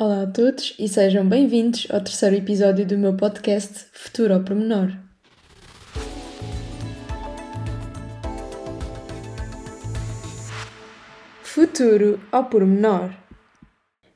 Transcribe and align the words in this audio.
Olá 0.00 0.22
a 0.22 0.26
todos 0.28 0.76
e 0.78 0.86
sejam 0.86 1.28
bem-vindos 1.28 1.88
ao 1.90 2.00
terceiro 2.00 2.36
episódio 2.36 2.86
do 2.86 2.96
meu 2.96 3.16
podcast 3.16 3.86
Futuro 3.92 4.32
ao 4.32 4.44
Pormenor. 4.44 4.92
Futuro 11.42 12.20
ao 12.30 12.44
Pormenor. 12.44 13.10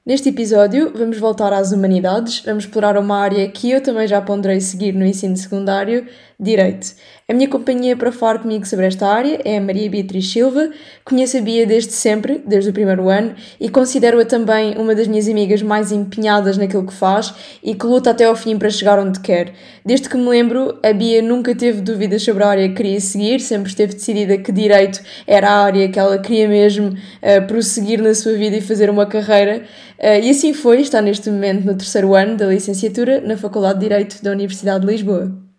Neste 0.06 0.28
episódio, 0.28 0.92
vamos 0.96 1.18
voltar 1.18 1.52
às 1.52 1.72
humanidades, 1.72 2.40
vamos 2.44 2.64
explorar 2.64 2.96
uma 2.96 3.18
área 3.18 3.48
que 3.48 3.70
eu 3.70 3.80
também 3.80 4.06
já 4.06 4.20
ponderei 4.20 4.60
seguir 4.60 4.92
no 4.92 5.04
ensino 5.04 5.36
secundário, 5.36 6.06
Direito. 6.42 6.96
A 7.28 7.32
minha 7.32 7.48
companhia 7.48 7.96
para 7.96 8.10
falar 8.10 8.40
comigo 8.40 8.66
sobre 8.66 8.84
esta 8.84 9.06
área 9.06 9.40
é 9.44 9.58
a 9.58 9.60
Maria 9.60 9.88
Beatriz 9.88 10.28
Silva. 10.28 10.70
Conheço 11.04 11.38
a 11.38 11.40
Bia 11.40 11.64
desde 11.64 11.92
sempre, 11.92 12.42
desde 12.44 12.70
o 12.70 12.72
primeiro 12.72 13.08
ano, 13.08 13.36
e 13.60 13.68
considero-a 13.68 14.24
também 14.24 14.76
uma 14.76 14.92
das 14.92 15.06
minhas 15.06 15.28
amigas 15.28 15.62
mais 15.62 15.92
empenhadas 15.92 16.58
naquilo 16.58 16.84
que 16.84 16.92
faz 16.92 17.32
e 17.62 17.76
que 17.76 17.86
luta 17.86 18.10
até 18.10 18.24
ao 18.24 18.34
fim 18.34 18.58
para 18.58 18.68
chegar 18.70 18.98
onde 18.98 19.20
quer. 19.20 19.52
Desde 19.86 20.08
que 20.08 20.16
me 20.16 20.28
lembro, 20.28 20.80
a 20.82 20.92
Bia 20.92 21.22
nunca 21.22 21.54
teve 21.54 21.80
dúvidas 21.80 22.24
sobre 22.24 22.42
a 22.42 22.48
área 22.48 22.68
que 22.68 22.74
queria 22.74 23.00
seguir, 23.00 23.38
sempre 23.38 23.68
esteve 23.68 23.94
decidida 23.94 24.36
que 24.36 24.50
Direito 24.50 25.00
era 25.24 25.48
a 25.48 25.62
área 25.62 25.88
que 25.88 25.98
ela 26.00 26.18
queria 26.18 26.48
mesmo 26.48 26.88
uh, 26.88 27.46
prosseguir 27.46 28.02
na 28.02 28.16
sua 28.16 28.32
vida 28.32 28.56
e 28.56 28.60
fazer 28.60 28.90
uma 28.90 29.06
carreira. 29.06 29.62
Uh, 29.96 30.20
e 30.20 30.30
assim 30.30 30.52
foi, 30.52 30.80
está 30.80 31.00
neste 31.00 31.30
momento 31.30 31.64
no 31.64 31.76
terceiro 31.76 32.16
ano 32.16 32.36
da 32.36 32.46
licenciatura 32.46 33.20
na 33.20 33.36
Faculdade 33.36 33.78
de 33.78 33.88
Direito 33.88 34.22
da 34.24 34.32
Universidade 34.32 34.84
de 34.84 34.90
Lisboa. 34.90 35.51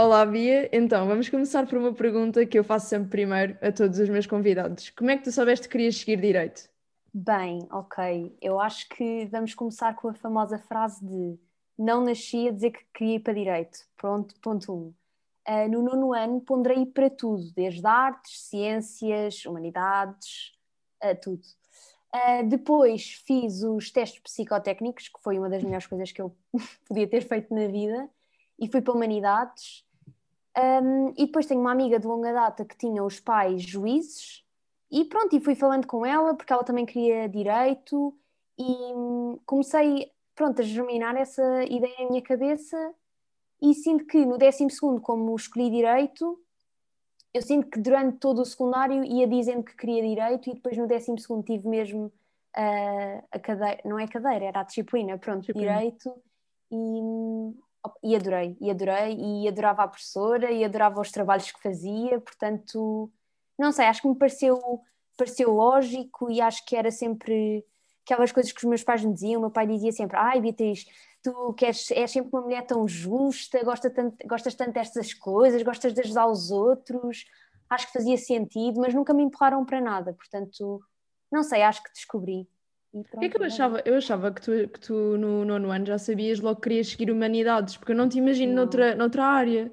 Olá, 0.00 0.24
Bia. 0.24 0.70
Então, 0.72 1.08
vamos 1.08 1.28
começar 1.28 1.66
por 1.66 1.76
uma 1.76 1.92
pergunta 1.92 2.46
que 2.46 2.56
eu 2.56 2.62
faço 2.62 2.86
sempre 2.86 3.08
primeiro 3.08 3.58
a 3.60 3.72
todos 3.72 3.98
os 3.98 4.08
meus 4.08 4.28
convidados. 4.28 4.90
Como 4.90 5.10
é 5.10 5.16
que 5.16 5.24
tu 5.24 5.32
soubeste 5.32 5.66
que 5.66 5.72
querias 5.72 5.96
seguir 5.96 6.20
direito? 6.20 6.70
Bem, 7.12 7.66
ok. 7.68 8.32
Eu 8.40 8.60
acho 8.60 8.88
que 8.90 9.26
vamos 9.26 9.54
começar 9.54 9.96
com 9.96 10.06
a 10.06 10.14
famosa 10.14 10.56
frase 10.56 11.04
de 11.04 11.36
não 11.76 12.04
nasci 12.04 12.46
a 12.46 12.52
dizer 12.52 12.70
que 12.70 12.84
queria 12.94 13.16
ir 13.16 13.18
para 13.18 13.32
direito. 13.32 13.80
Pronto, 13.96 14.36
ponto 14.40 14.72
um. 14.72 14.94
Uh, 15.48 15.68
no 15.68 15.82
nono 15.82 16.14
ano 16.14 16.40
ponderei 16.42 16.86
para 16.86 17.10
tudo, 17.10 17.52
desde 17.52 17.84
artes, 17.84 18.42
ciências, 18.42 19.44
humanidades, 19.46 20.52
uh, 21.02 21.20
tudo. 21.20 21.42
Uh, 22.14 22.46
depois 22.46 23.20
fiz 23.26 23.64
os 23.64 23.90
testes 23.90 24.20
psicotécnicos, 24.20 25.08
que 25.08 25.20
foi 25.20 25.40
uma 25.40 25.50
das 25.50 25.64
melhores 25.64 25.88
coisas 25.88 26.12
que 26.12 26.22
eu 26.22 26.36
podia 26.86 27.08
ter 27.08 27.22
feito 27.22 27.52
na 27.52 27.66
vida, 27.66 28.08
e 28.60 28.68
fui 28.68 28.80
para 28.80 28.94
humanidades 28.94 29.87
um, 30.58 31.10
e 31.16 31.26
depois 31.26 31.46
tenho 31.46 31.60
uma 31.60 31.72
amiga 31.72 31.98
de 31.98 32.06
longa 32.06 32.32
data 32.32 32.64
que 32.64 32.76
tinha 32.76 33.02
os 33.04 33.20
pais 33.20 33.62
juízes, 33.62 34.44
e 34.90 35.04
pronto, 35.04 35.36
e 35.36 35.40
fui 35.40 35.54
falando 35.54 35.86
com 35.86 36.04
ela 36.04 36.34
porque 36.34 36.52
ela 36.52 36.64
também 36.64 36.86
queria 36.86 37.28
direito, 37.28 38.16
e 38.58 38.64
hum, 38.64 39.38
comecei 39.46 40.10
pronto, 40.34 40.60
a 40.62 40.64
germinar 40.64 41.16
essa 41.16 41.64
ideia 41.64 41.94
na 41.98 42.10
minha 42.10 42.22
cabeça. 42.22 42.94
E 43.60 43.74
sinto 43.74 44.06
que 44.06 44.24
no 44.24 44.38
12, 44.38 44.68
como 45.02 45.34
escolhi 45.34 45.68
direito, 45.68 46.40
eu 47.34 47.42
sinto 47.42 47.68
que 47.68 47.80
durante 47.80 48.18
todo 48.18 48.40
o 48.40 48.44
secundário 48.44 49.04
ia 49.04 49.26
dizendo 49.26 49.64
que 49.64 49.76
queria 49.76 50.00
direito, 50.00 50.48
e 50.48 50.54
depois 50.54 50.76
no 50.76 50.86
12 50.86 51.14
tive 51.44 51.68
mesmo 51.68 52.06
uh, 52.06 53.24
a 53.32 53.38
cadeira, 53.38 53.80
não 53.84 53.98
é 53.98 54.06
cadeira, 54.06 54.44
era 54.46 54.60
a 54.60 54.62
disciplina, 54.62 55.18
pronto, 55.18 55.40
disciplina. 55.40 55.72
direito. 55.72 56.14
E, 56.70 56.76
hum, 56.76 57.58
e 58.02 58.16
adorei, 58.16 58.56
e 58.60 58.70
adorei, 58.70 59.16
e 59.16 59.48
adorava 59.48 59.82
a 59.82 59.88
professora, 59.88 60.50
e 60.50 60.64
adorava 60.64 61.00
os 61.00 61.10
trabalhos 61.10 61.50
que 61.50 61.62
fazia, 61.62 62.20
portanto, 62.20 63.10
não 63.58 63.72
sei, 63.72 63.86
acho 63.86 64.02
que 64.02 64.08
me 64.08 64.16
pareceu, 64.16 64.80
pareceu 65.16 65.52
lógico 65.52 66.30
e 66.30 66.40
acho 66.40 66.64
que 66.64 66.76
era 66.76 66.90
sempre 66.90 67.64
aquelas 68.04 68.32
coisas 68.32 68.52
que 68.52 68.58
os 68.58 68.64
meus 68.64 68.84
pais 68.84 69.04
me 69.04 69.12
diziam. 69.12 69.38
O 69.38 69.42
meu 69.42 69.50
pai 69.50 69.66
dizia 69.66 69.92
sempre: 69.92 70.16
Ai, 70.16 70.40
Beatriz, 70.40 70.86
tu 71.22 71.52
queres, 71.54 71.90
és 71.90 72.10
sempre 72.10 72.30
uma 72.32 72.42
mulher 72.42 72.66
tão 72.66 72.86
justa, 72.86 73.62
gostas 73.64 73.92
tanto, 73.92 74.26
gostas 74.26 74.54
tanto 74.54 74.72
destas 74.72 75.12
coisas, 75.12 75.62
gostas 75.62 75.92
de 75.92 76.00
ajudar 76.00 76.26
os 76.26 76.50
outros. 76.50 77.26
Acho 77.68 77.86
que 77.88 77.92
fazia 77.92 78.16
sentido, 78.16 78.80
mas 78.80 78.94
nunca 78.94 79.12
me 79.12 79.22
empurraram 79.22 79.64
para 79.64 79.80
nada, 79.80 80.14
portanto, 80.14 80.80
não 81.30 81.42
sei, 81.42 81.62
acho 81.62 81.82
que 81.82 81.92
descobri. 81.92 82.48
O 82.92 83.04
que 83.04 83.26
é 83.26 83.28
que 83.28 83.36
eu 83.36 83.44
achava? 83.44 83.82
Eu 83.84 83.96
achava 83.96 84.32
que 84.32 84.40
tu, 84.40 84.50
que 84.68 84.80
tu 84.80 84.94
no 85.18 85.44
nono 85.44 85.70
ano 85.70 85.84
já 85.84 85.98
sabias 85.98 86.40
logo 86.40 86.56
que 86.56 86.68
querias 86.68 86.88
seguir 86.88 87.10
humanidades, 87.10 87.76
porque 87.76 87.92
eu 87.92 87.96
não 87.96 88.08
te 88.08 88.18
imagino 88.18 88.54
noutra, 88.54 88.94
noutra 88.94 89.24
área. 89.24 89.72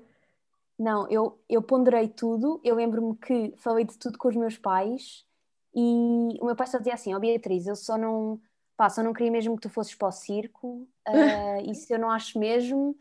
Não, 0.78 1.10
eu, 1.10 1.40
eu 1.48 1.62
ponderei 1.62 2.10
tudo, 2.10 2.60
eu 2.64 2.76
lembro-me 2.76 3.16
que 3.16 3.54
falei 3.58 3.86
de 3.86 3.98
tudo 3.98 4.18
com 4.18 4.28
os 4.28 4.36
meus 4.36 4.58
pais 4.58 5.26
e 5.74 6.38
o 6.42 6.46
meu 6.46 6.56
pai 6.56 6.68
só 6.68 6.78
dizia 6.78 6.94
assim, 6.94 7.14
ó 7.14 7.18
oh, 7.18 7.20
Beatriz, 7.20 7.66
eu 7.66 7.76
só 7.76 7.98
não, 7.98 8.42
pá, 8.76 8.90
só 8.90 9.02
não 9.02 9.14
queria 9.14 9.32
mesmo 9.32 9.56
que 9.56 9.62
tu 9.62 9.70
fosses 9.70 9.96
para 9.96 10.10
o 10.10 10.12
circo, 10.12 10.86
uh, 11.08 11.62
isso 11.72 11.94
eu 11.94 12.00
não 12.00 12.12
acho 12.12 12.38
mesmo, 12.38 12.98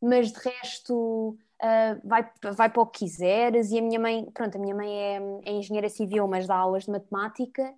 mas 0.00 0.32
de 0.32 0.38
resto 0.38 1.36
uh, 1.62 2.00
vai, 2.02 2.30
vai 2.54 2.70
para 2.70 2.82
o 2.82 2.86
que 2.86 3.00
quiseres. 3.00 3.70
E 3.72 3.78
a 3.78 3.82
minha 3.82 4.00
mãe, 4.00 4.24
pronto, 4.32 4.56
a 4.56 4.60
minha 4.60 4.74
mãe 4.74 4.90
é, 4.90 5.20
é 5.44 5.52
engenheira 5.52 5.90
civil, 5.90 6.26
mas 6.26 6.46
dá 6.46 6.56
aulas 6.56 6.84
de 6.84 6.90
matemática 6.90 7.74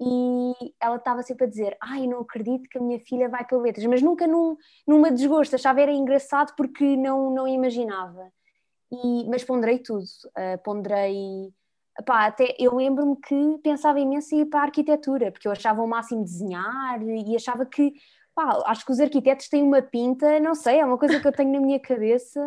e 0.00 0.74
ela 0.80 0.96
estava 0.96 1.22
sempre 1.22 1.44
a 1.44 1.48
dizer: 1.48 1.76
Ai, 1.80 2.06
não 2.06 2.20
acredito 2.20 2.68
que 2.68 2.78
a 2.78 2.80
minha 2.80 2.98
filha 2.98 3.28
vai 3.28 3.44
para 3.44 3.58
letras, 3.58 3.86
mas 3.86 4.02
nunca 4.02 4.26
num, 4.26 4.56
numa 4.86 5.10
desgosto, 5.10 5.54
achava 5.54 5.80
era 5.80 5.92
engraçado 5.92 6.54
porque 6.56 6.96
não, 6.96 7.30
não 7.30 7.46
imaginava. 7.46 8.30
E, 8.92 9.28
mas 9.28 9.44
ponderei 9.44 9.78
tudo, 9.78 10.04
uh, 10.04 10.62
ponderei. 10.62 11.52
Epá, 11.98 12.26
até 12.26 12.56
eu 12.58 12.74
lembro-me 12.74 13.16
que 13.16 13.58
pensava 13.62 14.00
imenso 14.00 14.34
em 14.34 14.40
ir 14.40 14.46
para 14.46 14.60
a 14.60 14.64
arquitetura, 14.64 15.30
porque 15.30 15.46
eu 15.46 15.52
achava 15.52 15.80
o 15.80 15.86
máximo 15.86 16.24
desenhar 16.24 17.00
e 17.02 17.36
achava 17.36 17.64
que, 17.64 17.92
pá, 18.34 18.64
acho 18.66 18.84
que 18.84 18.90
os 18.90 18.98
arquitetos 18.98 19.48
têm 19.48 19.62
uma 19.62 19.80
pinta, 19.80 20.40
não 20.40 20.56
sei, 20.56 20.80
é 20.80 20.84
uma 20.84 20.98
coisa 20.98 21.20
que 21.20 21.26
eu 21.26 21.30
tenho 21.30 21.52
na 21.52 21.60
minha 21.60 21.78
cabeça. 21.78 22.40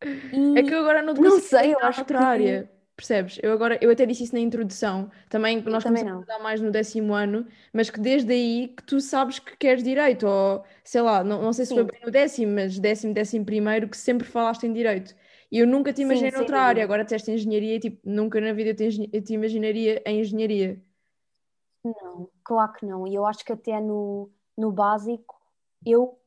E 0.32 0.58
é 0.58 0.62
que 0.62 0.72
eu 0.72 0.80
agora 0.80 1.02
não, 1.02 1.12
não 1.12 1.38
sei, 1.38 1.74
eu 1.74 1.78
acho 1.80 2.02
que 2.06 2.14
área 2.14 2.70
Percebes? 3.00 3.38
Eu 3.42 3.52
agora, 3.52 3.78
eu 3.80 3.90
até 3.90 4.04
disse 4.04 4.24
isso 4.24 4.34
na 4.34 4.40
introdução, 4.40 5.10
também 5.30 5.62
que 5.62 5.70
nós 5.70 5.82
também 5.82 6.04
começamos 6.04 6.12
não. 6.12 6.22
a 6.22 6.26
dar 6.26 6.38
mais 6.38 6.60
no 6.60 6.70
décimo 6.70 7.14
ano, 7.14 7.46
mas 7.72 7.88
que 7.88 7.98
desde 7.98 8.30
aí 8.30 8.68
que 8.76 8.82
tu 8.82 9.00
sabes 9.00 9.38
que 9.38 9.56
queres 9.56 9.82
direito, 9.82 10.26
ou 10.26 10.62
sei 10.84 11.00
lá, 11.00 11.24
não, 11.24 11.40
não 11.42 11.52
sei 11.54 11.64
se 11.64 11.72
sim. 11.72 11.74
foi 11.74 11.84
bem 11.84 11.98
no 12.04 12.10
décimo, 12.10 12.52
mas 12.56 12.78
décimo, 12.78 13.14
décimo 13.14 13.46
primeiro, 13.46 13.88
que 13.88 13.96
sempre 13.96 14.26
falaste 14.28 14.64
em 14.66 14.72
direito. 14.74 15.14
E 15.50 15.58
eu 15.60 15.66
nunca 15.66 15.94
te 15.94 16.02
imaginei 16.02 16.30
sim, 16.30 16.36
noutra 16.36 16.58
sim, 16.58 16.62
área, 16.62 16.84
agora 16.84 17.02
teste 17.04 17.30
engenharia 17.30 17.76
e 17.76 17.80
tipo, 17.80 17.98
nunca 18.04 18.38
na 18.38 18.52
vida 18.52 18.70
eu 18.70 18.76
te, 18.76 19.10
eu 19.10 19.22
te 19.24 19.32
imaginaria 19.32 20.02
em 20.04 20.20
engenharia. 20.20 20.82
Não, 21.84 22.30
claro 22.44 22.72
que 22.74 22.84
não. 22.86 23.06
E 23.06 23.14
eu 23.14 23.24
acho 23.26 23.44
que 23.44 23.52
até 23.52 23.80
no, 23.80 24.30
no 24.56 24.70
básico 24.70 25.40
eu 25.86 26.19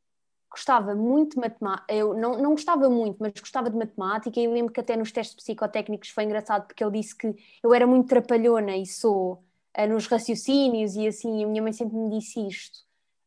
gostava 0.54 0.94
muito 0.94 1.34
de 1.34 1.42
matemática, 1.42 1.92
eu 1.92 2.14
não, 2.14 2.38
não 2.38 2.52
gostava 2.52 2.88
muito, 2.88 3.18
mas 3.20 3.34
gostava 3.34 3.72
de 3.72 3.76
matemática 3.76 4.40
e 4.40 4.48
lembro 4.48 4.72
que 4.72 4.80
até 4.80 4.96
nos 4.96 5.12
testes 5.12 5.36
psicotécnicos 5.36 6.10
foi 6.10 6.26
engraçado 6.26 6.68
porque 6.68 6.84
ele 6.84 7.00
disse 7.00 7.16
que 7.18 7.36
eu 7.64 7.74
era 7.74 7.88
muito 7.88 8.08
trapalhona 8.08 8.78
e 8.78 8.86
sou 8.86 9.44
uh, 9.76 9.88
nos 9.90 10.06
raciocínios 10.06 10.96
e 10.96 11.08
assim, 11.08 11.42
e 11.42 11.44
a 11.44 11.48
minha 11.48 11.62
mãe 11.64 11.74
sempre 11.74 11.98
me 11.98 12.08
disse 12.12 12.40
isto, 12.48 12.80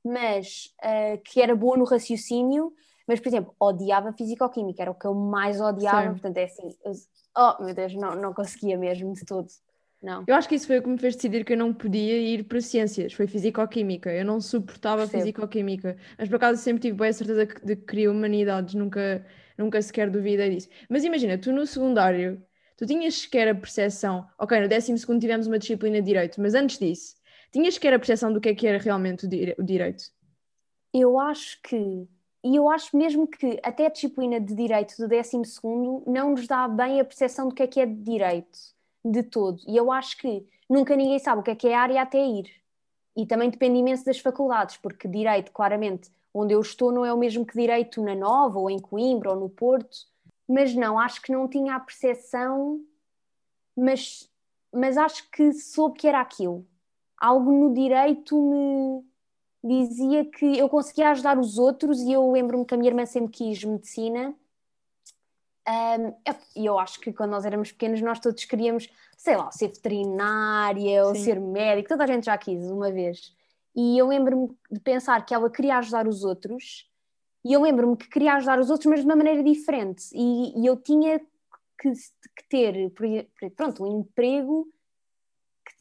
mas 0.05 0.73
uh, 0.85 1.21
que 1.25 1.43
era 1.43 1.57
boa 1.57 1.77
no 1.77 1.85
raciocínio, 1.85 2.73
mas 3.09 3.19
por 3.19 3.29
exemplo, 3.29 3.53
odiava 3.59 4.13
físico-química, 4.13 4.83
era 4.83 4.91
o 4.93 4.95
que 4.95 5.07
eu 5.07 5.15
mais 5.15 5.61
odiava, 5.61 6.03
Sim. 6.03 6.11
portanto 6.13 6.37
é 6.37 6.45
assim, 6.45 6.77
eu, 6.85 6.93
oh 7.37 7.65
meu 7.65 7.75
Deus, 7.75 7.93
não, 7.95 8.15
não 8.15 8.33
conseguia 8.33 8.79
mesmo 8.79 9.13
de 9.13 9.25
todo. 9.25 9.49
Não. 10.03 10.25
Eu 10.27 10.35
acho 10.35 10.49
que 10.49 10.55
isso 10.55 10.67
foi 10.67 10.79
o 10.79 10.83
que 10.83 10.89
me 10.89 10.99
fez 10.99 11.17
decidir 11.17 11.45
que 11.45 11.55
eu 11.55 11.57
não 11.57 11.73
podia 11.73 12.19
ir 12.19 12.45
para 12.45 12.61
ciências, 12.61 13.13
foi 13.13 13.27
físico-química. 13.27 14.13
Eu 14.13 14.25
não 14.25 14.41
suportava 14.41 15.07
físico-química, 15.07 15.97
mas 16.19 16.29
por 16.29 16.37
acaso 16.37 16.63
sempre 16.63 16.83
tive 16.83 16.97
boa 16.97 17.13
certeza 17.13 17.47
de 17.47 17.77
que 17.77 17.87
queria 17.87 18.11
humanidades, 18.11 18.75
nunca, 18.75 19.27
nunca 19.57 19.81
sequer 19.81 20.11
duvidei 20.11 20.51
disso. 20.51 20.69
Mas 20.89 21.05
imagina, 21.05 21.39
tu 21.39 21.53
no 21.53 21.67
secundário, 21.67 22.43
tu 22.77 22.87
tinhas 22.87 23.23
sequer 23.23 23.49
a 23.49 23.55
percepção, 23.55 24.27
ok, 24.39 24.61
no 24.61 24.69
décimo 24.69 24.99
segundo 24.99 25.21
tivemos 25.21 25.47
uma 25.47 25.59
disciplina 25.59 26.01
de 26.01 26.07
direito, 26.07 26.41
mas 26.41 26.55
antes 26.55 26.79
disso, 26.79 27.17
tinhas 27.51 27.75
sequer 27.75 27.95
a 27.95 27.99
percepção 27.99 28.33
do 28.33 28.41
que 28.41 28.51
é 28.51 28.55
que 28.55 28.67
era 28.67 28.79
realmente 28.79 29.27
o 29.27 29.65
direito? 29.65 30.05
Eu 30.93 31.19
acho 31.19 31.61
que 31.63 32.07
e 32.45 32.55
eu 32.55 32.71
acho 32.71 32.97
mesmo 32.97 33.27
que 33.27 33.59
até 33.61 33.87
a 33.87 33.91
disciplina 33.91 34.41
de 34.41 34.55
direito 34.55 34.95
do 34.99 35.09
12 35.09 35.43
não 36.07 36.31
nos 36.31 36.47
dá 36.47 36.69
bem 36.69 37.01
a 37.01 37.05
percepção 37.05 37.49
do 37.49 37.55
que 37.55 37.63
é 37.65 37.67
que 37.67 37.81
é 37.81 37.87
de 37.87 38.01
direito 38.05 38.76
de 39.11 39.23
todo. 39.23 39.61
E 39.67 39.77
eu 39.77 39.93
acho 39.93 40.17
que 40.19 40.47
nunca 40.69 40.97
ninguém 40.97 41.19
sabe 41.19 41.41
o 41.41 41.45
que 41.45 41.51
é 41.51 41.55
que 41.55 41.69
é 41.69 41.75
a 41.75 41.81
área 41.81 42.03
até 42.03 42.25
ir. 42.25 42.51
E 43.17 43.25
também 43.25 43.49
depende 43.49 43.79
imenso 43.79 44.05
das 44.05 44.19
faculdades, 44.19 44.77
porque 44.77 45.09
direito, 45.09 45.53
claramente, 45.53 46.11
onde 46.35 46.53
eu 46.53 46.61
estou 46.61 46.93
não 46.93 47.05
é 47.05 47.13
o 47.13 47.19
mesmo 47.19 47.47
que 47.47 47.59
direito 47.59 48.03
na 48.03 48.15
Nova, 48.15 48.59
ou 48.59 48.69
em 48.69 48.79
Coimbra, 48.79 49.31
ou 49.31 49.41
no 49.41 49.49
Porto. 49.49 49.97
Mas 50.47 50.75
não, 50.75 50.99
acho 50.99 51.23
que 51.23 51.33
não 51.33 51.49
tinha 51.49 51.75
a 51.75 51.81
percepção, 51.81 52.81
mas, 53.77 54.31
mas 54.73 54.99
acho 54.99 55.31
que 55.31 55.53
soube 55.53 55.99
que 55.99 56.07
era 56.07 56.21
aquilo. 56.21 56.67
Algo 57.19 57.51
no 57.51 57.73
direito 57.73 59.03
me 59.63 59.83
dizia 59.87 60.25
que 60.25 60.59
eu 60.59 60.69
conseguia 60.69 61.11
ajudar 61.11 61.39
os 61.39 61.59
outros, 61.59 62.01
e 62.03 62.13
eu 62.13 62.31
lembro-me 62.31 62.65
que 62.65 62.75
a 62.75 62.77
minha 62.77 62.91
irmã 62.91 63.07
sempre 63.07 63.33
quis 63.33 63.65
medicina 63.65 64.35
um, 65.69 66.15
e 66.55 66.65
eu 66.67 66.79
acho 66.79 67.01
que 67.01 67.13
quando 67.13 67.31
nós 67.31 67.45
éramos 67.45 67.73
pequenos 67.73 68.01
nós 68.01 68.21
todos 68.21 68.45
queríamos, 68.45 68.89
sei 69.17 69.37
lá, 69.37 69.51
ser 69.51 69.69
veterinária 69.69 71.05
ou 71.05 71.15
ser 71.15 71.41
médico, 71.41 71.89
toda 71.89 72.05
a 72.05 72.07
gente 72.07 72.27
já 72.27 72.39
quis 72.39 72.65
uma 72.71 72.91
vez. 72.91 73.35
e 73.75 73.99
eu 73.99 74.07
lembro-me 74.07 74.57
de 74.71 74.81
pensar 74.81 75.25
que 75.27 75.35
ela 75.35 75.51
queria 75.51 75.79
ajudar 75.79 76.07
os 76.07 76.25
outros, 76.25 76.91
e 77.45 77.53
eu 77.53 77.61
lembro-me 77.63 77.97
que 77.97 78.09
queria 78.09 78.35
ajudar 78.35 78.59
os 78.59 78.71
outros, 78.71 78.87
mas 78.87 79.01
de 79.01 79.07
uma 79.07 79.17
maneira 79.17 79.43
diferente, 79.43 80.05
e, 80.13 80.61
e 80.61 80.67
eu 80.67 80.77
tinha 80.77 81.21
que, 81.79 81.93
que 81.93 82.49
ter, 82.49 82.93
pronto, 83.55 83.85
um 83.85 84.01
emprego 84.01 84.67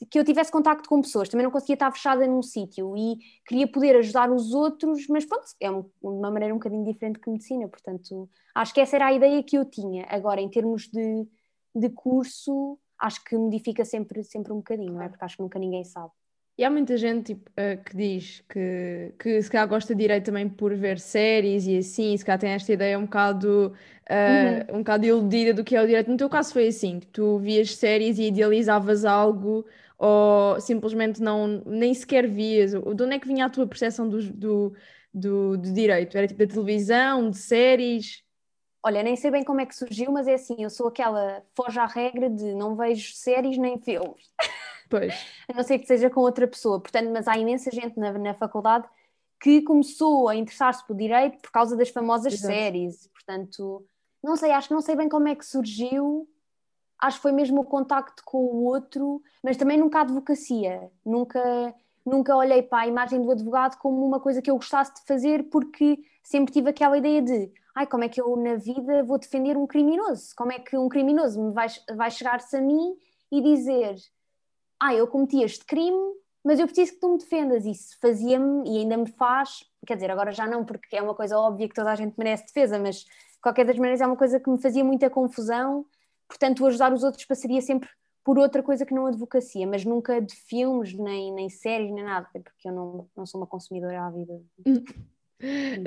que 0.10 0.20
eu 0.20 0.26
tivesse 0.26 0.52
contacto 0.52 0.90
com 0.90 1.02
pessoas, 1.02 1.30
também 1.30 1.46
não 1.46 1.52
conseguia 1.52 1.76
estar 1.76 1.92
fechada 1.92 2.28
num 2.28 2.42
sítio 2.42 2.96
e 2.98 3.18
queria 3.48 3.68
poder 3.68 3.96
ajudar 3.98 4.30
os 4.30 4.54
outros, 4.54 5.08
mas 5.08 5.26
pronto, 5.26 5.46
é 5.60 5.70
uma 6.02 6.30
maneira 6.30 6.54
um 6.54 6.58
bocadinho 6.58 6.84
diferente 6.84 7.20
que 7.20 7.30
medicina, 7.30 7.68
portanto, 7.68 8.30
acho 8.54 8.74
que 8.74 8.82
essa 8.82 8.98
era 8.98 9.08
a 9.08 9.14
ideia 9.14 9.42
que 9.42 9.58
eu 9.58 9.64
tinha. 9.64 10.06
Agora, 10.10 10.42
em 10.42 10.50
termos 10.50 10.90
de, 10.90 11.28
de 11.74 11.90
curso, 11.90 12.78
acho 13.00 13.24
que 13.24 13.38
modifica 13.38 13.86
sempre, 13.86 14.24
sempre 14.24 14.52
um 14.52 14.58
bocadinho, 14.58 14.94
não 14.94 15.02
é? 15.02 15.08
Porque 15.08 15.24
acho 15.24 15.38
que 15.38 15.44
nunca 15.44 15.60
ninguém 15.60 15.84
sabe. 15.86 16.12
E 16.58 16.64
há 16.64 16.70
muita 16.70 16.96
gente 16.96 17.36
tipo, 17.36 17.52
uh, 17.52 17.84
que 17.84 17.98
diz 17.98 18.42
que, 18.48 19.14
que 19.20 19.42
se 19.42 19.52
calhar 19.52 19.68
gosta 19.68 19.94
de 19.94 20.02
direito 20.02 20.26
também 20.26 20.48
por 20.48 20.74
ver 20.74 21.00
séries 21.00 21.68
e 21.68 21.78
assim, 21.78 22.16
se 22.16 22.24
calhar 22.24 22.40
tem 22.40 22.52
esta 22.52 22.72
ideia 22.72 22.98
um 22.98 23.04
bocado, 23.04 23.74
uh, 24.10 24.72
uhum. 24.72 24.78
um 24.78 24.80
bocado 24.80 25.06
iludida 25.06 25.54
do 25.54 25.66
que 25.66 25.76
é 25.76 25.82
o 25.82 25.86
direito. 25.86 26.10
No 26.10 26.16
teu 26.16 26.30
caso 26.30 26.54
foi 26.54 26.68
assim, 26.68 27.02
tu 27.12 27.40
vias 27.40 27.76
séries 27.76 28.18
e 28.20 28.28
idealizavas 28.28 29.04
algo 29.04 29.66
ou 29.98 30.60
simplesmente 30.60 31.22
não, 31.22 31.62
nem 31.66 31.94
sequer 31.94 32.28
vias? 32.28 32.72
De 32.72 32.78
onde 33.04 33.16
é 33.16 33.20
que 33.20 33.28
vinha 33.28 33.46
a 33.46 33.50
tua 33.50 33.68
percepção 33.68 34.08
do, 34.10 34.22
do, 34.32 34.74
do, 35.14 35.58
do 35.58 35.74
direito? 35.74 36.18
Era 36.18 36.28
tipo 36.28 36.40
da 36.40 36.54
televisão, 36.54 37.30
de 37.30 37.38
séries? 37.38 38.24
Olha, 38.84 39.02
nem 39.02 39.16
sei 39.16 39.32
bem 39.32 39.44
como 39.44 39.62
é 39.62 39.66
que 39.66 39.76
surgiu, 39.76 40.12
mas 40.12 40.28
é 40.28 40.36
assim, 40.36 40.58
eu 40.60 40.70
sou 40.70 40.88
aquela 40.88 41.44
foge 41.56 41.80
à 41.80 41.86
regra 41.86 42.30
de 42.30 42.54
não 42.54 42.76
vejo 42.76 43.14
séries 43.16 43.58
nem 43.58 43.80
filmes. 43.80 44.32
Pois. 44.88 45.16
a 45.50 45.54
não 45.56 45.64
ser 45.64 45.80
que 45.80 45.88
seja 45.88 46.12
com 46.12 46.20
outra 46.20 46.48
pessoa. 46.48 46.80
Portanto, 46.80 47.10
mas 47.12 47.28
há 47.28 47.36
imensa 47.36 47.72
gente 47.72 48.00
na, 48.00 48.14
na 48.14 48.36
faculdade 48.36 48.88
que 49.42 49.64
começou 49.64 50.30
a 50.30 50.36
interessar-se 50.36 50.86
por 50.86 50.96
direito 50.96 51.40
por 51.42 51.52
causa 51.52 51.76
das 51.76 51.90
famosas 51.90 52.34
Exato. 52.34 52.54
séries. 52.54 53.08
Portanto, 53.08 53.84
não 54.24 54.36
sei, 54.36 54.52
acho 54.52 54.68
que 54.68 54.74
não 54.74 54.82
sei 54.82 54.96
bem 54.96 55.10
como 55.10 55.28
é 55.28 55.36
que 55.36 55.46
surgiu. 55.46 56.30
Acho 57.00 57.18
que 57.18 57.24
foi 57.24 57.32
mesmo 57.32 57.62
o 57.62 57.66
contacto 57.66 58.24
com 58.26 58.38
o 58.38 58.64
outro, 58.64 59.22
mas 59.44 59.58
também 59.58 59.78
nunca 59.78 60.02
advocacia. 60.02 60.90
Nunca, 61.06 61.74
nunca 62.06 62.36
olhei 62.36 62.62
para 62.64 62.84
a 62.84 62.88
imagem 62.88 63.22
do 63.22 63.32
advogado 63.32 63.78
como 63.78 64.06
uma 64.06 64.20
coisa 64.20 64.42
que 64.42 64.50
eu 64.50 64.56
gostasse 64.56 64.96
de 64.96 65.06
fazer, 65.06 65.44
porque 65.50 66.00
sempre 66.24 66.54
tive 66.54 66.70
aquela 66.70 66.98
ideia 66.98 67.22
de 67.22 67.52
ai, 67.76 67.86
como 67.86 68.04
é 68.04 68.10
que 68.10 68.22
eu 68.22 68.36
na 68.38 68.56
vida 68.56 69.04
vou 69.04 69.18
defender 69.18 69.58
um 69.58 69.68
criminoso? 69.68 70.34
Como 70.36 70.52
é 70.52 70.60
que 70.60 70.78
um 70.78 70.88
criminoso 70.88 71.42
me 71.42 71.52
vai, 71.52 71.68
vai 71.96 72.10
chegar-se 72.10 72.56
a 72.56 72.62
mim 72.62 72.96
e 73.32 73.42
dizer 73.42 73.96
ah, 74.80 74.94
eu 74.94 75.08
cometi 75.08 75.42
este 75.42 75.66
crime, 75.66 75.98
mas 76.44 76.60
eu 76.60 76.68
preciso 76.68 76.94
que 76.94 77.00
tu 77.00 77.10
me 77.10 77.18
defendas. 77.18 77.66
Isso 77.66 77.98
fazia-me 78.00 78.70
e 78.70 78.78
ainda 78.80 78.98
me 78.98 79.08
faz, 79.08 79.64
quer 79.86 79.96
dizer, 79.96 80.12
agora 80.12 80.32
já 80.32 80.48
não, 80.48 80.64
porque 80.64 80.96
é 80.96 81.02
uma 81.02 81.16
coisa 81.16 81.38
óbvia 81.38 81.68
que 81.68 81.76
toda 81.76 81.92
a 81.92 81.96
gente 81.96 82.16
merece 82.18 82.46
defesa, 82.46 82.80
mas 82.80 82.98
de 82.98 83.42
qualquer 83.42 83.66
das 83.66 83.78
maneiras 83.78 84.02
é 84.02 84.06
uma 84.06 84.16
coisa 84.16 84.40
que 84.40 84.50
me 84.50 84.62
fazia 84.62 84.84
muita 84.84 85.10
confusão. 85.10 85.86
Portanto, 86.28 86.66
ajudar 86.66 86.94
os 86.94 87.04
outros 87.04 87.26
passaria 87.26 87.62
sempre 87.62 87.90
por 88.24 88.40
outra 88.40 88.64
coisa 88.64 88.86
que 88.86 88.94
não 88.94 89.06
advocacia, 89.06 89.68
mas 89.68 89.86
nunca 89.86 90.20
de 90.20 90.34
filmes, 90.34 90.94
nem, 90.94 91.32
nem 91.32 91.48
séries, 91.48 91.92
nem 91.92 92.04
nada, 92.04 92.28
porque 92.34 92.68
eu 92.68 92.74
não, 92.74 93.08
não 93.16 93.26
sou 93.26 93.40
uma 93.40 93.48
consumidora 93.48 94.02
à 94.02 94.10
vida. 94.10 94.42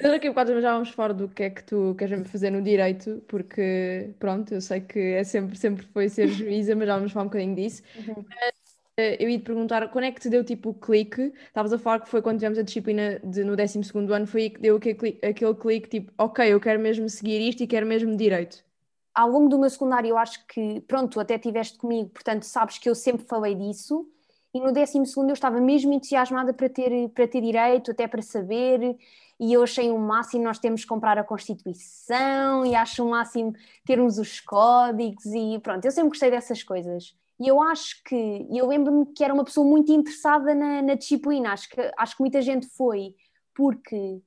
Daqui 0.02 0.28
a 0.28 0.30
bocado 0.30 0.60
já 0.60 0.72
vamos 0.74 0.90
fora 0.90 1.14
do 1.14 1.28
que 1.28 1.42
é 1.42 1.50
que 1.50 1.64
tu 1.64 1.94
queres 1.98 2.30
fazer 2.30 2.50
no 2.50 2.62
direito, 2.62 3.22
porque 3.26 4.14
pronto, 4.18 4.54
eu 4.54 4.60
sei 4.60 4.80
que 4.80 4.98
é 4.98 5.24
sempre, 5.24 5.56
sempre 5.56 5.86
foi 5.86 6.08
ser 6.08 6.28
juíza, 6.28 6.76
mas 6.76 6.86
já 6.86 6.96
vamos 6.96 7.12
falar 7.12 7.24
um 7.24 7.28
bocadinho 7.28 7.56
disso. 7.56 7.82
Uhum. 7.96 8.24
Mas 8.28 8.52
eh, 8.98 9.16
eu 9.18 9.28
ia 9.28 9.38
te 9.38 9.44
perguntar 9.44 9.88
quando 9.88 10.04
é 10.04 10.12
que 10.12 10.20
te 10.20 10.28
deu 10.28 10.44
tipo 10.44 10.70
o 10.70 10.74
clique? 10.74 11.32
Estavas 11.46 11.72
a 11.72 11.78
falar 11.78 12.00
que 12.00 12.08
foi 12.08 12.20
quando 12.20 12.38
tivemos 12.38 12.58
a 12.58 12.62
disciplina 12.62 13.18
de, 13.24 13.42
no 13.42 13.56
12 13.56 13.80
ano, 14.12 14.26
foi 14.26 14.42
aí 14.42 14.50
que 14.50 14.60
deu 14.60 14.76
aquele 14.76 14.94
clique, 14.94 15.26
aquele 15.26 15.54
clique 15.54 15.88
tipo, 15.88 16.12
ok, 16.18 16.46
eu 16.52 16.60
quero 16.60 16.78
mesmo 16.78 17.08
seguir 17.08 17.40
isto 17.40 17.62
e 17.62 17.66
quero 17.66 17.86
mesmo 17.86 18.14
direito. 18.16 18.67
Ao 19.14 19.28
longo 19.28 19.48
do 19.48 19.58
meu 19.58 19.68
secundário, 19.68 20.10
eu 20.10 20.18
acho 20.18 20.46
que, 20.46 20.80
pronto, 20.82 21.18
até 21.18 21.38
tiveste 21.38 21.78
comigo, 21.78 22.10
portanto, 22.10 22.44
sabes 22.44 22.78
que 22.78 22.88
eu 22.88 22.94
sempre 22.94 23.26
falei 23.26 23.54
disso. 23.54 24.06
E 24.54 24.60
no 24.60 24.72
12 24.72 24.98
eu 24.98 25.32
estava 25.32 25.60
mesmo 25.60 25.92
entusiasmada 25.92 26.54
para 26.54 26.68
ter, 26.68 27.08
para 27.10 27.28
ter 27.28 27.40
direito, 27.40 27.90
até 27.90 28.06
para 28.08 28.22
saber, 28.22 28.96
e 29.38 29.52
eu 29.52 29.62
achei 29.62 29.90
o 29.90 29.98
máximo 29.98 30.44
nós 30.44 30.58
temos 30.58 30.82
que 30.82 30.86
comprar 30.88 31.18
a 31.18 31.24
Constituição, 31.24 32.64
e 32.64 32.74
acho 32.74 33.04
o 33.04 33.10
máximo 33.10 33.52
termos 33.84 34.18
os 34.18 34.40
códigos, 34.40 35.26
e 35.26 35.58
pronto, 35.60 35.84
eu 35.84 35.90
sempre 35.90 36.10
gostei 36.10 36.30
dessas 36.30 36.62
coisas. 36.62 37.14
E 37.38 37.46
eu 37.46 37.62
acho 37.62 38.02
que, 38.04 38.46
eu 38.50 38.66
lembro-me 38.66 39.06
que 39.06 39.22
era 39.22 39.32
uma 39.32 39.44
pessoa 39.44 39.66
muito 39.66 39.92
interessada 39.92 40.54
na, 40.54 40.82
na, 40.82 40.94
disciplina, 40.94 41.52
acho 41.52 41.68
que, 41.68 41.92
acho 41.96 42.16
que 42.16 42.22
muita 42.22 42.42
gente 42.42 42.66
foi 42.66 43.14
porque 43.54 44.20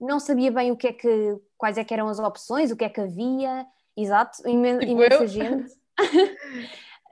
não 0.00 0.20
sabia 0.20 0.50
bem 0.50 0.70
o 0.70 0.76
que 0.76 0.88
é 0.88 0.92
que, 0.92 1.36
quais 1.56 1.78
é 1.78 1.84
que 1.84 1.94
eram 1.94 2.08
as 2.08 2.18
opções, 2.18 2.70
o 2.70 2.76
que 2.76 2.84
é 2.84 2.88
que 2.88 3.00
havia, 3.00 3.66
exato, 3.96 4.46
imen, 4.48 4.78
tipo 4.78 4.92
imensa 4.92 5.26
gente. 5.26 5.72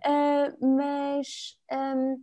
uh, 0.06 0.67
mas 0.77 1.59
um, 1.73 2.23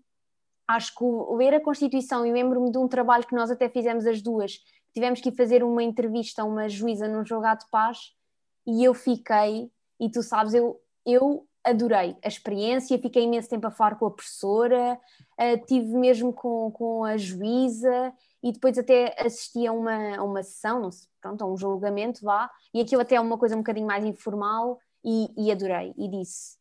acho 0.67 0.93
que 0.95 1.03
ler 1.35 1.53
a 1.55 1.61
Constituição, 1.61 2.25
e 2.25 2.31
lembro-me 2.31 2.71
de 2.71 2.77
um 2.77 2.87
trabalho 2.87 3.25
que 3.25 3.35
nós 3.35 3.49
até 3.49 3.69
fizemos 3.69 4.05
as 4.05 4.21
duas, 4.21 4.59
tivemos 4.93 5.21
que 5.21 5.29
ir 5.29 5.35
fazer 5.35 5.63
uma 5.63 5.83
entrevista 5.83 6.41
a 6.41 6.45
uma 6.45 6.67
juíza 6.67 7.07
num 7.07 7.25
jogado 7.25 7.59
de 7.59 7.69
paz, 7.69 8.13
e 8.65 8.83
eu 8.83 8.93
fiquei, 8.93 9.71
e 9.99 10.09
tu 10.09 10.21
sabes, 10.21 10.53
eu, 10.53 10.79
eu 11.05 11.47
adorei 11.63 12.17
a 12.23 12.27
experiência, 12.27 12.99
fiquei 12.99 13.23
imenso 13.23 13.49
tempo 13.49 13.67
a 13.67 13.71
falar 13.71 13.95
com 13.95 14.05
a 14.05 14.11
professora, 14.11 14.99
uh, 15.39 15.65
tive 15.65 15.95
mesmo 15.95 16.33
com, 16.33 16.71
com 16.71 17.03
a 17.03 17.17
juíza 17.17 18.13
e 18.47 18.51
depois 18.51 18.77
até 18.77 19.15
assisti 19.19 19.65
a 19.67 19.71
uma, 19.71 20.17
a 20.17 20.23
uma 20.23 20.43
sessão, 20.43 20.79
não 20.79 20.91
sei, 20.91 21.07
pronto, 21.21 21.43
a 21.43 21.47
um 21.47 21.57
julgamento 21.57 22.25
lá, 22.25 22.49
e 22.73 22.81
aquilo 22.81 23.01
até 23.01 23.15
é 23.15 23.21
uma 23.21 23.37
coisa 23.37 23.55
um 23.55 23.59
bocadinho 23.59 23.87
mais 23.87 24.05
informal 24.05 24.79
e, 25.03 25.29
e 25.37 25.51
adorei 25.51 25.93
e 25.97 26.07
disse 26.07 26.57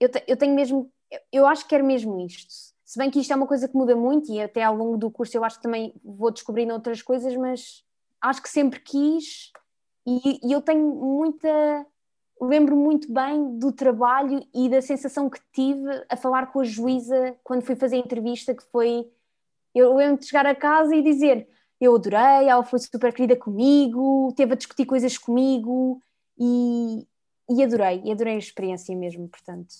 eu, 0.00 0.08
te, 0.08 0.22
eu 0.26 0.36
tenho 0.36 0.54
mesmo, 0.54 0.90
eu 1.32 1.46
acho 1.46 1.64
que 1.64 1.70
quero 1.70 1.84
mesmo 1.84 2.18
isto. 2.20 2.52
Se 2.84 2.98
bem 2.98 3.10
que 3.10 3.20
isto 3.20 3.32
é 3.32 3.36
uma 3.36 3.46
coisa 3.46 3.68
que 3.68 3.76
muda 3.76 3.94
muito 3.94 4.32
e 4.32 4.40
até 4.40 4.62
ao 4.62 4.74
longo 4.74 4.96
do 4.96 5.10
curso 5.10 5.36
eu 5.36 5.44
acho 5.44 5.56
que 5.56 5.62
também 5.62 5.92
vou 6.02 6.30
descobrindo 6.30 6.72
outras 6.72 7.02
coisas, 7.02 7.36
mas 7.36 7.84
acho 8.20 8.42
que 8.42 8.48
sempre 8.48 8.80
quis 8.80 9.52
e, 10.06 10.40
e 10.48 10.52
eu 10.52 10.62
tenho 10.62 10.86
muita 10.94 11.86
lembro 12.40 12.76
muito 12.76 13.12
bem 13.12 13.58
do 13.58 13.72
trabalho 13.72 14.46
e 14.54 14.68
da 14.68 14.80
sensação 14.80 15.28
que 15.28 15.40
tive 15.52 16.04
a 16.08 16.16
falar 16.16 16.52
com 16.52 16.60
a 16.60 16.64
juíza 16.64 17.36
quando 17.42 17.62
fui 17.62 17.74
fazer 17.74 17.96
a 17.96 17.98
entrevista, 17.98 18.54
que 18.54 18.62
foi, 18.70 19.10
eu 19.74 19.94
lembro 19.94 20.20
de 20.20 20.26
chegar 20.26 20.46
a 20.46 20.54
casa 20.54 20.94
e 20.94 21.02
dizer, 21.02 21.48
eu 21.80 21.94
adorei, 21.94 22.48
ela 22.48 22.64
foi 22.64 22.78
super 22.78 23.12
querida 23.12 23.36
comigo, 23.36 24.32
teve 24.36 24.52
a 24.52 24.56
discutir 24.56 24.86
coisas 24.86 25.16
comigo 25.16 26.00
e, 26.38 27.06
e 27.50 27.62
adorei, 27.62 28.02
e 28.04 28.12
adorei 28.12 28.34
a 28.34 28.38
experiência 28.38 28.96
mesmo, 28.96 29.28
portanto. 29.28 29.74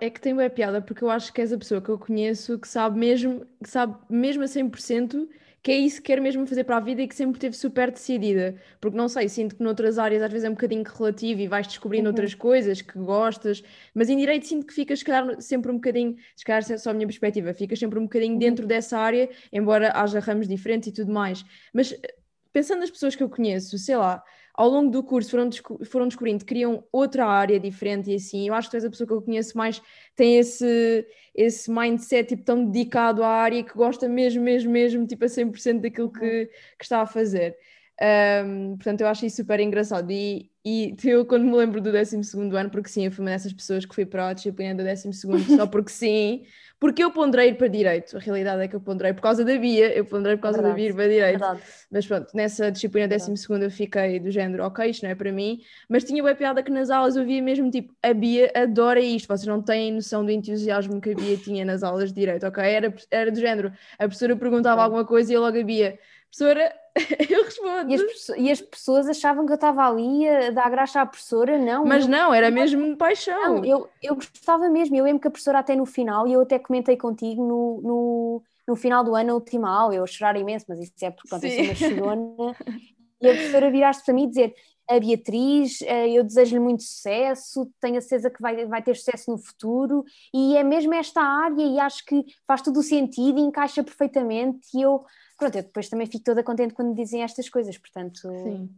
É 0.00 0.08
que 0.08 0.20
tem 0.20 0.34
boa 0.34 0.48
piada, 0.48 0.80
porque 0.80 1.02
eu 1.02 1.10
acho 1.10 1.32
que 1.32 1.40
és 1.40 1.52
a 1.52 1.58
pessoa 1.58 1.80
que 1.80 1.88
eu 1.88 1.98
conheço 1.98 2.58
que 2.58 2.68
sabe 2.68 2.98
mesmo, 2.98 3.44
que 3.62 3.68
sabe 3.68 3.96
mesmo 4.08 4.44
a 4.44 4.46
100% 4.46 5.28
que 5.64 5.72
é 5.72 5.78
isso 5.78 6.02
que 6.02 6.08
quer 6.08 6.20
mesmo 6.20 6.46
fazer 6.46 6.62
para 6.64 6.76
a 6.76 6.80
vida 6.80 7.00
e 7.00 7.08
que 7.08 7.14
sempre 7.14 7.40
teve 7.40 7.56
super 7.56 7.90
decidida. 7.90 8.54
Porque 8.78 8.98
não 8.98 9.08
sei, 9.08 9.30
sinto 9.30 9.56
que 9.56 9.62
noutras 9.62 9.98
áreas 9.98 10.22
às 10.22 10.30
vezes 10.30 10.44
é 10.44 10.50
um 10.50 10.52
bocadinho 10.52 10.84
relativo 10.84 11.40
e 11.40 11.48
vais 11.48 11.66
descobrindo 11.66 12.04
uhum. 12.04 12.12
outras 12.12 12.34
coisas 12.34 12.82
que 12.82 12.98
gostas, 12.98 13.62
mas 13.94 14.10
em 14.10 14.18
direito 14.18 14.46
sinto 14.46 14.66
que 14.66 14.74
ficas, 14.74 14.98
se 14.98 15.06
calhar, 15.06 15.40
sempre 15.40 15.72
um 15.72 15.76
bocadinho, 15.76 16.16
se 16.36 16.44
calhar 16.44 16.62
é 16.70 16.76
só 16.76 16.90
a 16.90 16.92
minha 16.92 17.06
perspectiva, 17.06 17.54
ficas 17.54 17.78
sempre 17.78 17.98
um 17.98 18.02
bocadinho 18.02 18.34
uhum. 18.34 18.38
dentro 18.38 18.66
dessa 18.66 18.98
área, 18.98 19.26
embora 19.50 19.90
haja 19.94 20.20
ramos 20.20 20.46
diferentes 20.46 20.88
e 20.88 20.92
tudo 20.92 21.10
mais. 21.10 21.42
Mas 21.72 21.92
eh, 21.92 22.14
pensando 22.52 22.80
nas 22.80 22.90
pessoas 22.90 23.16
que 23.16 23.22
eu 23.22 23.30
conheço, 23.30 23.78
sei 23.78 23.96
lá, 23.96 24.22
ao 24.54 24.68
longo 24.68 24.90
do 24.90 25.02
curso 25.02 25.30
foram, 25.30 25.48
desco 25.48 25.84
foram 25.84 26.06
descobrindo 26.06 26.38
que 26.38 26.46
queriam 26.46 26.84
outra 26.92 27.26
área 27.26 27.58
diferente 27.58 28.10
e 28.10 28.14
assim. 28.14 28.48
Eu 28.48 28.54
acho 28.54 28.68
que 28.68 28.72
tu 28.72 28.76
és 28.76 28.84
a 28.84 28.90
pessoa 28.90 29.06
que 29.06 29.12
eu 29.12 29.20
conheço 29.22 29.56
mais, 29.58 29.82
tem 30.14 30.38
esse, 30.38 31.06
esse 31.34 31.70
mindset 31.70 32.28
tipo, 32.28 32.44
tão 32.44 32.64
dedicado 32.64 33.22
à 33.24 33.28
área 33.28 33.62
que 33.64 33.74
gosta 33.74 34.08
mesmo, 34.08 34.42
mesmo, 34.42 34.70
mesmo, 34.70 35.06
tipo 35.06 35.24
a 35.24 35.28
100% 35.28 35.80
daquilo 35.80 36.10
que, 36.12 36.46
que 36.78 36.84
está 36.84 37.02
a 37.02 37.06
fazer. 37.06 37.56
Um, 38.00 38.76
portanto, 38.76 39.02
eu 39.02 39.06
acho 39.06 39.24
isso 39.24 39.36
super 39.36 39.60
engraçado. 39.60 40.10
E, 40.10 40.50
e 40.64 40.96
eu, 41.04 41.24
quando 41.24 41.44
me 41.44 41.54
lembro 41.54 41.80
do 41.80 41.92
12 41.92 42.16
ano, 42.56 42.70
porque 42.70 42.88
sim, 42.88 43.04
eu 43.04 43.12
fui 43.12 43.24
uma 43.24 43.30
dessas 43.30 43.52
pessoas 43.52 43.84
que 43.84 43.94
fui 43.94 44.04
para 44.04 44.28
a 44.28 44.32
disciplina 44.32 44.74
do 44.74 44.82
12, 44.82 45.12
só 45.56 45.66
porque 45.66 45.90
sim, 45.92 46.44
porque 46.80 47.04
eu 47.04 47.10
ponderei 47.12 47.50
ir 47.50 47.54
para 47.54 47.68
direito. 47.68 48.16
A 48.16 48.20
realidade 48.20 48.62
é 48.62 48.68
que 48.68 48.74
eu 48.74 48.80
ponderei 48.80 49.12
por 49.12 49.22
causa 49.22 49.44
da 49.44 49.56
Bia, 49.56 49.96
eu 49.96 50.04
ponderei 50.04 50.36
por 50.36 50.42
causa 50.42 50.58
verdade, 50.58 50.74
da 50.74 50.76
Bia 50.76 50.90
ir 50.90 50.94
para 50.94 51.08
direito. 51.08 51.38
Verdade. 51.38 51.62
Mas 51.90 52.06
pronto, 52.06 52.26
nessa 52.34 52.70
disciplina 52.70 53.06
12 53.06 53.32
eu 53.62 53.70
fiquei 53.70 54.18
do 54.18 54.30
género, 54.30 54.64
ok, 54.64 54.90
isto 54.90 55.04
não 55.04 55.10
é 55.10 55.14
para 55.14 55.30
mim. 55.30 55.60
Mas 55.88 56.02
tinha 56.02 56.22
bem 56.22 56.34
piada 56.34 56.62
que 56.62 56.70
nas 56.70 56.90
aulas 56.90 57.14
eu 57.14 57.24
via 57.24 57.40
mesmo 57.40 57.70
tipo, 57.70 57.94
a 58.02 58.12
Bia 58.12 58.50
adora 58.56 59.00
isto. 59.00 59.28
Vocês 59.28 59.46
não 59.46 59.62
têm 59.62 59.92
noção 59.92 60.24
do 60.24 60.30
entusiasmo 60.32 61.00
que 61.00 61.10
a 61.10 61.14
Bia 61.14 61.36
tinha 61.36 61.64
nas 61.64 61.82
aulas 61.82 62.12
de 62.12 62.20
direito, 62.20 62.44
ok? 62.44 62.64
Era, 62.64 62.94
era 63.10 63.30
do 63.30 63.38
género, 63.38 63.72
a 63.98 64.04
professora 64.04 64.34
perguntava 64.36 64.82
alguma 64.82 65.04
coisa 65.04 65.30
e 65.32 65.36
eu 65.36 65.40
logo 65.40 65.58
a 65.58 65.62
Bia 65.62 65.98
professora, 66.34 66.74
eu 67.28 67.44
respondo. 67.44 67.90
E 67.90 67.94
as, 67.94 68.28
e 68.36 68.50
as, 68.50 68.60
pessoas 68.60 69.08
achavam 69.08 69.44
que 69.46 69.52
eu 69.52 69.56
estava 69.56 69.86
ali 69.86 70.28
a 70.28 70.50
dar 70.50 70.70
graça 70.70 71.00
à 71.00 71.06
professora, 71.06 71.58
não. 71.58 71.84
Mas 71.84 72.06
não, 72.06 72.32
era 72.32 72.50
mesmo 72.50 72.96
paixão. 72.96 73.56
Não, 73.56 73.64
eu, 73.64 73.88
eu 74.02 74.14
gostava 74.14 74.68
mesmo. 74.68 74.94
Eu 74.94 75.04
lembro 75.04 75.20
que 75.20 75.28
a 75.28 75.30
professora 75.30 75.58
até 75.58 75.74
no 75.74 75.86
final, 75.86 76.26
e 76.26 76.32
eu 76.32 76.40
até 76.40 76.58
comentei 76.58 76.96
contigo 76.96 77.42
no, 77.42 77.80
no 77.82 78.42
no 78.66 78.76
final 78.76 79.04
do 79.04 79.14
ano, 79.14 79.32
a 79.32 79.34
última 79.34 79.68
aula, 79.68 79.94
eu 79.94 80.02
a 80.02 80.06
chorar 80.06 80.36
imenso, 80.36 80.64
mas 80.68 80.80
isso 80.80 80.92
é 81.02 81.10
porque 81.10 81.28
pronto, 81.28 81.44
eu 81.44 81.50
sou 81.50 81.64
uma 81.64 81.74
chorona, 81.74 82.56
e 83.20 83.28
a 83.28 83.32
professora 83.34 83.70
virar-se 83.70 84.04
para 84.04 84.14
mim 84.14 84.24
e 84.24 84.28
dizer 84.28 84.54
a 84.88 85.00
Beatriz, 85.00 85.80
eh, 85.82 86.10
eu 86.10 86.22
desejo-lhe 86.22 86.60
muito 86.60 86.82
sucesso, 86.82 87.70
tenho 87.80 87.96
a 87.96 88.00
certeza 88.02 88.30
que 88.30 88.40
vai, 88.40 88.66
vai 88.66 88.82
ter 88.82 88.94
sucesso 88.94 89.30
no 89.30 89.38
futuro, 89.38 90.04
e 90.32 90.56
é 90.56 90.62
mesmo 90.62 90.92
esta 90.92 91.22
área, 91.22 91.62
e 91.62 91.80
acho 91.80 92.04
que 92.04 92.22
faz 92.46 92.60
todo 92.60 92.78
o 92.78 92.82
sentido 92.82 93.38
e 93.38 93.42
encaixa 93.42 93.82
perfeitamente, 93.82 94.66
e 94.74 94.82
eu, 94.82 95.02
pronto, 95.36 95.56
eu 95.56 95.62
depois 95.62 95.88
também 95.88 96.06
fico 96.06 96.24
toda 96.24 96.42
contente 96.42 96.74
quando 96.74 96.94
dizem 96.94 97.22
estas 97.22 97.48
coisas, 97.48 97.76
portanto... 97.78 98.20
Sim. 98.20 98.70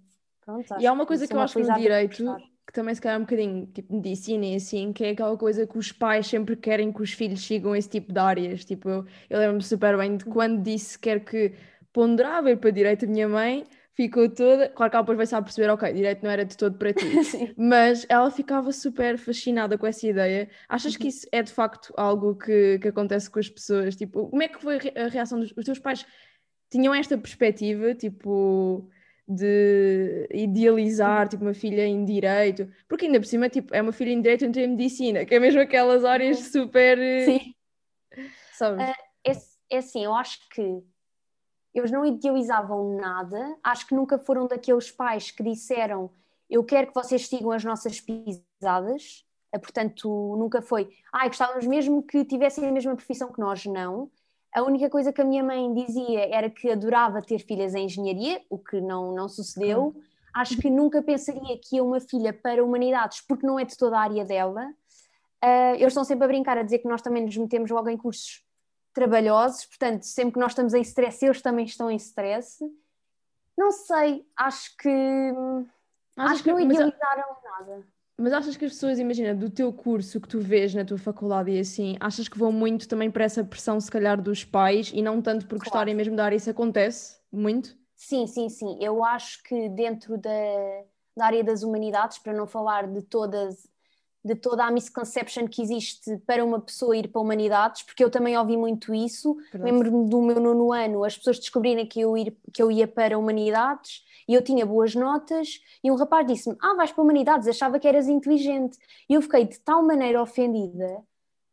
Pronto, 0.45 0.77
e 0.79 0.87
há 0.87 0.93
uma 0.93 1.05
coisa 1.05 1.27
que 1.27 1.35
eu 1.35 1.41
acho 1.41 1.59
no 1.59 1.75
direito, 1.75 2.25
que 2.67 2.73
também 2.73 2.95
se 2.95 3.01
calhar 3.01 3.17
é 3.17 3.19
um 3.19 3.23
bocadinho 3.23 3.67
tipo 3.67 3.95
medicina 3.95 4.47
e 4.47 4.55
assim, 4.57 4.93
que 4.93 5.05
é 5.05 5.11
aquela 5.11 5.37
coisa 5.37 5.67
que 5.67 5.77
os 5.77 5.91
pais 5.91 6.27
sempre 6.27 6.57
querem 6.57 6.93
que 6.93 7.03
os 7.03 7.13
filhos 7.13 7.45
sigam 7.45 7.75
esse 7.75 7.89
tipo 7.89 8.13
de 8.13 8.19
áreas. 8.19 8.65
Tipo, 8.65 8.89
eu, 8.89 9.05
eu 9.29 9.39
lembro-me 9.39 9.63
super 9.63 9.97
bem 9.97 10.17
de 10.17 10.25
quando 10.25 10.63
disse 10.63 10.99
quer 10.99 11.25
que 11.25 11.53
ponderava 11.93 12.51
ir 12.51 12.59
para 12.59 12.71
direito 12.71 13.05
a 13.05 13.09
minha 13.09 13.29
mãe, 13.29 13.65
ficou 13.95 14.29
toda. 14.29 14.69
Claro 14.69 14.91
que 14.91 14.97
ela 14.97 15.03
depois 15.03 15.17
vai-se 15.17 15.35
a 15.35 15.43
perceber, 15.43 15.71
ok, 15.71 15.93
direito 15.93 16.23
não 16.23 16.31
era 16.31 16.45
de 16.45 16.57
todo 16.57 16.77
para 16.77 16.93
ti. 16.93 17.07
Mas 17.57 18.05
ela 18.09 18.31
ficava 18.31 18.71
super 18.73 19.17
fascinada 19.17 19.79
com 19.79 19.87
essa 19.87 20.07
ideia. 20.07 20.49
Achas 20.69 20.97
que 20.97 21.05
uhum. 21.05 21.09
isso 21.09 21.27
é 21.33 21.43
de 21.43 21.53
facto 21.53 21.95
algo 21.97 22.37
que, 22.37 22.79
que 22.81 22.89
acontece 22.89 23.31
com 23.31 23.39
as 23.39 23.49
pessoas? 23.49 23.97
Tipo, 23.97 24.29
como 24.29 24.43
é 24.43 24.49
que 24.49 24.61
foi 24.61 24.79
a 24.95 25.09
reação 25.09 25.41
dos 25.41 25.53
os 25.57 25.65
teus 25.65 25.79
pais? 25.79 26.05
Tinham 26.77 26.95
esta 26.95 27.17
perspectiva, 27.17 27.95
tipo 27.95 28.87
de 29.29 30.29
idealizar 30.31 31.29
tipo 31.29 31.43
uma 31.43 31.55
filha 31.55 31.85
em 31.85 32.05
direito, 32.05 32.71
porque 32.89 33.07
ainda 33.07 33.19
por 33.19 33.27
cima 33.27 33.49
tipo, 33.49 33.75
é 33.75 33.83
uma 33.83 33.93
filha 33.93 34.11
em 34.11 34.21
direito 34.21 34.45
entre 34.45 34.67
medicina, 34.67 35.25
que 35.25 35.35
é 35.35 35.41
mesmo 35.41 35.61
aquelas 35.61 36.05
áreas 36.05 36.39
super 36.53 36.99
eh, 36.99 37.25
Sim. 37.25 37.55
Sabes? 38.53 38.89
Uh, 38.89 38.93
é, 39.25 39.33
é 39.71 39.79
assim, 39.79 40.05
eu 40.05 40.15
acho 40.15 40.39
que 40.51 40.83
eles 41.75 41.91
não 41.91 42.05
idealizavam 42.05 42.97
nada, 42.97 43.57
acho 43.65 43.87
que 43.87 43.95
nunca 43.95 44.19
foram 44.19 44.47
daqueles 44.47 44.91
pais 44.91 45.31
que 45.31 45.43
disseram 45.43 46.11
eu 46.49 46.63
quero 46.63 46.87
que 46.89 46.95
vocês 46.95 47.27
sigam 47.27 47.51
as 47.51 47.65
nossas 47.65 48.01
pisadas, 48.01 49.25
uh, 49.53 49.59
portanto 49.59 50.37
nunca 50.39 50.63
foi, 50.63 50.89
ah, 51.13 51.27
gostávamos 51.27 51.67
mesmo 51.67 52.03
que 52.03 52.25
tivessem 52.25 52.69
a 52.69 52.73
mesma 52.73 52.95
profissão 52.95 53.33
que 53.33 53.41
nós, 53.41 53.65
não. 53.65 54.11
A 54.57 54.63
única 54.63 54.89
coisa 54.89 55.13
que 55.13 55.21
a 55.21 55.25
minha 55.25 55.45
mãe 55.45 55.71
dizia 55.75 56.35
era 56.35 56.49
que 56.49 56.71
adorava 56.71 57.21
ter 57.21 57.41
filhas 57.41 57.75
em 57.75 57.85
engenharia, 57.85 58.41
o 58.49 58.59
que 58.59 58.81
não, 58.81 59.13
não 59.13 59.29
sucedeu. 59.29 59.95
Acho 60.35 60.57
que 60.57 60.71
nunca 60.71 61.03
pensaria 61.03 61.59
que 61.59 61.77
ia 61.77 61.85
uma 61.85 62.01
filha 62.01 62.33
para 62.33 62.65
humanidades, 62.65 63.21
porque 63.21 63.47
não 63.47 63.59
é 63.59 63.67
de 63.67 63.77
toda 63.77 63.99
a 63.99 64.01
área 64.01 64.25
dela. 64.25 64.65
Uh, 65.45 65.75
eles 65.75 65.89
estão 65.89 66.05
sempre 66.05 66.25
a 66.25 66.29
brincar, 66.29 66.57
a 66.57 66.63
dizer 66.63 66.79
que 66.79 66.89
nós 66.89 67.03
também 67.03 67.23
nos 67.23 67.37
metemos 67.37 67.71
logo 67.71 67.91
em 67.91 67.99
cursos 67.99 68.43
trabalhosos, 68.95 69.67
portanto, 69.67 70.05
sempre 70.05 70.33
que 70.33 70.41
nós 70.41 70.53
estamos 70.53 70.73
em 70.73 70.81
stress, 70.81 71.23
eles 71.23 71.43
também 71.43 71.67
estão 71.67 71.91
em 71.91 71.97
stress. 71.97 72.65
Não 73.59 73.71
sei, 73.71 74.27
acho 74.35 74.75
que. 74.79 74.89
Acho, 76.17 76.33
acho 76.33 76.43
que, 76.43 76.49
que 76.49 76.51
não 76.51 76.61
idealizaram 76.61 77.37
nada. 77.45 77.87
Mas 78.19 78.33
achas 78.33 78.57
que 78.57 78.65
as 78.65 78.73
pessoas, 78.73 78.99
imagina, 78.99 79.35
do 79.35 79.51
teu 79.51 79.71
curso 79.73 80.21
que 80.21 80.29
tu 80.29 80.41
vês 80.41 80.75
na 80.75 80.85
tua 80.85 80.97
faculdade 80.97 81.51
e 81.51 81.59
assim, 81.59 81.97
achas 82.01 82.29
que 82.29 82.39
vão 82.39 82.51
muito 82.51 82.89
também 82.89 83.11
para 83.11 83.25
essa 83.25 83.45
pressão, 83.45 83.79
se 83.79 83.91
calhar, 83.91 84.21
dos 84.21 84.43
pais 84.43 84.91
e 84.95 85.03
não 85.03 85.21
tanto 85.21 85.47
por 85.47 85.59
gostarem 85.59 85.95
claro. 85.95 85.97
mesmo 85.97 86.17
da 86.17 86.25
área? 86.25 86.37
Isso 86.37 86.49
acontece 86.49 87.21
muito? 87.31 87.77
Sim, 87.95 88.27
sim, 88.27 88.49
sim. 88.49 88.79
Eu 88.81 89.05
acho 89.05 89.43
que 89.43 89.69
dentro 89.69 90.17
da, 90.17 90.31
da 91.15 91.27
área 91.27 91.45
das 91.45 91.63
humanidades, 91.63 92.19
para 92.19 92.33
não 92.33 92.47
falar 92.47 92.87
de 92.87 93.03
todas 93.03 93.67
de 94.27 94.35
toda 94.35 94.65
a 94.65 94.71
misconception 94.71 95.47
que 95.47 95.63
existe 95.63 96.17
para 96.27 96.45
uma 96.45 96.61
pessoa 96.61 96.97
ir 96.97 97.09
para 97.09 97.21
humanidades, 97.21 97.83
porque 97.83 98.03
eu 98.03 98.11
também 98.11 98.37
ouvi 98.37 98.57
muito 98.57 98.93
isso. 98.93 99.37
Lembro-me 99.55 100.11
do 100.11 100.21
meu 100.21 100.41
nono 100.41 100.73
ano, 100.73 101.05
as 101.05 101.17
pessoas 101.17 101.39
descobrirem 101.39 101.87
que 101.87 102.01
eu, 102.01 102.17
ir, 102.17 102.37
que 102.53 102.61
eu 102.61 102.71
ia 102.71 102.89
para 102.89 103.17
humanidades 103.17 104.05
e 104.29 104.35
eu 104.35 104.43
tinha 104.43 104.67
boas 104.67 104.95
notas, 104.95 105.61
e 105.85 105.91
um 105.91 105.95
rapaz 105.95 106.27
disse-me: 106.27 106.57
Ah, 106.61 106.75
vais 106.75 106.91
para 106.91 107.03
humanidades, 107.03 107.47
achava 107.47 107.79
que 107.79 107.87
eras 107.87 108.09
inteligente. 108.09 108.77
E 109.09 109.15
eu 109.15 109.23
fiquei 109.23 109.45
de 109.45 109.61
tal 109.61 109.83
maneira 109.85 110.21
ofendida, 110.21 111.03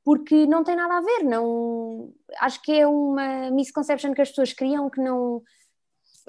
porque 0.04 0.48
não 0.48 0.64
tem 0.64 0.76
nada 0.76 0.98
a 0.98 1.02
ver, 1.02 1.24
não. 1.24 2.12
Acho 2.40 2.62
que 2.64 2.72
é 2.72 2.88
uma 2.88 3.52
misconception 3.52 4.14
que 4.14 4.22
as 4.22 4.30
pessoas 4.30 4.52
criam 4.52 4.90
que 4.90 5.00
não 5.00 5.44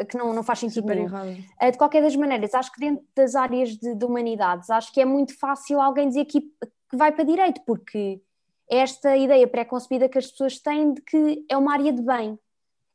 que 0.09 0.17
não, 0.17 0.33
não 0.33 0.43
faz 0.43 0.59
sentido 0.59 0.83
Super 0.83 0.97
nenhum. 0.97 1.45
Eh, 1.61 1.71
de 1.71 1.79
qualquer 1.79 2.03
das 2.03 2.17
maneiras, 2.17 2.55
acho 2.55 2.73
que 2.73 2.81
dentro 2.81 3.05
das 3.15 3.35
áreas 3.35 3.71
de, 3.71 3.95
de 3.95 4.05
humanidades, 4.05 4.71
acho 4.71 4.93
que 4.93 5.01
é 5.01 5.05
muito 5.05 5.39
fácil 5.39 5.81
alguém 5.81 6.09
dizer 6.09 6.25
que, 6.25 6.41
que 6.41 6.97
vai 6.97 7.13
para 7.13 7.25
direito, 7.25 7.61
porque 7.65 8.21
esta 8.69 9.17
ideia 9.17 9.47
pré-concebida 9.47 10.09
que 10.09 10.19
as 10.19 10.27
pessoas 10.31 10.59
têm 10.59 10.95
de 10.95 11.03
que 11.03 11.45
é 11.49 11.57
uma 11.57 11.73
área 11.73 11.93
de 11.93 12.03
bem. 12.03 12.39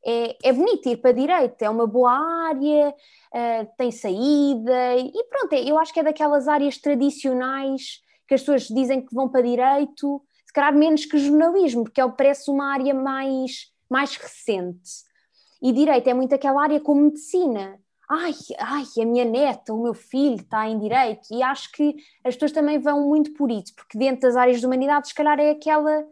É, 0.05 0.49
é 0.49 0.53
bonito 0.53 0.87
ir 0.87 0.97
para 0.97 1.11
direito, 1.11 1.61
é 1.61 1.69
uma 1.69 1.85
boa 1.85 2.11
área, 2.47 2.89
uh, 2.89 3.67
tem 3.77 3.91
saída, 3.91 4.95
e 4.97 5.23
pronto, 5.29 5.53
eu 5.53 5.77
acho 5.77 5.93
que 5.93 5.99
é 5.99 6.03
daquelas 6.03 6.47
áreas 6.47 6.77
tradicionais 6.77 8.01
que 8.25 8.33
as 8.33 8.41
pessoas 8.41 8.67
dizem 8.67 9.05
que 9.05 9.13
vão 9.13 9.27
para 9.27 9.41
direito, 9.41 10.21
se 10.45 10.53
calhar 10.53 10.73
menos 10.73 11.05
que 11.05 11.17
jornalismo, 11.17 11.83
porque 11.83 12.01
ele 12.01 12.13
parece 12.13 12.49
uma 12.49 12.71
área 12.71 12.93
mais, 12.93 13.71
mais 13.89 14.15
recente. 14.15 15.08
E 15.61 15.71
direito 15.71 16.07
é 16.07 16.13
muito 16.13 16.33
aquela 16.33 16.61
área 16.61 16.79
como 16.79 17.01
medicina. 17.01 17.79
Ai, 18.09 18.33
ai, 18.57 18.83
a 19.01 19.05
minha 19.05 19.25
neta, 19.25 19.73
o 19.73 19.83
meu 19.83 19.93
filho 19.93 20.41
está 20.41 20.67
em 20.67 20.79
direito. 20.79 21.27
E 21.31 21.43
acho 21.43 21.71
que 21.71 21.95
as 22.23 22.33
pessoas 22.35 22.51
também 22.51 22.79
vão 22.79 23.07
muito 23.07 23.33
por 23.33 23.51
isso, 23.51 23.75
porque 23.75 23.97
dentro 23.97 24.21
das 24.21 24.35
áreas 24.35 24.59
de 24.59 24.65
humanidades, 24.65 25.09
se 25.09 25.15
calhar 25.15 25.39
é 25.39 25.51
aquela 25.51 26.07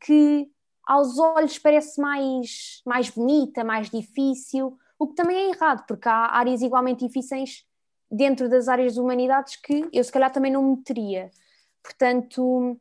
que 0.00 0.50
aos 0.86 1.18
olhos 1.18 1.58
parece 1.58 2.00
mais, 2.00 2.80
mais 2.86 3.10
bonita, 3.10 3.62
mais 3.62 3.90
difícil, 3.90 4.78
o 4.98 5.06
que 5.06 5.14
também 5.14 5.36
é 5.36 5.50
errado, 5.50 5.84
porque 5.86 6.08
há 6.08 6.36
áreas 6.38 6.62
igualmente 6.62 7.06
difíceis 7.06 7.64
dentro 8.10 8.48
das 8.48 8.68
áreas 8.68 8.94
de 8.94 9.00
humanidades 9.00 9.56
que 9.56 9.86
eu 9.92 10.02
se 10.02 10.10
calhar 10.10 10.32
também 10.32 10.50
não 10.50 10.76
meteria. 10.76 11.30
Portanto, 11.82 12.80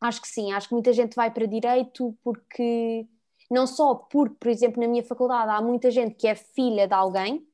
acho 0.00 0.20
que 0.20 0.28
sim, 0.28 0.52
acho 0.52 0.68
que 0.68 0.74
muita 0.74 0.92
gente 0.92 1.16
vai 1.16 1.30
para 1.30 1.46
direito 1.46 2.14
porque 2.22 3.06
não 3.52 3.66
só 3.66 3.94
porque, 3.94 4.36
por 4.40 4.48
exemplo, 4.48 4.80
na 4.80 4.88
minha 4.88 5.04
faculdade 5.04 5.50
há 5.50 5.60
muita 5.60 5.90
gente 5.90 6.14
que 6.14 6.26
é 6.26 6.34
filha 6.34 6.88
de 6.88 6.94
alguém 6.94 7.46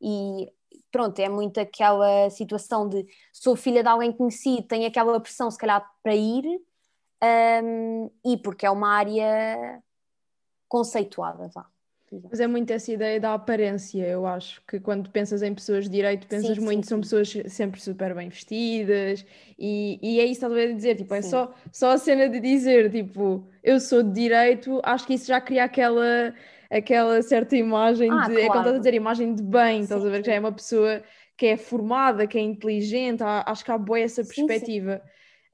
e 0.00 0.50
pronto, 0.90 1.18
é 1.18 1.28
muito 1.28 1.58
aquela 1.60 2.30
situação 2.30 2.88
de 2.88 3.06
sou 3.32 3.56
filha 3.56 3.82
de 3.82 3.88
alguém 3.88 4.12
conhecido, 4.12 4.66
tenho 4.68 4.86
aquela 4.86 5.20
pressão 5.20 5.50
se 5.50 5.58
calhar 5.58 5.84
para 6.02 6.14
ir 6.14 6.44
um, 7.62 8.10
e 8.24 8.36
porque 8.38 8.64
é 8.64 8.70
uma 8.70 8.90
área 8.90 9.82
conceituada, 10.68 11.48
vá. 11.48 11.66
Mas 12.28 12.40
é 12.40 12.46
muito 12.46 12.72
essa 12.72 12.90
ideia 12.90 13.20
da 13.20 13.34
aparência, 13.34 14.04
eu 14.04 14.26
acho 14.26 14.60
que 14.66 14.80
quando 14.80 15.08
pensas 15.10 15.42
em 15.42 15.54
pessoas 15.54 15.84
de 15.84 15.90
direito, 15.90 16.26
pensas 16.26 16.56
sim, 16.56 16.64
muito, 16.64 16.82
sim, 16.82 16.88
são 16.88 17.00
pessoas 17.00 17.32
sempre 17.46 17.80
super 17.80 18.14
bem 18.16 18.28
vestidas, 18.28 19.24
e, 19.56 19.98
e 20.02 20.18
é 20.18 20.24
isso 20.24 20.40
que 20.40 20.46
estás 20.46 20.70
a 20.70 20.74
dizer, 20.74 20.96
tipo, 20.96 21.14
é 21.14 21.22
só, 21.22 21.54
só 21.70 21.92
a 21.92 21.98
cena 21.98 22.28
de 22.28 22.40
dizer, 22.40 22.90
tipo, 22.90 23.46
eu 23.62 23.78
sou 23.78 24.02
de 24.02 24.12
direito, 24.12 24.80
acho 24.82 25.06
que 25.06 25.14
isso 25.14 25.28
já 25.28 25.40
cria 25.40 25.62
aquela, 25.62 26.34
aquela 26.68 27.22
certa 27.22 27.56
imagem 27.56 28.10
ah, 28.10 28.26
de, 28.26 28.34
claro. 28.34 28.40
é 28.40 28.46
como 28.48 28.58
estás 28.58 28.74
a 28.74 28.78
dizer, 28.78 28.94
imagem 28.94 29.34
de 29.34 29.42
bem, 29.44 29.82
estás 29.82 30.04
a 30.04 30.08
ver, 30.08 30.20
que 30.20 30.26
já 30.26 30.34
é 30.34 30.40
uma 30.40 30.52
pessoa 30.52 31.04
que 31.36 31.46
é 31.46 31.56
formada, 31.56 32.26
que 32.26 32.36
é 32.36 32.40
inteligente, 32.40 33.22
acho 33.22 33.64
que 33.64 33.70
há 33.70 33.78
boa 33.78 34.00
essa 34.00 34.24
perspectiva. 34.24 35.00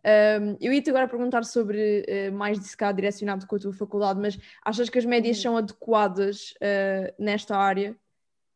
Um, 0.06 0.56
eu 0.60 0.72
ia-te 0.72 0.88
agora 0.88 1.08
perguntar 1.08 1.44
sobre 1.44 2.06
uh, 2.08 2.32
mais 2.32 2.60
de 2.60 2.76
cá 2.76 2.92
direcionado 2.92 3.44
com 3.44 3.56
a 3.56 3.58
tua 3.58 3.72
faculdade, 3.72 4.20
mas 4.20 4.38
achas 4.64 4.88
que 4.88 4.98
as 4.98 5.04
médias 5.04 5.36
uhum. 5.38 5.42
são 5.42 5.56
adequadas 5.56 6.52
uh, 6.52 7.12
nesta 7.18 7.56
área? 7.56 7.96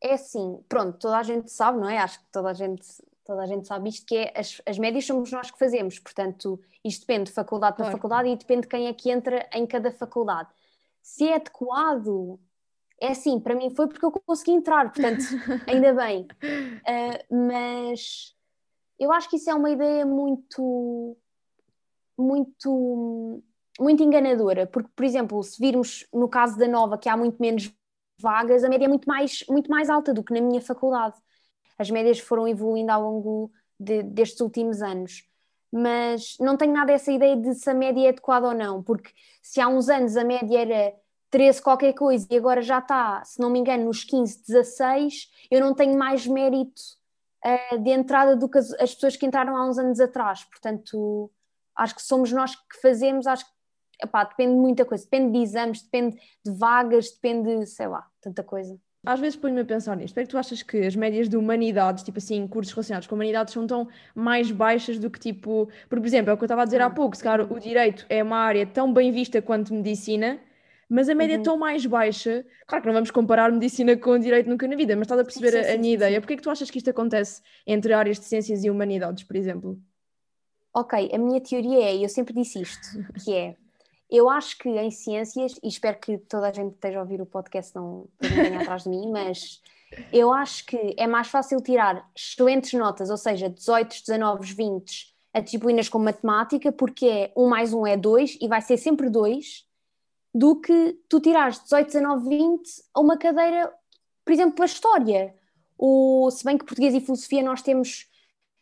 É 0.01 0.15
assim, 0.15 0.63
pronto, 0.69 0.97
toda 0.99 1.19
a 1.19 1.23
gente 1.25 1.51
sabe, 1.51 1.79
não 1.79 1.91
é? 1.91 1.99
Acho 1.99 2.21
que 2.21 2.27
toda 2.31 2.51
a 2.51 2.55
gente, 2.55 2.87
toda 3.25 3.43
a 3.43 3.47
gente 3.47 3.67
sabe 3.67 3.89
isto, 3.89 4.07
que 4.07 4.17
é 4.17 4.33
as, 4.37 4.63
as 4.65 4.79
médias 4.79 5.05
somos 5.05 5.33
nós 5.33 5.51
que 5.51 5.59
fazemos, 5.59 5.99
portanto, 5.99 6.61
isto 6.85 7.01
depende 7.01 7.25
de 7.25 7.33
faculdade 7.33 7.75
para 7.75 7.87
claro. 7.87 7.97
faculdade 7.97 8.29
e 8.29 8.37
depende 8.37 8.63
de 8.63 8.69
quem 8.69 8.87
é 8.87 8.93
que 8.93 9.11
entra 9.11 9.49
em 9.53 9.67
cada 9.67 9.91
faculdade. 9.91 10.49
Se 11.03 11.29
é 11.29 11.35
adequado, 11.35 12.39
é 13.01 13.09
assim, 13.09 13.41
para 13.41 13.57
mim 13.57 13.71
foi 13.71 13.89
porque 13.89 14.05
eu 14.05 14.13
consegui 14.13 14.53
entrar, 14.53 14.93
portanto, 14.93 15.25
ainda 15.67 15.93
bem. 15.95 16.29
Uh, 16.45 17.49
mas 17.49 18.37
eu 19.01 19.11
acho 19.11 19.29
que 19.29 19.37
isso 19.37 19.51
é 19.51 19.55
uma 19.55 19.71
ideia 19.71 20.07
muito 20.07 21.17
muito, 22.21 23.43
muito 23.79 24.03
enganadora, 24.03 24.67
porque, 24.67 24.91
por 24.95 25.05
exemplo, 25.05 25.43
se 25.43 25.61
virmos 25.61 26.07
no 26.13 26.29
caso 26.29 26.59
da 26.59 26.69
Nova, 26.69 26.99
que 26.99 27.09
há 27.09 27.17
muito 27.17 27.41
menos 27.41 27.73
vagas, 28.21 28.63
a 28.65 28.69
média 28.69 28.85
é 28.85 28.89
muito 28.89 29.07
mais, 29.07 29.45
muito 29.49 29.71
mais 29.71 29.89
alta 29.89 30.13
do 30.13 30.23
que 30.23 30.33
na 30.33 30.41
minha 30.41 30.61
faculdade. 30.61 31.17
As 31.79 31.91
médias 31.91 32.19
foram 32.19 32.47
evoluindo 32.47 32.93
ao 32.93 33.03
longo 33.03 33.51
de, 33.79 34.03
destes 34.03 34.41
últimos 34.41 34.83
anos. 34.83 35.25
Mas 35.73 36.37
não 36.41 36.57
tenho 36.57 36.73
nada 36.73 36.93
essa 36.93 37.11
ideia 37.13 37.37
de 37.37 37.55
se 37.55 37.71
a 37.71 37.75
média 37.75 38.07
é 38.07 38.09
adequada 38.11 38.49
ou 38.49 38.55
não, 38.55 38.83
porque 38.83 39.11
se 39.43 39.61
há 39.61 39.69
uns 39.69 39.89
anos 39.89 40.17
a 40.17 40.25
média 40.25 40.59
era 40.59 40.95
13 41.31 41.63
qualquer 41.63 41.93
coisa 41.95 42.27
e 42.29 42.37
agora 42.37 42.61
já 42.61 42.79
está, 42.79 43.23
se 43.25 43.41
não 43.41 43.51
me 43.51 43.61
engano, 43.61 43.85
nos 43.85 44.05
15, 44.05 44.43
16, 44.47 45.31
eu 45.51 45.61
não 45.61 45.73
tenho 45.75 45.97
mais 45.97 46.27
mérito 46.27 46.83
uh, 47.45 47.79
de 47.79 47.91
entrada 47.91 48.37
do 48.37 48.49
que 48.49 48.59
as, 48.59 48.73
as 48.75 48.95
pessoas 48.95 49.17
que 49.17 49.25
entraram 49.25 49.57
há 49.57 49.69
uns 49.69 49.79
anos 49.79 50.01
atrás. 50.01 50.45
Portanto, 50.45 51.31
acho 51.81 51.95
que 51.95 52.03
somos 52.03 52.31
nós 52.31 52.55
que 52.55 52.81
fazemos, 52.83 53.27
acho 53.27 53.45
que 53.45 53.51
epá, 54.03 54.25
depende 54.25 54.53
de 54.53 54.59
muita 54.59 54.85
coisa, 54.85 55.05
depende 55.05 55.33
de 55.33 55.39
exames, 55.43 55.83
depende 55.83 56.17
de 56.45 56.53
vagas, 56.53 57.11
depende, 57.11 57.67
sei 57.67 57.89
lá, 57.89 58.07
tanta 58.21 58.43
coisa. 58.43 58.79
Às 59.05 59.19
vezes 59.19 59.37
ponho-me 59.37 59.63
a 59.63 59.65
pensar 59.65 59.97
nisto. 59.97 60.19
É 60.19 60.23
que 60.23 60.29
tu 60.29 60.37
achas 60.37 60.63
que 60.63 60.77
as 60.79 60.95
médias 60.95 61.27
de 61.27 61.35
humanidades, 61.35 62.05
tipo 62.05 62.19
assim, 62.19 62.47
cursos 62.47 62.75
relacionados 62.75 63.09
com 63.09 63.15
humanidades, 63.15 63.55
são 63.55 63.67
tão 63.67 63.89
mais 64.15 64.51
baixas 64.51 64.99
do 64.99 65.09
que 65.09 65.19
tipo. 65.19 65.71
Por 65.89 66.05
exemplo, 66.05 66.31
é 66.31 66.35
o 66.35 66.37
que 66.37 66.43
eu 66.43 66.47
estava 66.47 66.63
a 66.63 66.65
dizer 66.67 66.83
há 66.83 66.91
pouco, 66.91 67.17
se 67.17 67.23
calhar 67.23 67.51
o 67.51 67.59
direito 67.59 68.05
é 68.11 68.23
uma 68.23 68.37
área 68.37 68.67
tão 68.67 68.93
bem 68.93 69.11
vista 69.11 69.41
quanto 69.41 69.73
medicina, 69.73 70.39
mas 70.87 71.09
a 71.09 71.15
média 71.15 71.35
é 71.35 71.37
uhum. 71.37 71.41
é 71.41 71.45
tão 71.45 71.57
mais 71.57 71.87
baixa. 71.87 72.45
Claro 72.67 72.83
que 72.83 72.89
não 72.89 72.95
vamos 72.95 73.11
comparar 73.11 73.51
medicina 73.51 73.97
com 73.97 74.19
direito 74.19 74.51
nunca 74.51 74.69
na 74.69 74.77
vida, 74.77 74.95
mas 74.97 75.07
estás 75.07 75.21
a 75.21 75.25
perceber 75.25 75.53
sim, 75.53 75.63
sim, 75.63 75.71
a, 75.71 75.75
a, 75.75 75.79
minha 75.79 75.91
sim, 75.91 75.95
ideia. 75.95 76.21
Porquê 76.21 76.35
é 76.35 76.37
que 76.37 76.43
tu 76.43 76.51
achas 76.51 76.71
que 76.71 76.77
isto 76.77 76.91
acontece 76.91 77.41
entre 77.67 77.95
áreas 77.95 78.19
de 78.19 78.27
ciências 78.27 78.65
e 78.65 78.69
humanidades, 78.69 79.25
por 79.25 79.35
exemplo? 79.35 79.81
Ok, 80.73 81.11
a 81.13 81.19
minha 81.19 81.41
teoria 81.41 81.85
é, 81.85 81.97
eu 81.97 82.09
sempre 82.09 82.33
disse 82.33 82.61
isto, 82.61 82.89
que 83.25 83.35
é 83.35 83.57
eu 84.11 84.29
acho 84.29 84.59
que 84.59 84.69
em 84.69 84.91
ciências, 84.91 85.55
e 85.63 85.69
espero 85.69 85.99
que 85.99 86.19
toda 86.19 86.49
a 86.49 86.53
gente 86.53 86.75
esteja 86.75 86.99
a 86.99 87.03
ouvir 87.03 87.23
o 87.23 87.27
podcast, 87.27 87.75
não 87.77 88.09
venha 88.21 88.61
atrás 88.61 88.83
de 88.83 88.89
mim, 88.89 89.09
mas 89.13 89.63
eu 90.13 90.33
acho 90.33 90.67
que 90.67 90.95
é 90.97 91.07
mais 91.07 91.29
fácil 91.29 91.61
tirar 91.61 92.09
excelentes 92.17 92.73
notas, 92.73 93.09
ou 93.09 93.17
seja, 93.17 93.49
18, 93.49 94.01
19, 94.07 94.53
20 94.53 95.15
a 95.33 95.39
disciplinas 95.39 95.89
como 95.89 96.05
matemática, 96.05 96.73
porque 96.73 97.07
é 97.07 97.33
1 97.37 97.49
mais 97.49 97.73
1 97.73 97.87
é 97.87 97.97
2 97.97 98.39
e 98.41 98.49
vai 98.49 98.61
ser 98.61 98.77
sempre 98.77 99.09
2, 99.09 99.65
do 100.35 100.61
que 100.61 100.99
tu 101.09 101.21
tirares 101.21 101.63
18, 101.63 101.87
19, 101.87 102.29
20 102.29 102.63
a 102.93 103.01
uma 103.01 103.17
cadeira, 103.17 103.73
por 104.25 104.33
exemplo, 104.33 104.55
para 104.57 104.65
a 104.65 104.67
história. 104.67 105.35
Ou, 105.79 106.31
se 106.33 106.45
bem 106.45 106.59
que 106.59 106.65
português 106.65 106.95
e 106.95 107.01
filosofia 107.01 107.45
nós 107.45 107.63
temos 107.63 108.10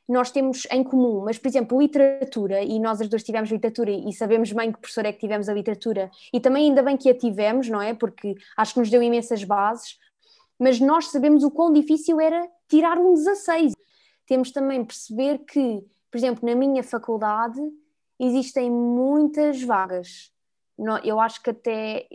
nós 0.09 0.31
temos 0.31 0.67
em 0.71 0.83
comum, 0.83 1.23
mas, 1.25 1.37
por 1.37 1.49
exemplo, 1.49 1.79
literatura, 1.79 2.62
e 2.62 2.81
nós 2.81 3.00
as 3.00 3.09
duas 3.09 3.23
tivemos 3.23 3.50
literatura 3.50 3.91
e 3.91 4.11
sabemos 4.12 4.50
bem 4.53 4.73
que 4.73 4.79
professor 4.79 5.05
é 5.05 5.12
que 5.12 5.19
tivemos 5.19 5.49
a 5.50 5.53
literatura, 5.53 6.11
e 6.33 6.41
também 6.41 6.69
ainda 6.69 6.83
bem 6.83 6.97
que 6.97 7.11
a 7.11 7.15
tivemos, 7.15 7.69
não 7.69 7.83
é? 7.83 7.93
Porque 7.93 8.35
acho 8.57 8.73
que 8.73 8.81
nos 8.81 8.88
deu 8.88 9.03
imensas 9.03 9.45
bases, 9.45 9.99
mas 10.59 10.81
nós 10.81 11.09
sabemos 11.09 11.45
o 11.45 11.50
quão 11.50 11.73
difícil 11.73 12.19
era 12.19 12.49
tirar 12.69 12.97
um 12.97 13.12
16. 13.12 13.75
Temos 14.27 14.50
também 14.50 14.83
perceber 14.85 15.38
que, 15.41 15.85
por 16.11 16.17
exemplo, 16.17 16.49
na 16.49 16.55
minha 16.55 16.83
faculdade 16.83 17.61
existem 18.19 18.71
muitas 18.71 19.62
vagas. 19.62 20.33
Eu 21.05 21.21
acho 21.21 21.43
que 21.43 21.50
até, 21.50 22.09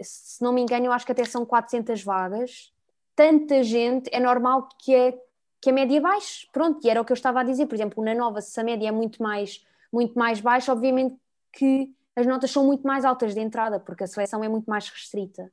se 0.00 0.42
não 0.42 0.52
me 0.52 0.60
engano, 0.60 0.86
eu 0.86 0.92
acho 0.92 1.04
que 1.04 1.12
até 1.12 1.24
são 1.24 1.44
400 1.44 2.02
vagas. 2.04 2.72
Tanta 3.16 3.62
gente, 3.62 4.08
é 4.12 4.20
normal 4.20 4.68
que 4.78 4.94
é 4.94 5.18
que 5.62 5.70
a 5.70 5.72
média 5.72 6.00
baixe, 6.00 6.48
pronto, 6.52 6.84
e 6.84 6.90
era 6.90 7.00
o 7.00 7.04
que 7.04 7.12
eu 7.12 7.14
estava 7.14 7.40
a 7.40 7.44
dizer, 7.44 7.66
por 7.66 7.76
exemplo, 7.76 8.04
na 8.04 8.12
nova, 8.14 8.40
se 8.40 8.60
a 8.60 8.64
média 8.64 8.88
é 8.88 8.90
muito 8.90 9.22
mais, 9.22 9.64
muito 9.92 10.18
mais 10.18 10.40
baixa, 10.40 10.72
obviamente 10.72 11.16
que 11.52 11.94
as 12.16 12.26
notas 12.26 12.50
são 12.50 12.66
muito 12.66 12.84
mais 12.84 13.04
altas 13.04 13.32
de 13.32 13.40
entrada, 13.40 13.78
porque 13.78 14.02
a 14.02 14.06
seleção 14.08 14.42
é 14.42 14.48
muito 14.48 14.68
mais 14.68 14.88
restrita. 14.88 15.50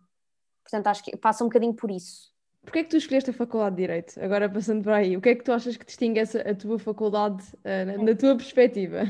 Portanto, 0.63 0.87
acho 0.87 1.03
que 1.03 1.15
passa 1.15 1.43
um 1.43 1.47
bocadinho 1.47 1.75
por 1.75 1.91
isso. 1.91 2.33
Porquê 2.63 2.79
é 2.79 2.83
que 2.83 2.89
tu 2.89 2.97
escolheste 2.97 3.29
a 3.29 3.33
Faculdade 3.33 3.75
de 3.75 3.81
Direito? 3.83 4.19
Agora 4.19 4.49
passando 4.49 4.83
por 4.83 4.93
aí, 4.93 5.15
o 5.15 5.21
que 5.21 5.29
é 5.29 5.35
que 5.35 5.43
tu 5.43 5.51
achas 5.51 5.77
que 5.77 5.85
distingue 5.85 6.19
a 6.19 6.55
tua 6.55 6.79
faculdade 6.79 7.43
uh, 7.57 7.85
na, 7.85 8.03
na 8.03 8.15
tua 8.15 8.35
perspectiva? 8.35 9.03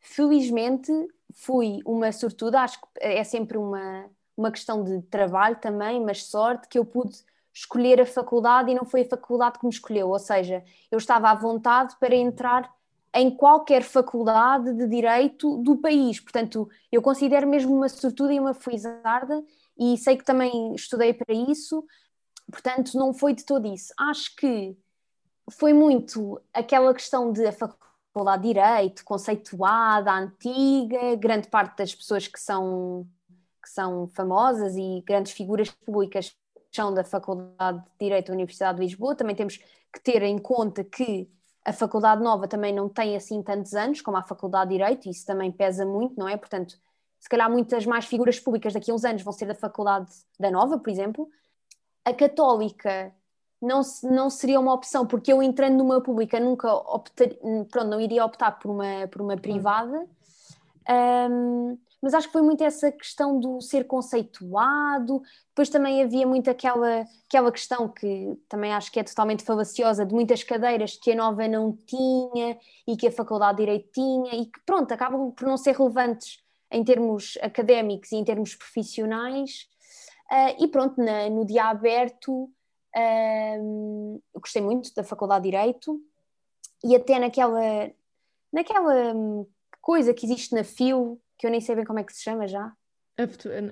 Felizmente 0.00 0.90
fui 1.34 1.80
uma 1.84 2.10
sortuda, 2.10 2.60
acho 2.60 2.80
que 2.80 2.86
é 3.00 3.22
sempre 3.24 3.58
uma, 3.58 4.10
uma 4.36 4.50
questão 4.50 4.82
de 4.82 5.02
trabalho 5.02 5.56
também, 5.56 6.02
mas 6.02 6.24
sorte 6.24 6.66
que 6.66 6.78
eu 6.78 6.84
pude 6.84 7.14
escolher 7.54 8.00
a 8.00 8.06
faculdade 8.06 8.70
e 8.70 8.74
não 8.74 8.84
foi 8.84 9.02
a 9.02 9.08
faculdade 9.08 9.58
que 9.60 9.64
me 9.64 9.72
escolheu, 9.72 10.08
ou 10.08 10.18
seja, 10.18 10.64
eu 10.90 10.98
estava 10.98 11.30
à 11.30 11.34
vontade 11.34 11.94
para 12.00 12.14
entrar 12.14 12.68
em 13.14 13.30
qualquer 13.30 13.84
faculdade 13.84 14.74
de 14.74 14.88
direito 14.88 15.58
do 15.58 15.76
país. 15.76 16.18
Portanto, 16.18 16.68
eu 16.90 17.00
considero 17.00 17.46
mesmo 17.46 17.72
uma 17.72 17.88
sortuda 17.88 18.34
e 18.34 18.40
uma 18.40 18.52
felizarda 18.52 19.40
e 19.78 19.96
sei 19.96 20.16
que 20.16 20.24
também 20.24 20.74
estudei 20.74 21.14
para 21.14 21.32
isso. 21.32 21.84
Portanto, 22.50 22.98
não 22.98 23.14
foi 23.14 23.32
de 23.32 23.44
todo 23.44 23.72
isso. 23.72 23.94
Acho 23.96 24.34
que 24.34 24.76
foi 25.52 25.72
muito 25.72 26.40
aquela 26.52 26.92
questão 26.92 27.30
de 27.30 27.46
a 27.46 27.52
faculdade 27.52 28.42
de 28.42 28.48
direito 28.48 29.04
conceituada, 29.04 30.12
antiga, 30.12 31.14
grande 31.14 31.48
parte 31.48 31.76
das 31.78 31.94
pessoas 31.94 32.26
que 32.26 32.40
são 32.40 33.06
que 33.62 33.70
são 33.70 34.06
famosas 34.08 34.76
e 34.76 35.02
grandes 35.06 35.32
figuras 35.32 35.70
públicas 35.70 36.36
da 36.94 37.04
Faculdade 37.04 37.78
de 37.78 37.84
Direito 38.00 38.28
da 38.28 38.32
Universidade 38.32 38.78
de 38.78 38.84
Lisboa. 38.84 39.14
Também 39.14 39.36
temos 39.36 39.56
que 39.56 40.00
ter 40.02 40.22
em 40.22 40.38
conta 40.38 40.82
que 40.82 41.30
a 41.64 41.72
Faculdade 41.72 42.22
Nova 42.22 42.46
também 42.46 42.74
não 42.74 42.88
tem 42.88 43.16
assim 43.16 43.42
tantos 43.42 43.74
anos 43.74 44.00
como 44.00 44.16
a 44.16 44.22
Faculdade 44.22 44.70
de 44.70 44.76
Direito, 44.76 45.06
e 45.06 45.10
isso 45.10 45.24
também 45.24 45.50
pesa 45.50 45.86
muito, 45.86 46.18
não 46.18 46.28
é? 46.28 46.36
Portanto, 46.36 46.76
se 47.18 47.28
calhar 47.28 47.50
muitas 47.50 47.86
mais 47.86 48.04
figuras 48.04 48.38
públicas 48.38 48.74
daqui 48.74 48.90
a 48.90 48.94
uns 48.94 49.04
anos 49.04 49.22
vão 49.22 49.32
ser 49.32 49.46
da 49.46 49.54
Faculdade 49.54 50.10
da 50.38 50.50
Nova, 50.50 50.78
por 50.78 50.90
exemplo. 50.90 51.28
A 52.04 52.12
Católica 52.12 53.14
não, 53.62 53.80
não 54.02 54.28
seria 54.28 54.60
uma 54.60 54.74
opção, 54.74 55.06
porque 55.06 55.32
eu 55.32 55.42
entrando 55.42 55.78
numa 55.78 56.02
pública 56.02 56.38
nunca 56.38 56.70
optar, 56.70 57.28
pronto, 57.70 57.88
não 57.88 58.00
iria 58.00 58.24
optar 58.24 58.52
por 58.52 58.70
uma, 58.70 59.08
por 59.10 59.22
uma 59.22 59.36
privada. 59.36 60.06
Um, 61.30 61.78
mas 62.04 62.12
acho 62.12 62.26
que 62.26 62.34
foi 62.34 62.42
muito 62.42 62.62
essa 62.62 62.92
questão 62.92 63.40
do 63.40 63.62
ser 63.62 63.86
conceituado. 63.86 65.22
Depois 65.48 65.70
também 65.70 66.02
havia 66.02 66.26
muito 66.26 66.50
aquela, 66.50 67.06
aquela 67.26 67.50
questão 67.50 67.88
que 67.88 68.36
também 68.46 68.74
acho 68.74 68.92
que 68.92 69.00
é 69.00 69.02
totalmente 69.02 69.42
falaciosa, 69.42 70.04
de 70.04 70.14
muitas 70.14 70.44
cadeiras 70.44 70.98
que 70.98 71.12
a 71.12 71.14
nova 71.14 71.48
não 71.48 71.74
tinha 71.86 72.58
e 72.86 72.94
que 72.94 73.06
a 73.06 73.10
Faculdade 73.10 73.56
de 73.56 73.62
Direito 73.62 73.90
tinha, 73.90 74.34
e 74.34 74.44
que 74.44 74.60
pronto, 74.66 74.92
acabam 74.92 75.32
por 75.32 75.48
não 75.48 75.56
ser 75.56 75.74
relevantes 75.74 76.44
em 76.70 76.84
termos 76.84 77.38
académicos 77.40 78.12
e 78.12 78.16
em 78.16 78.24
termos 78.24 78.54
profissionais. 78.54 79.66
Uh, 80.30 80.62
e 80.62 80.68
pronto, 80.68 81.02
na, 81.02 81.30
no 81.30 81.46
dia 81.46 81.70
aberto, 81.70 82.50
uh, 82.94 84.22
eu 84.34 84.40
gostei 84.42 84.60
muito 84.60 84.94
da 84.94 85.02
Faculdade 85.02 85.44
de 85.44 85.50
Direito 85.52 85.98
e 86.84 86.94
até 86.94 87.18
naquela, 87.18 87.90
naquela 88.52 89.14
hum, 89.14 89.46
coisa 89.80 90.12
que 90.12 90.26
existe 90.26 90.54
na 90.54 90.64
FIO, 90.64 91.18
que 91.38 91.46
eu 91.46 91.50
nem 91.50 91.60
sei 91.60 91.74
bem 91.76 91.84
como 91.84 91.98
é 91.98 92.04
que 92.04 92.12
se 92.12 92.22
chama 92.22 92.46
já. 92.46 92.72
A 93.16 93.22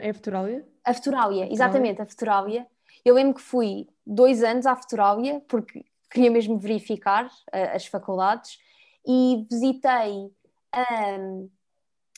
é 0.01 0.11
a 0.11 0.14
Futurália? 0.14 0.66
A 0.85 0.94
Futurália, 0.94 1.53
exatamente, 1.53 2.01
a 2.01 2.07
Futurália. 2.07 2.66
Eu 3.05 3.14
lembro 3.14 3.35
que 3.35 3.42
fui 3.42 3.88
dois 4.07 4.42
anos 4.42 4.66
à 4.66 4.77
Futurália, 4.77 5.40
porque 5.48 5.85
queria 6.11 6.31
mesmo 6.31 6.59
verificar 6.59 7.27
uh, 7.27 7.75
as 7.75 7.87
faculdades, 7.87 8.59
e 9.07 9.46
visitei 9.51 10.31
um, 11.18 11.51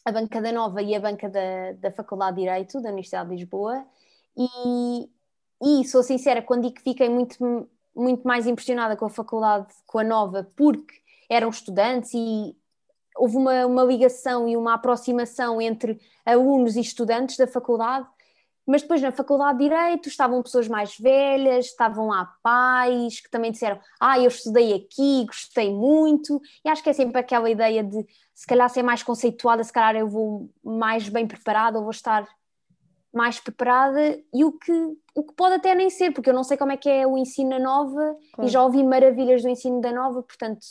a 0.05 0.13
banca 0.13 0.43
da 0.43 0.53
Nova 0.53 0.83
e 0.83 0.95
a 0.95 1.01
banca 1.01 1.29
da, 1.29 1.73
da 1.79 1.91
Faculdade 1.93 2.37
de 2.37 2.43
Direito 2.43 2.81
da 2.83 2.89
Universidade 2.91 3.31
de 3.31 3.37
Lisboa, 3.37 3.87
e, 4.37 5.09
e 5.63 5.85
sou 5.87 6.03
sincera, 6.03 6.43
quando 6.43 6.63
digo 6.63 6.75
que 6.75 6.83
fiquei 6.83 7.09
muito, 7.09 7.69
muito 7.95 8.27
mais 8.27 8.47
impressionada 8.47 8.97
com 8.97 9.07
a 9.07 9.11
faculdade, 9.11 9.73
com 9.87 9.99
a 9.99 10.05
Nova, 10.05 10.51
porque 10.57 10.95
eram 11.31 11.49
estudantes 11.49 12.13
e 12.13 12.55
houve 13.17 13.37
uma, 13.37 13.67
uma 13.67 13.85
ligação 13.85 14.49
e 14.49 14.57
uma 14.57 14.75
aproximação 14.75 15.61
entre 15.61 16.01
alunos 16.25 16.77
e 16.77 16.81
estudantes 16.81 17.37
da 17.37 17.47
faculdade, 17.47 18.07
mas 18.67 18.83
depois 18.83 19.03
na 19.03 19.13
faculdade 19.13 19.59
de 19.59 19.65
Direito 19.65 20.09
estavam 20.09 20.43
pessoas 20.43 20.67
mais 20.69 20.97
velhas, 20.99 21.67
estavam 21.67 22.09
lá 22.09 22.35
pais 22.43 23.21
que 23.21 23.31
também 23.31 23.53
disseram: 23.53 23.79
Ah, 24.01 24.19
eu 24.19 24.29
estudei 24.29 24.73
aqui, 24.73 25.27
gostei 25.27 25.71
muito, 25.71 26.41
e 26.65 26.69
acho 26.69 26.83
que 26.83 26.89
é 26.89 26.93
sempre 26.95 27.21
aquela 27.21 27.51
ideia 27.51 27.85
de 27.85 28.07
se 28.35 28.47
calhar 28.47 28.69
ser 28.71 28.83
mais 28.83 29.03
conceituada, 29.03 29.63
se 29.63 29.73
calhar 29.73 29.95
eu 29.95 30.09
vou 30.09 30.51
mais 30.63 31.09
bem 31.09 31.27
preparada, 31.27 31.79
ou 31.79 31.85
vou 31.85 31.91
estar 31.91 32.27
mais 33.13 33.39
preparada, 33.39 34.19
e 34.33 34.45
o 34.45 34.53
que, 34.53 34.73
o 35.15 35.23
que 35.23 35.35
pode 35.35 35.55
até 35.55 35.73
nem 35.75 35.89
ser, 35.89 36.13
porque 36.13 36.31
eu 36.31 36.35
não 36.35 36.43
sei 36.43 36.57
como 36.57 36.73
é 36.73 36.77
que 36.77 36.89
é 36.89 37.07
o 37.07 37.17
ensino 37.17 37.51
na 37.51 37.61
nova 37.61 38.17
claro. 38.33 38.49
e 38.49 38.51
já 38.51 38.63
ouvi 38.65 38.83
maravilhas 38.83 39.43
do 39.43 39.49
ensino 39.49 39.81
da 39.81 39.93
nova, 39.93 40.21
portanto 40.23 40.67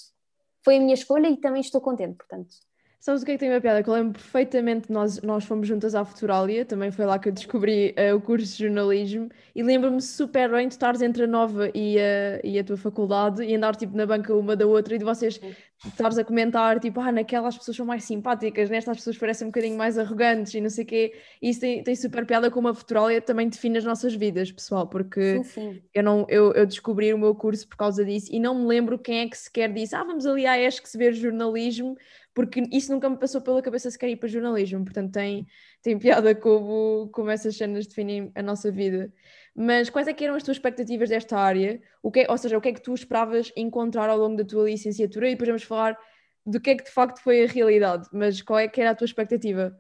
foi 0.64 0.78
a 0.78 0.80
minha 0.80 0.94
escolha 0.94 1.28
e 1.30 1.38
também 1.38 1.62
estou 1.62 1.82
contente, 1.82 2.18
portanto. 2.18 2.56
Sabes 3.04 3.22
o 3.22 3.26
que 3.26 3.32
é 3.32 3.34
que 3.34 3.42
tem 3.42 3.50
uma 3.50 3.60
piada? 3.60 3.84
Que 3.84 3.90
eu 3.90 3.94
lembro 3.96 4.14
perfeitamente, 4.14 4.90
nós, 4.90 5.22
nós 5.22 5.44
fomos 5.44 5.68
juntas 5.68 5.94
à 5.94 6.06
Futurália, 6.06 6.64
também 6.64 6.90
foi 6.90 7.04
lá 7.06 7.20
que 7.20 7.28
eu 7.28 7.34
descobri 7.34 7.94
uh, 8.00 8.16
o 8.16 8.22
curso 8.22 8.56
de 8.56 8.64
jornalismo, 8.64 9.28
e 9.54 9.62
lembro-me 9.62 10.02
super 10.02 10.50
bem 10.50 10.70
de 10.70 10.76
estares 10.76 11.02
entre 11.02 11.26
a 11.26 11.28
nova 11.28 11.70
e 11.76 12.00
a, 12.00 12.40
e 12.46 12.58
a 12.58 12.64
tua 12.64 12.78
faculdade 12.78 13.44
e 13.44 13.54
andar 13.54 13.76
tipo 13.76 13.98
na 13.98 14.06
banca 14.06 14.34
uma 14.34 14.56
da 14.56 14.66
outra 14.66 14.96
e 14.96 14.98
de 14.98 15.04
vocês 15.04 15.38
estares 15.86 16.18
a 16.18 16.24
comentar, 16.24 16.80
tipo, 16.80 16.98
ah, 17.02 17.12
naquela 17.12 17.50
as 17.50 17.58
pessoas 17.58 17.76
são 17.76 17.86
mais 17.86 18.06
simpáticas, 18.06 18.70
nesta 18.70 18.92
as 18.92 18.98
pessoas 18.98 19.18
parecem 19.18 19.48
um 19.48 19.52
bocadinho 19.52 19.78
mais 19.78 19.98
arrogantes 19.98 20.54
e 20.54 20.62
não 20.62 20.70
sei 20.70 20.86
o 20.86 20.88
quê. 20.88 21.14
E 21.42 21.50
isso 21.50 21.60
tem, 21.60 21.84
tem 21.84 21.96
super 21.98 22.26
piada 22.26 22.50
como 22.50 22.70
a 22.70 22.74
Futurália 22.74 23.20
também 23.20 23.50
define 23.50 23.80
as 23.80 23.84
nossas 23.84 24.16
vidas, 24.16 24.50
pessoal, 24.50 24.88
porque 24.88 25.40
sim, 25.40 25.44
sim. 25.44 25.82
Eu, 25.94 26.04
não, 26.04 26.26
eu, 26.30 26.54
eu 26.54 26.66
descobri 26.66 27.14
o 27.14 27.18
meu 27.18 27.36
curso 27.36 27.68
por 27.68 27.76
causa 27.76 28.06
disso 28.06 28.30
e 28.32 28.40
não 28.40 28.56
me 28.56 28.66
lembro 28.66 28.98
quem 28.98 29.20
é 29.20 29.28
que 29.28 29.38
sequer 29.38 29.74
disse, 29.74 29.94
ah, 29.94 30.06
vamos 30.06 30.26
ali 30.26 30.46
à 30.46 30.58
ESC 30.58 30.98
ver 30.98 31.12
jornalismo 31.12 31.98
porque 32.34 32.64
isso 32.72 32.92
nunca 32.92 33.10
me 33.10 33.18
passou 33.18 33.42
pela 33.42 33.62
cabeça 33.62 33.92
sequer 33.92 34.10
ir 34.10 34.16
para 34.18 34.28
jornalismo, 34.28 34.84
portanto 34.84 35.12
tem, 35.12 35.48
tem 35.82 35.98
piada 36.00 36.34
como, 36.34 37.10
como 37.12 37.30
essas 37.30 37.56
cenas 37.56 37.86
definem 37.86 38.32
a 38.36 38.42
nossa 38.42 38.72
vida. 38.72 39.14
Mas 39.56 39.90
quais 39.90 40.08
é 40.08 40.14
que 40.14 40.24
eram 40.24 40.36
as 40.36 40.44
tuas 40.44 40.58
expectativas 40.58 41.10
desta 41.10 41.38
área? 41.38 41.82
O 42.02 42.12
que 42.12 42.22
é, 42.22 42.32
ou 42.32 42.38
seja, 42.38 42.58
o 42.58 42.62
que 42.62 42.70
é 42.70 42.74
que 42.74 42.82
tu 42.82 42.94
esperavas 42.94 43.52
encontrar 43.56 44.10
ao 44.10 44.18
longo 44.18 44.36
da 44.36 44.44
tua 44.44 44.66
licenciatura? 44.66 45.28
E 45.28 45.32
depois 45.32 45.48
vamos 45.48 45.64
falar 45.64 45.98
do 46.46 46.60
que 46.60 46.72
é 46.72 46.76
que 46.76 46.84
de 46.84 46.92
facto 46.92 47.20
foi 47.22 47.44
a 47.44 47.48
realidade, 47.48 48.08
mas 48.12 48.42
qual 48.42 48.60
é 48.60 48.68
que 48.68 48.82
era 48.82 48.92
a 48.92 48.96
tua 48.96 49.06
expectativa? 49.06 49.78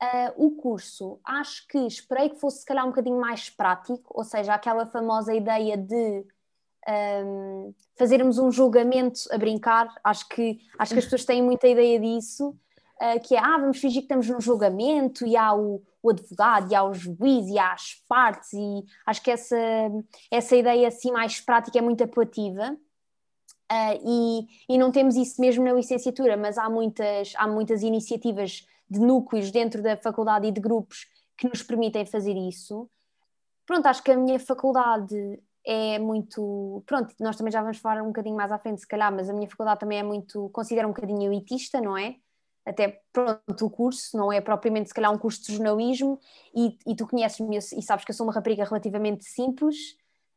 Uh, 0.00 0.46
o 0.46 0.50
curso, 0.52 1.18
acho 1.24 1.66
que 1.66 1.78
esperei 1.78 2.28
que 2.28 2.38
fosse 2.38 2.60
se 2.60 2.64
calhar 2.64 2.84
um 2.84 2.90
bocadinho 2.90 3.20
mais 3.20 3.50
prático, 3.50 4.04
ou 4.10 4.22
seja, 4.22 4.54
aquela 4.54 4.86
famosa 4.86 5.34
ideia 5.34 5.76
de 5.76 6.24
um, 6.88 7.74
fazermos 7.96 8.38
um 8.38 8.50
julgamento 8.50 9.20
a 9.30 9.38
brincar. 9.38 9.88
Acho 10.02 10.28
que, 10.28 10.58
acho 10.78 10.92
que 10.92 10.98
as 10.98 11.04
pessoas 11.04 11.24
têm 11.24 11.42
muita 11.42 11.68
ideia 11.68 12.00
disso, 12.00 12.48
uh, 12.48 13.20
que 13.22 13.34
é, 13.34 13.38
ah, 13.38 13.58
vamos 13.58 13.78
fingir 13.78 14.00
que 14.00 14.06
estamos 14.06 14.28
num 14.28 14.40
julgamento 14.40 15.26
e 15.26 15.36
há 15.36 15.54
o, 15.54 15.82
o 16.02 16.10
advogado, 16.10 16.72
e 16.72 16.74
há 16.74 16.82
o 16.82 16.94
juiz, 16.94 17.48
e 17.48 17.58
há 17.58 17.72
as 17.72 17.94
partes, 18.08 18.52
e 18.52 18.84
acho 19.06 19.22
que 19.22 19.30
essa, 19.30 19.56
essa 20.30 20.56
ideia 20.56 20.88
assim 20.88 21.12
mais 21.12 21.40
prática 21.40 21.78
é 21.78 21.82
muito 21.82 22.02
apelativa. 22.02 22.76
Uh, 23.70 24.00
e, 24.02 24.74
e 24.74 24.78
não 24.78 24.90
temos 24.90 25.14
isso 25.14 25.38
mesmo 25.38 25.62
na 25.62 25.74
licenciatura, 25.74 26.38
mas 26.38 26.56
há 26.56 26.70
muitas, 26.70 27.34
há 27.36 27.46
muitas 27.46 27.82
iniciativas 27.82 28.66
de 28.88 28.98
núcleos 28.98 29.50
dentro 29.50 29.82
da 29.82 29.94
faculdade 29.94 30.46
e 30.46 30.50
de 30.50 30.58
grupos 30.58 31.06
que 31.36 31.46
nos 31.46 31.62
permitem 31.62 32.06
fazer 32.06 32.34
isso. 32.34 32.88
Pronto, 33.66 33.84
acho 33.84 34.02
que 34.02 34.10
a 34.10 34.16
minha 34.16 34.40
faculdade 34.40 35.38
é 35.68 35.98
muito. 35.98 36.82
Pronto, 36.86 37.14
nós 37.20 37.36
também 37.36 37.52
já 37.52 37.60
vamos 37.60 37.76
falar 37.76 38.02
um 38.02 38.06
bocadinho 38.06 38.34
mais 38.34 38.50
à 38.50 38.58
frente, 38.58 38.80
se 38.80 38.88
calhar, 38.88 39.14
mas 39.14 39.28
a 39.28 39.34
minha 39.34 39.48
faculdade 39.50 39.80
também 39.80 39.98
é 39.98 40.02
muito. 40.02 40.48
considera 40.48 40.88
um 40.88 40.92
bocadinho 40.92 41.30
elitista, 41.30 41.78
não 41.78 41.94
é? 41.94 42.16
Até 42.64 43.02
pronto, 43.12 43.66
o 43.66 43.70
curso 43.70 44.16
não 44.16 44.32
é 44.32 44.40
propriamente, 44.40 44.88
se 44.88 44.94
calhar, 44.94 45.12
um 45.12 45.18
curso 45.18 45.42
de 45.44 45.52
jornalismo, 45.52 46.18
e, 46.54 46.78
e 46.86 46.96
tu 46.96 47.06
conheces-me 47.06 47.58
e 47.58 47.82
sabes 47.82 48.02
que 48.02 48.10
eu 48.10 48.14
sou 48.14 48.26
uma 48.26 48.32
rapariga 48.32 48.64
relativamente 48.64 49.24
simples, 49.24 49.76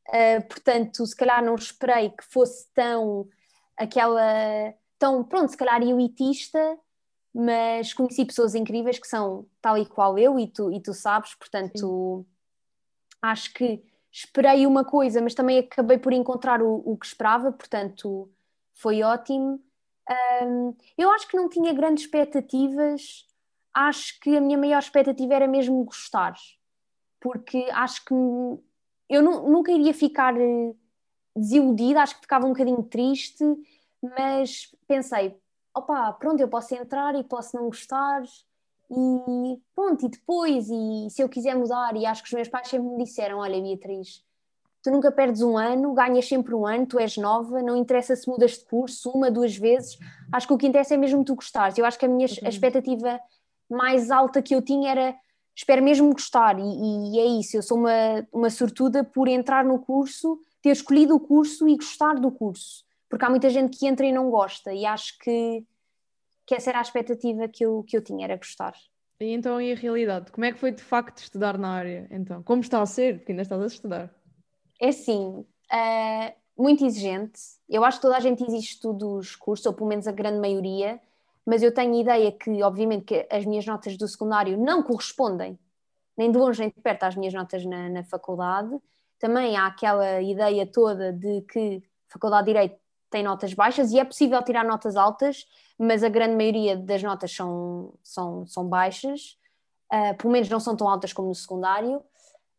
uh, 0.10 0.46
portanto, 0.50 1.06
se 1.06 1.16
calhar 1.16 1.42
não 1.44 1.56
esperei 1.56 2.10
que 2.10 2.26
fosse 2.26 2.68
tão. 2.74 3.26
aquela. 3.78 4.74
tão, 5.00 5.24
pronto, 5.24 5.50
se 5.50 5.58
calhar 5.58 5.82
elitista 5.82 6.78
mas 7.34 7.94
conheci 7.94 8.26
pessoas 8.26 8.56
incríveis 8.56 9.00
que 9.00 9.08
são 9.08 9.46
tal 9.62 9.78
e 9.78 9.86
qual 9.86 10.18
eu 10.20 10.38
e 10.38 10.48
tu, 10.48 10.70
e 10.70 10.82
tu 10.82 10.94
sabes, 10.94 11.34
portanto 11.36 12.26
Sim. 12.26 12.32
acho 13.22 13.54
que 13.54 13.82
esperei 14.12 14.66
uma 14.68 14.84
coisa, 14.84 15.22
mas 15.22 15.34
também 15.34 15.60
acabei 15.60 15.98
por 15.98 16.12
encontrar 16.12 16.62
o, 16.62 16.82
o 16.86 16.98
que 16.98 17.06
esperava, 17.06 17.52
portanto 17.52 18.30
foi 18.74 19.02
ótimo. 19.02 19.62
Um, 20.44 20.76
eu 20.98 21.10
acho 21.12 21.28
que 21.28 21.38
não 21.38 21.48
tinha 21.48 21.74
grandes 21.74 22.04
expectativas, 22.04 23.26
acho 23.74 24.20
que 24.20 24.36
a 24.36 24.42
minha 24.42 24.58
maior 24.58 24.80
expectativa 24.80 25.34
era 25.34 25.48
mesmo 25.48 25.84
gostar, 25.84 26.34
porque 27.20 27.70
acho 27.72 28.04
que 28.04 28.14
eu 28.14 29.22
nunca 29.22 29.72
iria 29.72 29.94
ficar 29.94 30.36
eh, 30.38 30.74
desiludida, 31.36 32.02
acho 32.02 32.16
que 32.16 32.22
ficava 32.22 32.46
um 32.46 32.50
bocadinho 32.50 32.84
triste, 32.84 33.44
mas 34.02 34.76
pensei, 34.88 35.38
opá, 35.76 36.12
pronto, 36.14 36.40
eu 36.40 36.48
posso 36.48 36.74
entrar 36.76 37.16
e 37.16 37.24
posso 37.24 37.56
não 37.56 37.66
gostar 37.66 38.24
e 38.92 39.60
pronto, 39.74 40.06
e 40.06 40.10
depois, 40.10 40.68
e 40.70 41.08
se 41.10 41.22
eu 41.22 41.30
quiser 41.30 41.56
mudar, 41.56 41.96
e 41.96 42.06
acho 42.06 42.22
que 42.22 42.28
os 42.28 42.34
meus 42.34 42.48
pais 42.48 42.68
sempre 42.68 42.90
me 42.90 43.04
disseram, 43.04 43.40
olha 43.40 43.62
Beatriz, 43.62 44.24
tu 44.84 44.92
nunca 44.92 45.12
perdes 45.12 45.42
um 45.42 45.58
ano, 45.58 45.94
ganhas 45.94 46.28
sempre 46.28 46.54
um 46.54 46.66
ano, 46.66 46.86
tu 46.86 47.00
és 47.00 47.16
nova, 47.18 47.62
não 47.62 47.76
interessa 47.76 48.16
se 48.16 48.28
mudas 48.28 48.58
de 48.58 48.66
curso 48.66 49.10
uma, 49.12 49.32
duas 49.32 49.56
vezes, 49.56 49.98
acho 50.32 50.48
que 50.48 50.54
o 50.54 50.58
que 50.58 50.68
interessa 50.68 50.94
é 50.94 50.98
mesmo 50.98 51.24
tu 51.24 51.36
gostares, 51.36 51.78
eu 51.78 51.86
acho 51.86 51.98
que 51.98 52.06
a 52.06 52.10
minha 52.10 52.28
uhum. 52.28 52.46
a 52.46 52.50
expectativa 52.50 53.20
mais 53.70 54.12
alta 54.12 54.42
que 54.42 54.54
eu 54.54 54.62
tinha 54.62 54.92
era 54.92 55.16
espero 55.56 55.84
mesmo 55.84 56.12
gostar, 56.12 56.60
e, 56.60 57.14
e, 57.14 57.20
é 57.20 57.26
isso, 57.40 57.56
eu 57.58 57.62
sou 57.62 57.78
uma, 57.78 58.28
uma 58.32 58.50
sortuda 58.50 59.04
por 59.04 59.28
entrar 59.28 59.64
no 59.64 59.80
curso, 59.80 60.40
ter 60.62 60.72
escolhido 60.72 61.16
o 61.16 61.20
curso 61.20 61.68
e 61.68 61.76
gostar 61.76 62.16
do 62.16 62.32
curso 62.32 62.84
porque 63.12 63.26
há 63.26 63.30
muita 63.30 63.50
gente 63.50 63.78
que 63.78 63.86
entra 63.86 64.06
e 64.06 64.12
não 64.14 64.32
gosta, 64.32 64.74
e 64.74 64.86
acho 64.86 65.20
que, 65.20 65.66
que 66.46 66.56
essa 66.56 66.70
era 66.70 66.80
a 66.80 66.82
expectativa 66.82 67.48
que 67.48 67.66
eu, 67.66 67.84
que 67.84 67.96
eu 67.96 68.04
tinha, 68.04 68.26
era 68.26 68.38
gostar. 68.38 68.74
E 69.20 69.34
então, 69.34 69.62
e 69.62 69.72
a 69.72 69.76
realidade? 69.76 70.32
Como 70.32 70.46
é 70.46 70.52
que 70.52 70.58
foi 70.58 70.72
de 70.72 70.82
facto 70.82 71.20
estudar 71.20 71.58
na 71.58 71.70
área? 71.70 72.08
Então, 72.10 72.42
como 72.42 72.62
está 72.62 72.82
a 72.82 72.86
ser? 72.86 73.20
Porque 73.20 73.32
ainda 73.32 73.44
estás 73.44 73.62
a 73.62 73.68
estudar. 73.68 74.14
É 74.80 74.90
assim, 74.90 75.46
uh, 75.72 76.34
muito 76.58 76.84
exigente. 76.86 77.40
Eu 77.70 77.84
acho 77.84 77.98
que 77.98 78.02
toda 78.02 78.18
a 78.18 78.20
gente 78.20 78.44
exige 78.44 78.74
estudos 78.74 79.36
cursos, 79.36 79.66
ou 79.66 79.74
pelo 79.74 79.88
menos 79.88 80.08
a 80.08 80.12
grande 80.12 80.40
maioria, 80.40 81.00
mas 81.46 81.62
eu 81.62 81.74
tenho 81.74 82.00
ideia 82.00 82.32
que, 82.32 82.64
obviamente, 82.64 83.06
que 83.06 83.28
as 83.30 83.46
minhas 83.46 83.66
notas 83.66 83.96
do 83.96 84.08
secundário 84.08 84.58
não 84.58 84.82
correspondem, 84.82 85.58
nem 86.18 86.32
de 86.32 86.38
longe 86.38 86.60
nem 86.60 86.70
de 86.70 86.82
perto, 86.82 87.04
às 87.04 87.16
minhas 87.16 87.34
notas 87.34 87.64
na, 87.66 87.90
na 87.90 88.04
faculdade. 88.04 88.76
Também 89.20 89.56
há 89.56 89.68
aquela 89.68 90.22
ideia 90.22 90.66
toda 90.66 91.14
de 91.14 91.42
que 91.44 91.84
Faculdade 92.08 92.48
de 92.48 92.54
Direito 92.54 92.81
tem 93.12 93.22
notas 93.22 93.54
baixas 93.54 93.92
e 93.92 94.00
é 94.00 94.06
possível 94.06 94.42
tirar 94.42 94.64
notas 94.64 94.96
altas, 94.96 95.46
mas 95.78 96.04
a 96.04 96.10
grande 96.10 96.36
maioria 96.36 96.78
das 96.78 97.04
notas 97.04 97.36
são, 97.36 97.94
são, 98.02 98.48
são 98.48 98.66
baixas, 98.66 99.38
uh, 99.94 100.16
pelo 100.18 100.32
menos 100.32 100.50
não 100.50 100.60
são 100.60 100.76
tão 100.76 100.88
altas 100.88 101.14
como 101.14 101.28
no 101.28 101.36
secundário. 101.36 101.98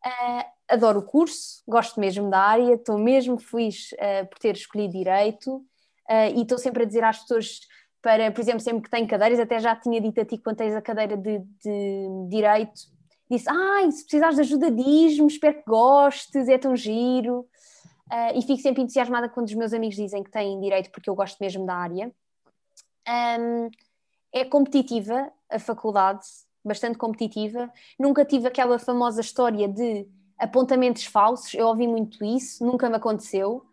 Uh, 0.05 0.45
adoro 0.69 1.01
o 1.01 1.03
curso, 1.03 1.62
gosto 1.67 1.99
mesmo 1.99 2.29
da 2.29 2.38
área, 2.38 2.75
estou 2.75 2.99
mesmo 2.99 3.38
feliz 3.38 3.93
uh, 3.93 4.27
por 4.29 4.38
ter 4.38 4.55
escolhido 4.55 4.93
Direito. 4.93 5.65
E 6.35 6.43
estou 6.43 6.59
sempre 6.59 6.83
a 6.83 6.87
dizer 6.87 7.03
às 7.05 7.21
pessoas 7.21 7.61
para, 8.03 8.31
por 8.31 8.41
exemplo, 8.41 8.61
sempre 8.61 8.83
que 8.83 8.91
tenho 8.91 9.09
cadeiras, 9.09 9.41
até 9.41 9.59
já 9.59 9.75
tinha 9.75 9.99
dito 9.99 10.21
a 10.21 10.25
ti 10.27 10.37
quando 10.37 10.57
tens 10.57 10.75
a 10.75 10.83
cadeira 10.83 11.17
de, 11.17 11.38
de 11.38 12.29
Direito, 12.29 12.83
disse, 13.31 13.49
ai, 13.49 13.91
se 13.91 14.03
precisares 14.03 14.35
de 14.35 14.43
ajuda 14.43 14.71
diz-me, 14.71 15.27
espero 15.29 15.55
que 15.55 15.65
gostes, 15.65 16.49
é 16.49 16.59
tão 16.59 16.77
giro 16.77 17.47
uh, 18.11 18.38
e 18.38 18.43
fico 18.43 18.61
sempre 18.61 18.83
entusiasmada 18.83 19.29
quando 19.29 19.47
os 19.47 19.55
meus 19.55 19.73
amigos 19.73 19.97
dizem 19.97 20.23
que 20.23 20.31
têm 20.31 20.59
direito, 20.61 20.91
porque 20.91 21.11
eu 21.11 21.15
gosto 21.15 21.38
mesmo 21.41 21.67
da 21.67 21.75
área. 21.75 22.12
Um, 23.09 23.71
é 24.33 24.45
competitiva 24.45 25.31
a 25.51 25.59
faculdade, 25.59 26.25
bastante 26.65 26.97
competitiva. 26.97 27.71
Nunca 27.99 28.25
tive 28.25 28.49
aquela 28.49 28.79
famosa 28.79 29.21
história 29.21 29.69
de 29.69 30.07
apontamentos 30.38 31.05
falsos, 31.05 31.55
eu 31.55 31.69
ouvi 31.69 31.87
muito 31.87 32.25
isso, 32.25 32.65
nunca 32.65 32.88
me 32.88 32.97
aconteceu. 32.97 33.65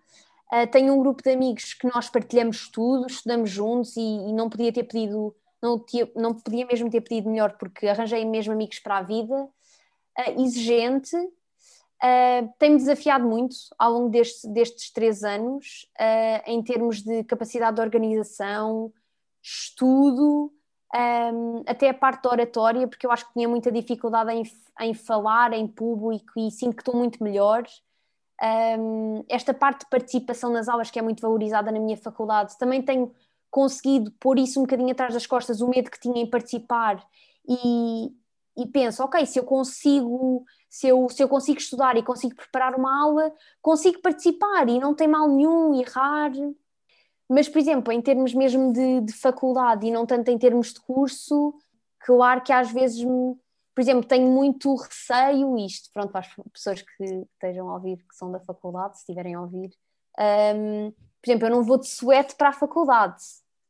Uh, 0.52 0.68
tenho 0.72 0.94
um 0.94 1.00
grupo 1.00 1.22
de 1.24 1.32
amigos 1.32 1.74
que 1.74 1.88
nós 1.88 2.10
partilhamos 2.10 2.68
tudo, 2.70 3.08
estudamos 3.08 3.50
juntos 3.50 3.96
e, 3.96 4.02
e 4.02 4.34
não 4.34 4.50
podia 4.50 4.74
ter 4.74 4.84
pedido, 4.84 5.36
não, 5.62 5.80
tinha, 5.80 6.10
não 6.16 6.34
podia 6.34 6.66
mesmo 6.66 6.90
ter 6.90 7.02
pedido 7.02 7.30
melhor 7.30 7.56
porque 7.58 7.88
arranjei 7.88 8.26
mesmo 8.26 8.54
amigos 8.54 8.80
para 8.80 8.98
a 8.98 9.04
vida. 9.04 9.36
Uh, 9.36 10.42
exigente, 10.42 11.16
Uh, 12.02 12.50
tem-me 12.58 12.78
desafiado 12.78 13.28
muito 13.28 13.56
ao 13.78 13.92
longo 13.92 14.10
deste, 14.10 14.48
destes 14.48 14.92
três 14.92 15.24
anos, 15.24 15.86
uh, 16.00 16.50
em 16.50 16.64
termos 16.64 17.02
de 17.02 17.24
capacidade 17.26 17.76
de 17.76 17.82
organização, 17.82 18.94
estudo, 19.44 20.52
um, 20.96 21.64
até 21.68 21.90
a 21.90 21.94
parte 21.94 22.24
da 22.24 22.32
oratória, 22.32 22.88
porque 22.88 23.06
eu 23.06 23.12
acho 23.12 23.28
que 23.28 23.34
tinha 23.34 23.48
muita 23.48 23.72
dificuldade 23.72 24.32
em, 24.32 24.44
em 24.82 24.94
falar 24.94 25.54
em 25.54 25.68
público 25.68 26.32
e 26.38 26.50
sinto 26.50 26.76
que 26.76 26.82
estou 26.82 26.96
muito 26.96 27.24
melhor. 27.24 27.64
Um, 28.42 29.24
esta 29.28 29.54
parte 29.54 29.82
de 29.82 29.90
participação 29.90 30.50
nas 30.50 30.70
aulas, 30.70 30.90
que 30.90 30.98
é 30.98 31.02
muito 31.02 31.22
valorizada 31.22 31.72
na 31.72 31.80
minha 31.80 31.98
faculdade, 31.98 32.58
também 32.58 32.82
tenho 32.82 33.14
conseguido 33.52 34.12
pôr 34.20 34.40
isso 34.40 34.60
um 34.60 34.64
bocadinho 34.64 34.92
atrás 34.92 35.14
das 35.14 35.28
costas, 35.28 35.60
o 35.62 35.68
medo 35.68 35.92
que 35.92 36.00
tinha 36.00 36.22
em 36.22 36.30
participar, 36.30 37.06
e, 37.48 38.12
e 38.60 38.68
penso, 38.68 39.04
ok, 39.04 39.26
se 39.26 39.40
eu 39.40 39.44
consigo 39.44 40.46
se 40.70 40.88
eu, 40.88 41.10
se 41.10 41.24
eu 41.24 41.28
consigo 41.28 41.58
estudar 41.58 41.98
e 41.98 42.04
consigo 42.04 42.36
preparar 42.36 42.76
uma 42.76 43.04
aula, 43.04 43.34
consigo 43.62 44.00
participar 44.02 44.70
e 44.70 44.80
não 44.80 44.94
tem 44.94 45.08
mal 45.08 45.28
nenhum 45.28 45.74
errar. 45.74 46.32
Mas, 47.28 47.50
por 47.50 47.58
exemplo, 47.58 47.92
em 47.92 48.02
termos 48.02 48.34
mesmo 48.34 48.72
de, 48.72 49.02
de 49.02 49.14
faculdade 49.14 49.88
e 49.88 49.92
não 49.92 50.06
tanto 50.06 50.30
em 50.30 50.38
termos 50.38 50.74
de 50.74 50.80
curso, 50.82 51.56
claro 52.00 52.42
que 52.42 52.54
às 52.54 52.72
vezes, 52.72 53.04
por 53.04 53.82
exemplo, 53.82 54.08
tenho 54.08 54.28
muito 54.28 54.76
receio, 54.76 55.58
isto, 55.58 55.90
pronto, 55.92 56.12
para 56.12 56.22
as 56.22 56.28
pessoas 56.54 56.82
que 56.82 57.04
estejam 57.04 57.70
a 57.70 57.74
ouvir, 57.74 57.98
que 57.98 58.16
são 58.16 58.32
da 58.32 58.40
faculdade, 58.40 58.98
se 58.98 59.02
estiverem 59.02 59.36
a 59.36 59.42
ouvir, 59.42 59.72
um, 60.56 60.92
por 60.92 61.30
exemplo, 61.30 61.48
eu 61.48 61.52
não 61.52 61.64
vou 61.64 61.78
de 61.78 61.88
suete 61.88 62.36
para 62.36 62.50
a 62.50 62.54
faculdade, 62.54 63.22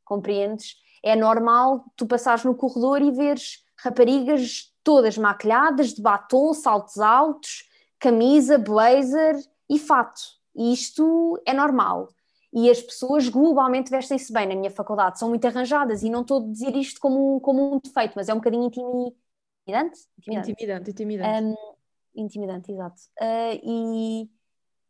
compreendes? 0.04 0.76
É 1.04 1.16
normal 1.16 1.86
tu 1.96 2.06
passares 2.06 2.44
no 2.44 2.56
corredor 2.56 3.02
e 3.02 3.12
veres 3.12 3.64
raparigas 3.78 4.69
todas 4.84 5.18
maquilhadas, 5.18 5.94
de 5.94 6.02
batom, 6.02 6.54
saltos 6.54 6.98
altos, 7.00 7.70
camisa, 8.00 8.58
blazer 8.58 9.36
e 9.70 9.78
fato. 9.78 10.22
E 10.56 10.74
isto 10.74 11.42
é 11.46 11.54
normal. 11.54 12.10
E 12.52 12.70
as 12.70 12.82
pessoas 12.82 13.30
globalmente 13.30 13.92
vestem-se 13.92 14.34
bem 14.34 14.48
na 14.48 14.56
minha 14.56 14.72
faculdade, 14.72 15.20
são 15.20 15.30
muito 15.30 15.46
arranjadas 15.46 16.02
e 16.02 16.10
não 16.10 16.22
estou 16.22 16.42
a 16.42 16.52
dizer 16.52 16.76
isto 16.76 17.00
como, 17.00 17.40
como 17.42 17.76
um 17.76 17.80
defeito, 17.80 18.14
mas 18.16 18.28
é 18.28 18.34
um 18.34 18.38
bocadinho 18.38 18.66
intimidante. 18.66 20.00
Intimidante, 20.18 20.52
intimidante. 20.52 20.90
Intimidante, 20.90 21.46
um, 21.46 21.76
intimidante 22.16 22.72
exato. 22.72 23.02
Uh, 23.22 23.60
e, 23.64 24.30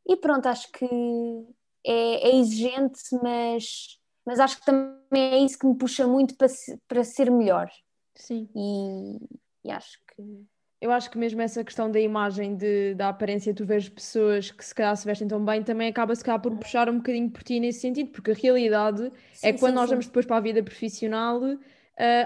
e 0.08 0.16
pronto, 0.16 0.46
acho 0.48 0.72
que 0.72 0.86
é, 1.86 2.30
é, 2.30 2.36
exigente, 2.38 3.02
mas, 3.22 4.00
mas 4.26 4.40
acho 4.40 4.60
que 4.60 4.66
também 4.66 5.34
é 5.34 5.40
isso 5.40 5.60
que 5.60 5.68
me 5.68 5.76
puxa 5.76 6.08
muito 6.08 6.38
para, 6.38 6.48
para 6.88 7.04
ser 7.04 7.30
melhor. 7.30 7.70
Sim. 8.16 8.50
E, 8.56 9.20
e 9.64 9.72
acho 9.72 10.00
que. 10.08 10.24
Eu 10.82 10.92
acho 10.92 11.12
que 11.12 11.18
mesmo 11.18 11.42
essa 11.42 11.62
questão 11.62 11.92
da 11.92 12.00
imagem, 12.00 12.56
de, 12.56 12.94
da 12.96 13.10
aparência, 13.10 13.54
tu 13.54 13.66
vês 13.66 13.90
pessoas 13.90 14.50
que 14.50 14.64
se 14.64 14.74
calhar 14.74 14.96
se 14.96 15.06
vestem 15.06 15.28
tão 15.28 15.44
bem, 15.44 15.62
também 15.62 15.90
acaba 15.90 16.16
se 16.16 16.24
calhar 16.24 16.40
por 16.40 16.56
puxar 16.56 16.88
um 16.88 16.98
bocadinho 16.98 17.30
por 17.30 17.44
ti 17.44 17.60
nesse 17.60 17.82
sentido, 17.82 18.12
porque 18.12 18.32
a 18.32 18.34
realidade 18.34 19.12
sim, 19.34 19.48
é 19.48 19.52
que 19.52 19.60
quando 19.60 19.72
sim, 19.72 19.76
nós 19.76 19.90
sim. 19.90 19.96
vamos 19.96 20.06
depois 20.06 20.26
para 20.26 20.38
a 20.38 20.40
vida 20.40 20.64
profissional, 20.64 21.42
uh, 21.44 21.58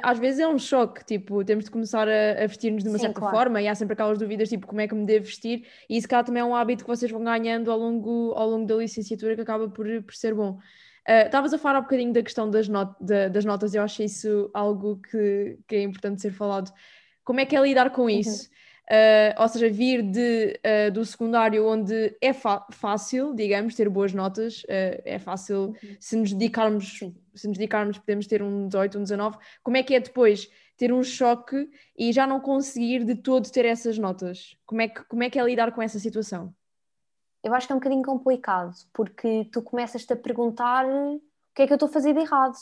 às 0.03 0.19
vezes 0.19 0.39
é 0.39 0.47
um 0.47 0.59
choque, 0.59 1.03
tipo, 1.03 1.43
temos 1.43 1.65
de 1.65 1.71
começar 1.71 2.07
a, 2.07 2.43
a 2.43 2.45
vestir-nos 2.45 2.83
de 2.83 2.89
uma 2.89 2.99
Sim, 2.99 3.05
certa 3.05 3.21
claro. 3.21 3.35
forma 3.35 3.59
e 3.59 3.67
há 3.67 3.73
sempre 3.73 3.93
aquelas 3.93 4.19
dúvidas, 4.19 4.47
tipo, 4.49 4.67
como 4.67 4.81
é 4.81 4.87
que 4.87 4.93
me 4.93 5.07
devo 5.07 5.25
vestir, 5.25 5.65
e 5.89 5.97
isso 5.97 6.07
cá 6.07 6.23
também 6.23 6.41
é 6.41 6.45
um 6.45 6.55
hábito 6.55 6.83
que 6.83 6.89
vocês 6.89 7.11
vão 7.11 7.23
ganhando 7.23 7.71
ao 7.71 7.79
longo, 7.79 8.33
ao 8.35 8.47
longo 8.47 8.67
da 8.67 8.75
licenciatura 8.75 9.33
que 9.33 9.41
acaba 9.41 9.67
por, 9.67 9.87
por 10.03 10.13
ser 10.13 10.35
bom. 10.35 10.59
Uh, 11.09 11.25
estavas 11.25 11.51
uh, 11.53 11.55
a 11.55 11.57
falar 11.57 11.79
um 11.79 11.81
bocadinho 11.81 12.13
da 12.13 12.21
questão 12.21 12.47
das, 12.47 12.69
not 12.69 12.93
da, 13.01 13.29
das 13.29 13.43
notas, 13.43 13.73
eu 13.73 13.81
acho 13.81 14.03
isso 14.03 14.51
algo 14.53 15.01
que, 15.09 15.57
que 15.67 15.75
é 15.75 15.81
importante 15.81 16.21
ser 16.21 16.31
falado. 16.31 16.71
Como 17.23 17.39
é 17.39 17.45
que 17.45 17.55
é 17.55 17.61
lidar 17.61 17.91
com 17.91 18.03
uhum. 18.03 18.09
isso? 18.09 18.47
Uhum. 18.47 18.53
Uh, 18.83 19.41
ou 19.41 19.47
seja, 19.47 19.69
vir 19.69 20.03
de, 20.03 20.59
uh, 20.59 20.91
do 20.91 21.05
secundário 21.05 21.65
onde 21.65 22.17
é 22.19 22.33
fácil, 22.33 23.33
digamos, 23.33 23.75
ter 23.75 23.87
boas 23.87 24.13
notas, 24.13 24.63
uh, 24.63 25.01
é 25.05 25.17
fácil 25.17 25.67
uhum. 25.67 25.97
se 25.99 26.17
nos 26.17 26.33
dedicarmos, 26.33 26.99
se 27.33 27.47
nos 27.47 27.57
dedicarmos, 27.57 27.97
podemos 27.97 28.27
ter 28.27 28.43
um 28.43 28.67
18, 28.67 28.99
um 28.99 29.03
19. 29.03 29.37
Como 29.63 29.77
é 29.77 29.83
que 29.83 29.95
é 29.95 30.01
depois 30.01 30.49
ter 30.75 30.91
um 30.91 31.01
choque 31.01 31.69
e 31.97 32.11
já 32.11 32.27
não 32.27 32.41
conseguir 32.41 33.05
de 33.05 33.15
todo 33.15 33.49
ter 33.49 33.65
essas 33.65 33.97
notas? 33.97 34.57
Como 34.65 34.81
é 34.81 34.89
que, 34.89 35.01
como 35.05 35.23
é, 35.23 35.29
que 35.29 35.39
é 35.39 35.43
lidar 35.43 35.71
com 35.71 35.81
essa 35.81 35.97
situação? 35.97 36.53
Eu 37.41 37.53
acho 37.53 37.67
que 37.67 37.73
é 37.73 37.75
um 37.75 37.79
bocadinho 37.79 38.03
complicado, 38.03 38.73
porque 38.91 39.47
tu 39.51 39.61
começas-te 39.61 40.11
a 40.11 40.17
perguntar 40.17 40.85
o 40.85 41.21
que 41.55 41.61
é 41.61 41.67
que 41.67 41.73
eu 41.73 41.75
estou 41.75 41.87
a 41.87 41.91
fazer 41.91 42.13
de 42.13 42.19
errado 42.19 42.55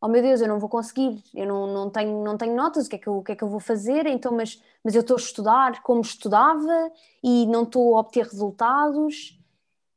oh 0.00 0.08
meu 0.08 0.22
Deus, 0.22 0.40
eu 0.40 0.48
não 0.48 0.58
vou 0.58 0.68
conseguir, 0.68 1.22
eu 1.34 1.46
não, 1.46 1.66
não, 1.66 1.90
tenho, 1.90 2.22
não 2.22 2.36
tenho 2.36 2.54
notas, 2.54 2.86
o 2.86 2.90
que, 2.90 2.96
é 2.96 2.98
que 2.98 3.06
eu, 3.06 3.18
o 3.18 3.22
que 3.22 3.32
é 3.32 3.36
que 3.36 3.44
eu 3.44 3.48
vou 3.48 3.60
fazer? 3.60 4.06
Então, 4.06 4.32
mas, 4.32 4.62
mas 4.84 4.94
eu 4.94 5.00
estou 5.00 5.16
a 5.16 5.20
estudar 5.20 5.82
como 5.82 6.00
estudava 6.00 6.92
e 7.22 7.46
não 7.46 7.62
estou 7.62 7.96
a 7.96 8.00
obter 8.00 8.24
resultados. 8.24 9.38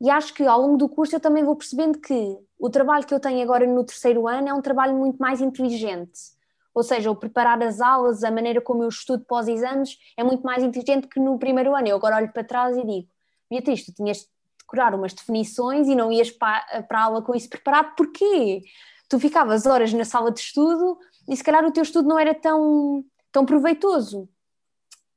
E 0.02 0.10
acho 0.10 0.34
que 0.34 0.46
ao 0.46 0.62
longo 0.62 0.78
do 0.78 0.88
curso 0.88 1.16
eu 1.16 1.20
também 1.20 1.44
vou 1.44 1.56
percebendo 1.56 2.00
que 2.00 2.38
o 2.58 2.70
trabalho 2.70 3.06
que 3.06 3.14
eu 3.14 3.20
tenho 3.20 3.42
agora 3.42 3.68
no 3.68 3.84
terceiro 3.84 4.28
ano 4.28 4.48
é 4.50 4.54
um 4.54 4.62
trabalho 4.62 4.96
muito 4.96 5.18
mais 5.18 5.42
inteligente. 5.42 6.38
Ou 6.74 6.84
seja, 6.84 7.12
o 7.12 7.16
preparar 7.16 7.62
as 7.62 7.82
aulas, 7.82 8.24
a 8.24 8.32
maneira 8.32 8.62
como 8.62 8.84
eu 8.84 8.90
estudo 8.90 9.26
pós-exames 9.26 9.98
é 10.16 10.24
muito 10.24 10.44
mais 10.44 10.64
inteligente 10.64 11.08
que 11.08 11.20
no 11.20 11.38
primeiro 11.38 11.76
ano. 11.76 11.88
Eu 11.88 11.98
agora 11.98 12.18
olho 12.18 12.32
para 12.32 12.44
trás 12.44 12.78
e 12.78 12.86
digo, 12.86 13.08
Beatriz, 13.50 13.86
tu 13.86 13.94
tinhas 13.94 14.20
de 14.20 14.28
decorar 14.60 14.94
umas 14.94 15.14
definições 15.14 15.88
e 15.88 15.96
não 15.96 16.12
ias 16.12 16.32
para, 16.32 16.84
para 16.84 17.00
a 17.00 17.04
aula 17.04 17.22
com 17.22 17.36
isso 17.36 17.50
preparado, 17.50 17.96
porquê? 17.96 18.62
Tu 19.10 19.20
ficavas 19.20 19.66
horas 19.66 19.92
na 19.92 20.06
sala 20.06 20.32
de 20.32 20.40
estudo 20.40 20.98
e 21.28 21.36
se 21.36 21.44
calhar 21.44 21.66
o 21.66 21.72
teu 21.72 21.84
estudo 21.84 22.08
não 22.08 22.20
era 22.20 22.34
tão, 22.34 23.04
tão 23.32 23.46
proveitoso. 23.46 24.30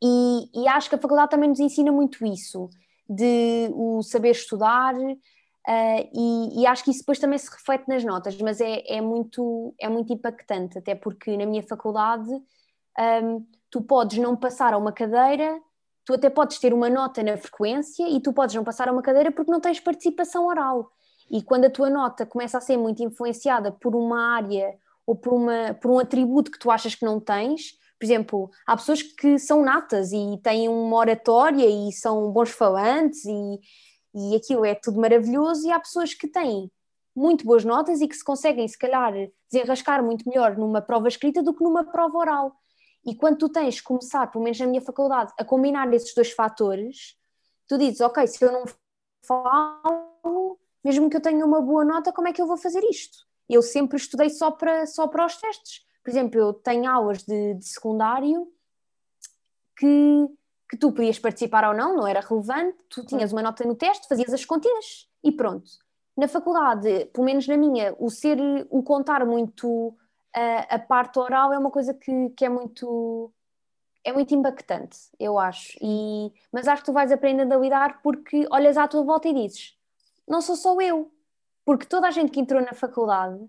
E, 0.03 0.63
e 0.63 0.69
acho 0.69 0.89
que 0.89 0.97
a 0.97 0.99
faculdade 0.99 1.31
também 1.31 1.49
nos 1.49 1.61
ensina 1.61 1.93
muito 1.93 2.27
isso, 2.27 2.69
de 3.09 3.71
o 3.73 4.03
saber 4.03 4.31
estudar, 4.31 4.95
uh, 4.97 6.11
e, 6.13 6.63
e, 6.63 6.67
acho 6.67 6.83
que 6.83 6.91
isso 6.91 7.01
depois 7.01 7.21
também 7.21 7.39
se 7.39 7.49
reflete 7.49 7.87
nas 7.87 8.03
notas, 8.03 8.37
mas 8.39 8.61
é, 8.61 8.83
é, 8.89 9.01
muito, 9.01 9.73
é 9.79 9.89
muito 9.89 10.13
impactante, 10.13 10.79
até 10.79 10.95
porque 10.97 11.37
na 11.37 11.47
minha 11.47 11.63
faculdade 11.63 12.31
um, 13.23 13.47
tu 13.71 13.81
podes 13.81 14.19
não 14.19 14.37
passar 14.37 14.75
a 14.75 14.79
uma 14.79 14.93
cadeira, 14.93 15.61
tu 16.05 16.15
até 16.15 16.29
podes 16.29 16.59
ter 16.59 16.75
uma 16.75 16.91
nota 16.91 17.23
na 17.23 17.37
frequência 17.37 18.09
e 18.09 18.21
tu 18.21 18.33
podes 18.33 18.57
não 18.57 18.65
passar 18.65 18.89
a 18.89 18.93
uma 18.93 19.03
cadeira 19.03 19.31
porque 19.31 19.53
não 19.53 19.61
tens 19.61 19.79
participação 19.79 20.47
oral. 20.47 20.91
E 21.33 21.43
quando 21.43 21.65
a 21.65 21.71
tua 21.71 21.89
nota 21.89 22.27
começa 22.27 22.59
a 22.59 22.61
ser 22.61 22.77
muito 22.77 23.03
influenciada 23.03 23.73
por 23.73 23.97
uma 23.97 24.37
área 24.37 24.79
ou 25.07 25.17
por, 25.17 25.33
uma, 25.33 25.75
por 25.81 25.91
um 25.91 25.99
atributo 25.99 26.51
que 26.51 26.59
tu 26.59 26.71
achas 26.71 26.95
que 26.95 27.07
não 27.07 27.19
tens, 27.19 27.81
por 27.99 28.05
exemplo, 28.05 28.51
há 28.67 28.77
pessoas 28.77 29.01
que 29.01 29.39
são 29.39 29.63
natas 29.63 30.13
e 30.13 30.39
têm 30.43 30.69
uma 30.69 30.97
oratória 30.97 31.65
e 31.65 31.93
são 31.93 32.33
bons 32.33 32.51
falantes 32.51 33.25
e, 33.25 33.61
e 34.13 34.37
aquilo 34.37 34.65
é 34.65 34.75
tudo 34.75 35.01
maravilhoso, 35.01 35.67
e 35.67 35.71
há 35.71 35.79
pessoas 35.79 36.13
que 36.13 36.27
têm 36.27 36.69
muito 37.15 37.45
boas 37.45 37.65
notas 37.65 38.01
e 38.01 38.09
que 38.09 38.17
se 38.17 38.25
conseguem, 38.25 38.67
se 38.67 38.77
calhar, 38.77 39.13
desenrascar 39.51 40.03
muito 40.03 40.29
melhor 40.29 40.57
numa 40.57 40.83
prova 40.83 41.07
escrita 41.07 41.43
do 41.43 41.55
que 41.55 41.63
numa 41.63 41.85
prova 41.85 42.19
oral. 42.19 42.57
E 43.07 43.15
quando 43.15 43.39
tu 43.39 43.49
tens 43.49 43.81
que 43.81 43.87
começar, 43.87 44.27
pelo 44.31 44.43
menos 44.43 44.59
na 44.59 44.67
minha 44.67 44.83
faculdade, 44.83 45.33
a 45.39 45.45
combinar 45.45 45.93
esses 45.95 46.13
dois 46.13 46.33
fatores, 46.33 47.17
tu 47.69 47.79
dizes, 47.79 48.01
ok, 48.01 48.27
se 48.27 48.45
eu 48.45 48.51
não 48.51 48.65
falo, 49.25 50.12
mesmo 50.85 51.09
que 51.09 51.17
eu 51.17 51.21
tenha 51.21 51.45
uma 51.45 51.61
boa 51.61 51.85
nota, 51.85 52.13
como 52.13 52.29
é 52.29 52.33
que 52.33 52.41
eu 52.41 52.47
vou 52.47 52.57
fazer 52.57 52.83
isto? 52.85 53.19
Eu 53.49 53.63
sempre 53.63 53.97
estudei 53.97 54.31
só 54.31 54.51
para, 54.51 54.87
só 54.87 55.07
para 55.09 55.27
os 55.27 55.37
testes. 55.37 55.85
Por 56.03 56.11
exemplo, 56.11 56.41
eu 56.41 56.53
tenho 56.53 56.91
aulas 56.91 57.23
de, 57.23 57.55
de 57.55 57.65
secundário 57.65 58.47
que, 59.77 60.29
que 60.69 60.77
tu 60.77 60.93
podias 60.93 61.19
participar 61.19 61.69
ou 61.69 61.75
não, 61.75 61.97
não 61.97 62.07
era 62.07 62.21
relevante, 62.21 62.79
tu 62.89 63.05
tinhas 63.05 63.33
uma 63.33 63.43
nota 63.43 63.65
no 63.65 63.75
teste, 63.75 64.09
fazias 64.09 64.33
as 64.33 64.45
continhas 64.45 65.09
e 65.23 65.31
pronto. 65.31 65.71
Na 66.17 66.29
faculdade, 66.29 67.07
pelo 67.07 67.25
menos 67.25 67.47
na 67.47 67.57
minha, 67.57 67.95
o 67.99 68.11
ser, 68.11 68.39
o 68.71 68.83
contar 68.83 69.25
muito 69.25 69.97
a, 70.35 70.75
a 70.75 70.79
parte 70.79 71.19
oral 71.19 71.53
é 71.53 71.59
uma 71.59 71.71
coisa 71.71 71.95
que, 71.95 72.31
que 72.31 72.45
é 72.45 72.49
muito 72.49 73.33
é 74.05 74.13
muito 74.13 74.35
impactante, 74.35 74.99
eu 75.19 75.39
acho. 75.39 75.79
E, 75.81 76.33
mas 76.53 76.67
acho 76.67 76.83
que 76.83 76.87
tu 76.87 76.93
vais 76.93 77.13
aprendendo 77.13 77.53
a 77.53 77.57
lidar 77.57 78.03
porque 78.03 78.47
olhas 78.51 78.77
à 78.77 78.89
tua 78.89 79.05
volta 79.05 79.29
e 79.29 79.35
dizes: 79.35 79.77
não 80.27 80.41
sou 80.41 80.57
só 80.57 80.81
eu, 80.81 81.13
porque 81.65 81.87
toda 81.87 82.09
a 82.09 82.11
gente 82.11 82.31
que 82.31 82.41
entrou 82.41 82.61
na 82.61 82.73
faculdade 82.73 83.49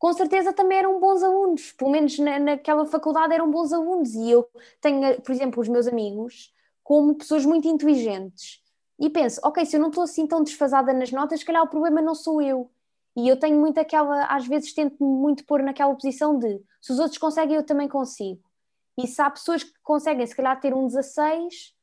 com 0.00 0.14
certeza 0.14 0.50
também 0.50 0.78
eram 0.78 0.98
bons 0.98 1.22
alunos, 1.22 1.72
pelo 1.72 1.90
menos 1.90 2.18
na, 2.18 2.38
naquela 2.38 2.86
faculdade 2.86 3.34
eram 3.34 3.50
bons 3.50 3.70
alunos, 3.70 4.14
e 4.14 4.30
eu 4.30 4.48
tenho, 4.80 5.20
por 5.20 5.30
exemplo, 5.30 5.60
os 5.60 5.68
meus 5.68 5.86
amigos 5.86 6.54
como 6.82 7.14
pessoas 7.14 7.44
muito 7.44 7.68
inteligentes, 7.68 8.62
e 8.98 9.10
penso, 9.10 9.38
ok, 9.44 9.64
se 9.66 9.76
eu 9.76 9.80
não 9.80 9.90
estou 9.90 10.02
assim 10.02 10.26
tão 10.26 10.42
desfasada 10.42 10.94
nas 10.94 11.12
notas, 11.12 11.40
se 11.40 11.46
calhar 11.46 11.62
o 11.62 11.68
problema 11.68 12.00
não 12.00 12.14
sou 12.14 12.40
eu, 12.40 12.70
e 13.14 13.28
eu 13.28 13.38
tenho 13.38 13.60
muito 13.60 13.78
aquela, 13.78 14.24
às 14.24 14.46
vezes 14.46 14.72
tento 14.72 15.04
muito 15.04 15.44
pôr 15.44 15.62
naquela 15.62 15.94
posição 15.94 16.38
de, 16.38 16.62
se 16.80 16.92
os 16.92 16.98
outros 16.98 17.18
conseguem, 17.18 17.56
eu 17.56 17.62
também 17.62 17.86
consigo, 17.86 18.42
e 18.96 19.06
se 19.06 19.20
há 19.20 19.28
pessoas 19.28 19.62
que 19.62 19.78
conseguem, 19.82 20.26
se 20.26 20.34
calhar, 20.34 20.58
ter 20.58 20.72
um 20.72 20.86
16, 20.86 21.74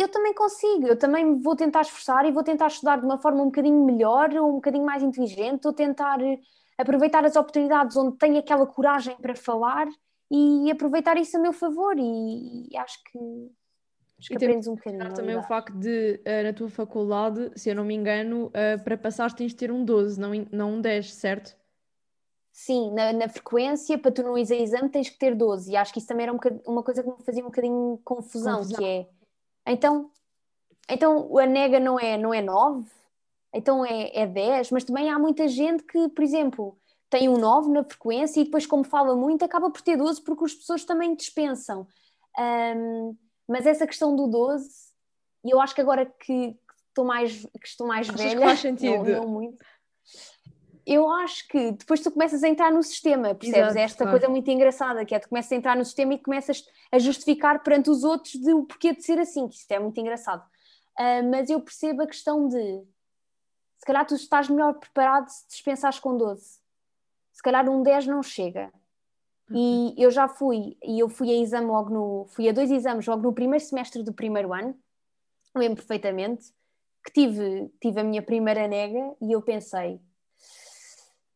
eu 0.00 0.08
também 0.08 0.32
consigo, 0.32 0.86
eu 0.86 0.98
também 0.98 1.40
vou 1.40 1.54
tentar 1.54 1.82
esforçar 1.82 2.24
e 2.24 2.32
vou 2.32 2.42
tentar 2.42 2.68
estudar 2.68 2.98
de 2.98 3.04
uma 3.04 3.18
forma 3.18 3.42
um 3.42 3.46
bocadinho 3.46 3.84
melhor, 3.84 4.32
ou 4.34 4.50
um 4.50 4.54
bocadinho 4.54 4.84
mais 4.84 5.02
inteligente, 5.02 5.66
ou 5.66 5.72
tentar 5.72 6.20
eh, 6.22 6.38
aproveitar 6.78 7.24
as 7.24 7.36
oportunidades 7.36 7.96
onde 7.96 8.16
tenho 8.16 8.38
aquela 8.38 8.66
coragem 8.66 9.14
para 9.16 9.34
falar 9.34 9.86
e 10.30 10.70
aproveitar 10.70 11.18
isso 11.18 11.36
a 11.36 11.40
meu 11.40 11.52
favor 11.52 11.98
e, 11.98 12.68
e 12.70 12.76
acho 12.76 12.98
que 13.04 13.18
acho 14.18 14.28
que 14.28 14.36
aprendes 14.36 14.68
um 14.68 14.74
bocadinho. 14.74 15.12
também 15.12 15.36
o 15.36 15.42
facto 15.42 15.74
de, 15.76 16.20
uh, 16.26 16.44
na 16.44 16.52
tua 16.52 16.68
faculdade, 16.70 17.50
se 17.56 17.68
eu 17.68 17.74
não 17.74 17.84
me 17.84 17.94
engano, 17.94 18.46
uh, 18.46 18.82
para 18.82 18.96
passar 18.96 19.32
tens 19.34 19.50
de 19.50 19.56
ter 19.56 19.72
um 19.72 19.84
12, 19.84 20.18
não, 20.20 20.30
não 20.52 20.74
um 20.74 20.80
10, 20.80 21.12
certo? 21.12 21.56
Sim, 22.52 22.92
na, 22.92 23.12
na, 23.12 23.28
frequência, 23.28 23.98
para 23.98 24.10
tu 24.10 24.22
não 24.22 24.36
ir 24.36 24.50
a 24.52 24.56
exame, 24.56 24.88
tens 24.88 25.08
que 25.08 25.18
ter 25.18 25.34
12. 25.34 25.72
E 25.72 25.76
acho 25.76 25.92
que 25.92 25.98
isso 25.98 26.08
também 26.08 26.24
era 26.24 26.32
um 26.32 26.38
uma 26.66 26.82
coisa 26.82 27.02
que 27.02 27.08
me 27.08 27.22
fazia 27.24 27.42
um 27.42 27.46
bocadinho 27.46 28.00
confusão, 28.04 28.58
confusão. 28.58 28.78
que 28.78 28.84
é 28.84 29.08
então, 29.66 30.10
então 30.88 31.38
a 31.38 31.46
nega 31.46 31.78
não 31.78 31.98
é, 31.98 32.16
não 32.16 32.32
é 32.32 32.40
9, 32.40 32.88
então 33.52 33.84
é, 33.84 34.10
é 34.14 34.26
10, 34.26 34.70
mas 34.70 34.84
também 34.84 35.10
há 35.10 35.18
muita 35.18 35.48
gente 35.48 35.82
que, 35.84 36.08
por 36.08 36.22
exemplo, 36.22 36.78
tem 37.08 37.28
um 37.28 37.36
9 37.36 37.70
na 37.70 37.84
frequência 37.84 38.40
e 38.40 38.44
depois, 38.44 38.66
como 38.66 38.84
fala 38.84 39.16
muito, 39.16 39.44
acaba 39.44 39.70
por 39.70 39.82
ter 39.82 39.96
12 39.96 40.22
porque 40.22 40.44
as 40.44 40.54
pessoas 40.54 40.84
também 40.84 41.14
dispensam. 41.14 41.86
Um, 42.38 43.16
mas 43.48 43.66
essa 43.66 43.86
questão 43.86 44.14
do 44.14 44.28
12, 44.28 44.68
e 45.44 45.50
eu 45.50 45.60
acho 45.60 45.74
que 45.74 45.80
agora 45.80 46.06
que, 46.06 46.56
estou 46.88 47.04
mais, 47.04 47.44
que 47.44 47.66
estou 47.66 47.86
mais 47.86 48.06
velha, 48.06 48.36
que 48.36 48.44
faz 48.44 48.60
sentido. 48.60 49.04
Não, 49.04 49.22
não 49.22 49.28
muito, 49.28 49.58
eu 50.86 51.08
acho 51.08 51.46
que 51.46 51.72
depois 51.72 52.00
tu 52.00 52.10
começas 52.10 52.42
a 52.42 52.48
entrar 52.48 52.72
no 52.72 52.82
sistema, 52.82 53.34
percebes? 53.34 53.70
Exato, 53.70 53.78
Esta 53.78 54.04
claro. 54.04 54.10
coisa 54.10 54.28
muito 54.28 54.50
engraçada, 54.50 55.04
que 55.04 55.14
é 55.14 55.18
tu 55.18 55.28
começas 55.28 55.52
a 55.52 55.56
entrar 55.56 55.76
no 55.76 55.84
sistema 55.84 56.14
e 56.14 56.18
começas 56.18 56.64
a 56.92 56.98
justificar 56.98 57.62
perante 57.62 57.90
os 57.90 58.04
outros 58.04 58.34
de 58.34 58.52
o 58.52 58.64
porquê 58.64 58.94
de 58.94 59.02
ser 59.02 59.18
assim, 59.18 59.48
que 59.48 59.56
isto 59.56 59.70
é 59.70 59.78
muito 59.78 59.98
engraçado. 59.98 60.44
Uh, 60.98 61.30
mas 61.30 61.48
eu 61.48 61.60
percebo 61.60 62.02
a 62.02 62.06
questão 62.06 62.48
de 62.48 62.82
se 63.78 63.86
calhar 63.86 64.06
tu 64.06 64.14
estás 64.14 64.48
melhor 64.48 64.74
preparado 64.74 65.28
se 65.28 65.46
dispensares 65.48 65.98
com 65.98 66.16
12. 66.16 66.60
Se 67.32 67.42
calhar 67.42 67.68
um 67.68 67.82
10 67.82 68.06
não 68.06 68.22
chega. 68.22 68.72
Uhum. 69.48 69.94
E 69.96 70.02
eu 70.02 70.10
já 70.10 70.28
fui, 70.28 70.76
e 70.82 70.98
eu 70.98 71.08
fui 71.08 71.30
a 71.30 71.34
exame 71.34 71.66
logo 71.66 71.90
no, 71.90 72.26
fui 72.30 72.48
a 72.48 72.52
dois 72.52 72.70
exames 72.70 73.06
logo 73.06 73.22
no 73.22 73.32
primeiro 73.32 73.64
semestre 73.64 74.02
do 74.02 74.12
primeiro 74.12 74.52
ano, 74.52 74.78
lembro 75.54 75.76
perfeitamente, 75.76 76.52
que 77.04 77.12
tive, 77.12 77.72
tive 77.80 78.00
a 78.00 78.04
minha 78.04 78.22
primeira 78.22 78.68
nega 78.68 79.16
e 79.20 79.32
eu 79.32 79.40
pensei, 79.40 80.00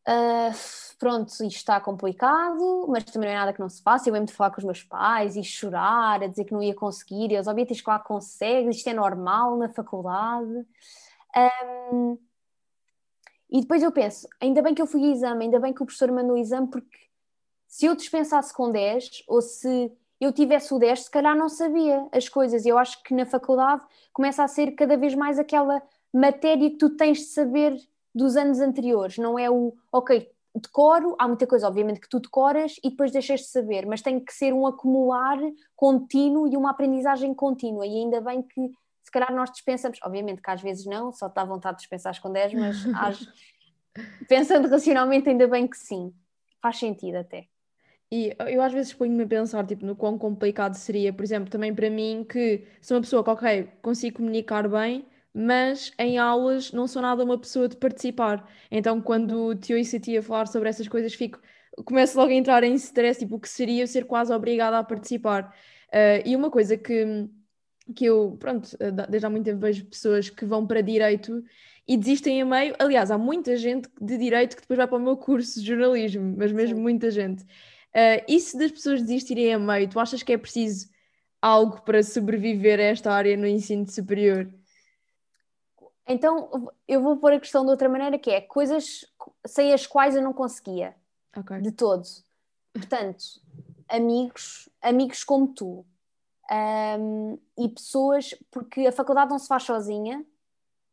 Uh, 0.07 0.53
pronto, 0.97 1.29
isto 1.29 1.45
está 1.45 1.79
complicado, 1.79 2.85
mas 2.87 3.03
também 3.05 3.29
não 3.29 3.35
é 3.35 3.39
nada 3.39 3.53
que 3.53 3.59
não 3.59 3.69
se 3.69 3.81
faça. 3.81 4.09
Eu 4.09 4.13
lembro 4.13 4.27
de 4.27 4.33
falar 4.33 4.51
com 4.51 4.57
os 4.57 4.63
meus 4.63 4.83
pais 4.83 5.35
e 5.35 5.43
chorar, 5.43 6.23
a 6.23 6.27
dizer 6.27 6.45
que 6.45 6.53
não 6.53 6.61
ia 6.61 6.75
conseguir. 6.75 7.31
E 7.31 7.35
eles, 7.35 7.47
óbvio, 7.47 7.65
tens 7.65 7.81
que 7.81 7.89
lá 7.89 7.99
consegues, 7.99 8.77
isto 8.77 8.87
é 8.89 8.93
normal 8.93 9.57
na 9.57 9.69
faculdade. 9.69 10.65
Um, 11.91 12.17
e 13.49 13.61
depois 13.61 13.83
eu 13.83 13.91
penso, 13.91 14.27
ainda 14.39 14.61
bem 14.61 14.73
que 14.73 14.81
eu 14.81 14.87
fui 14.87 15.03
a 15.03 15.11
exame, 15.11 15.45
ainda 15.45 15.59
bem 15.59 15.73
que 15.73 15.81
o 15.81 15.85
professor 15.85 16.11
mandou 16.11 16.35
o 16.35 16.37
exame, 16.37 16.67
porque 16.67 16.97
se 17.67 17.85
eu 17.85 17.95
dispensasse 17.95 18.53
com 18.53 18.71
10, 18.71 19.23
ou 19.27 19.41
se 19.41 19.91
eu 20.19 20.31
tivesse 20.31 20.73
o 20.73 20.79
10, 20.79 21.05
se 21.05 21.11
calhar 21.11 21.35
não 21.35 21.49
sabia 21.49 22.07
as 22.11 22.27
coisas. 22.29 22.65
E 22.65 22.69
eu 22.69 22.77
acho 22.77 23.01
que 23.03 23.13
na 23.13 23.25
faculdade 23.25 23.83
começa 24.13 24.43
a 24.43 24.47
ser 24.47 24.71
cada 24.71 24.97
vez 24.97 25.13
mais 25.13 25.37
aquela 25.37 25.81
matéria 26.13 26.69
que 26.69 26.77
tu 26.77 26.89
tens 26.91 27.17
de 27.19 27.25
saber 27.25 27.77
dos 28.15 28.37
anos 28.37 28.61
anteriores, 28.61 29.17
não 29.17 29.37
é 29.37 29.49
o, 29.49 29.73
ok, 29.91 30.31
decoro, 30.59 31.15
há 31.19 31.27
muita 31.27 31.45
coisa, 31.45 31.67
obviamente, 31.67 31.99
que 31.99 32.09
tu 32.09 32.19
decoras 32.19 32.75
e 32.83 32.89
depois 32.89 33.11
deixas 33.11 33.41
de 33.41 33.47
saber, 33.47 33.85
mas 33.85 34.01
tem 34.01 34.19
que 34.19 34.33
ser 34.33 34.53
um 34.53 34.65
acumular 34.65 35.37
contínuo 35.75 36.47
e 36.47 36.55
uma 36.55 36.71
aprendizagem 36.71 37.33
contínua. 37.33 37.85
E 37.85 37.95
ainda 37.97 38.21
bem 38.21 38.41
que, 38.41 38.71
se 39.03 39.11
calhar, 39.11 39.33
nós 39.33 39.51
dispensamos, 39.51 39.99
obviamente 40.03 40.41
que 40.41 40.49
às 40.49 40.61
vezes 40.61 40.85
não, 40.85 41.11
só 41.11 41.27
dá 41.27 41.43
vontade 41.43 41.77
de 41.77 41.81
dispensar 41.81 42.19
com 42.21 42.31
10, 42.31 42.53
mas 42.53 43.27
pensando 44.27 44.67
racionalmente, 44.67 45.29
ainda 45.29 45.47
bem 45.47 45.67
que 45.67 45.77
sim, 45.77 46.13
faz 46.61 46.77
sentido 46.77 47.17
até. 47.17 47.47
E 48.11 48.35
eu 48.47 48.61
às 48.61 48.71
vezes 48.71 48.93
ponho-me 48.93 49.23
a 49.23 49.27
pensar 49.27 49.65
tipo, 49.65 49.85
no 49.85 49.95
quão 49.95 50.17
complicado 50.17 50.75
seria, 50.75 51.11
por 51.11 51.23
exemplo, 51.23 51.49
também 51.49 51.73
para 51.73 51.89
mim, 51.89 52.25
que 52.27 52.65
sou 52.81 52.95
uma 52.95 53.01
pessoa 53.01 53.23
que, 53.23 53.29
ok, 53.29 53.69
consigo 53.81 54.17
comunicar 54.17 54.69
bem, 54.69 55.05
mas 55.35 55.91
em 55.99 56.17
aulas 56.17 56.71
não 56.71 56.87
sou 56.87 57.01
nada 57.01 57.21
uma 57.21 57.37
pessoa 57.37 57.67
de 57.67 57.75
participar. 57.75 58.49
Então, 58.71 59.01
quando 59.01 59.53
te 59.55 59.73
ouço 59.73 59.97
a 59.97 59.99
ti 59.99 60.17
a 60.17 60.23
falar 60.23 60.47
sobre 60.47 60.69
essas 60.69 60.87
coisas, 60.87 61.13
fico, 61.13 61.41
começo 61.83 62.17
logo 62.17 62.31
a 62.31 62.33
entrar 62.33 62.63
em 62.63 62.73
stress, 62.75 63.19
tipo, 63.19 63.35
o 63.35 63.39
que 63.39 63.49
seria 63.49 63.85
ser 63.85 64.05
quase 64.05 64.31
obrigada 64.33 64.79
a 64.79 64.83
participar. 64.83 65.53
Uh, 65.89 66.25
e 66.25 66.35
uma 66.37 66.49
coisa 66.49 66.77
que, 66.77 67.27
que 67.93 68.05
eu, 68.05 68.37
pronto, 68.39 68.77
eh, 68.79 68.91
desde 69.09 69.25
há 69.25 69.29
muito 69.29 69.45
tempo 69.45 69.59
vejo 69.59 69.85
pessoas 69.85 70.29
que 70.29 70.45
vão 70.45 70.65
para 70.65 70.81
direito 70.81 71.43
e 71.85 71.97
desistem 71.97 72.41
a 72.41 72.45
meio. 72.45 72.73
Aliás, 72.79 73.11
há 73.11 73.17
muita 73.17 73.57
gente 73.57 73.89
de 74.01 74.17
direito 74.17 74.55
que 74.55 74.61
depois 74.61 74.77
vai 74.77 74.87
para 74.87 74.97
o 74.97 75.01
meu 75.01 75.17
curso 75.17 75.59
de 75.59 75.67
jornalismo, 75.67 76.35
mas 76.37 76.51
mesmo 76.53 76.77
Sim. 76.77 76.81
muita 76.81 77.11
gente. 77.11 77.43
Uh, 77.43 78.23
e 78.27 78.39
se 78.39 78.57
das 78.57 78.71
pessoas 78.71 79.01
desistirem 79.01 79.53
a 79.53 79.59
meio, 79.59 79.89
tu 79.89 79.99
achas 79.99 80.23
que 80.23 80.31
é 80.31 80.37
preciso 80.37 80.87
algo 81.41 81.81
para 81.81 82.01
sobreviver 82.03 82.79
a 82.79 82.83
esta 82.83 83.11
área 83.11 83.35
no 83.35 83.45
ensino 83.45 83.85
superior? 83.89 84.49
Então, 86.07 86.71
eu 86.87 87.01
vou 87.01 87.17
pôr 87.17 87.33
a 87.33 87.39
questão 87.39 87.63
de 87.63 87.71
outra 87.71 87.89
maneira, 87.89 88.19
que 88.19 88.29
é 88.29 88.39
coisas 88.39 89.05
sem 89.45 89.73
as 89.73 89.87
quais 89.87 90.15
eu 90.15 90.21
não 90.21 90.33
conseguia. 90.33 90.95
Okay. 91.35 91.61
De 91.61 91.71
todos. 91.71 92.23
Portanto, 92.71 93.23
amigos, 93.89 94.69
amigos 94.81 95.23
como 95.23 95.47
tu. 95.47 95.85
Um, 96.51 97.39
e 97.57 97.67
pessoas, 97.69 98.35
porque 98.51 98.85
a 98.85 98.91
faculdade 98.91 99.31
não 99.31 99.39
se 99.39 99.47
faz 99.47 99.63
sozinha. 99.63 100.23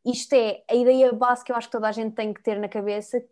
Isto 0.05 0.33
é 0.33 0.65
a 0.69 0.75
ideia 0.75 1.13
básica 1.13 1.47
que 1.47 1.53
eu 1.53 1.57
acho 1.57 1.69
que 1.69 1.73
toda 1.73 1.89
a 1.89 1.93
gente 1.93 2.15
tem 2.15 2.33
que 2.33 2.43
ter 2.43 2.59
na 2.59 2.69
cabeça. 2.69 3.23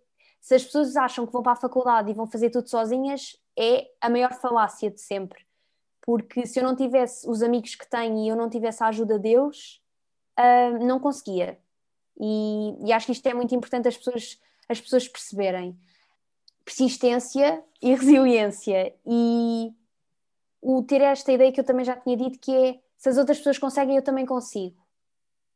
Se 0.41 0.55
as 0.55 0.65
pessoas 0.65 0.97
acham 0.97 1.27
que 1.27 1.33
vão 1.33 1.43
para 1.43 1.53
a 1.53 1.57
faculdade 1.57 2.11
e 2.11 2.15
vão 2.15 2.27
fazer 2.27 2.51
tudo 2.51 2.69
sozinhas, 2.69 3.37
é 3.59 3.91
a 4.01 4.09
maior 4.09 4.33
falácia 4.35 4.91
de 4.91 5.01
sempre. 5.01 5.47
Porque 6.03 6.47
se 6.47 6.61
eu 6.61 6.65
não 6.65 6.77
tivesse 6.77 7.29
os 7.29 7.43
amigos 7.43 7.75
que 7.75 7.89
tenho 7.89 8.19
e 8.19 8.29
eu 8.29 8.37
não 8.37 8.49
tivesse 8.51 8.83
a 8.83 8.89
ajuda 8.89 9.19
de 9.19 9.31
Deus, 9.31 9.83
uh, 10.39 10.85
não 10.85 11.01
conseguia. 11.01 11.59
E, 12.21 12.77
e, 12.87 12.93
acho 12.93 13.07
que 13.07 13.13
isto 13.13 13.27
é 13.27 13.33
muito 13.33 13.55
importante 13.55 13.89
as 13.89 13.97
pessoas, 13.97 14.39
as 14.69 14.79
pessoas 14.79 15.09
perceberem. 15.09 15.79
Persistência 16.63 17.65
e 17.81 17.95
resiliência. 17.97 18.95
E 19.07 19.73
o 20.61 20.83
ter 20.83 21.01
esta 21.01 21.33
ideia 21.33 21.51
que 21.51 21.59
eu 21.59 21.65
também 21.65 21.85
já 21.85 21.97
tinha 21.97 22.17
dito, 22.17 22.39
que 22.39 22.55
é 22.55 22.81
se 22.99 23.09
as 23.09 23.17
outras 23.17 23.39
pessoas 23.39 23.59
conseguem, 23.59 23.97
eu 23.97 24.03
também 24.03 24.27
consigo. 24.27 24.77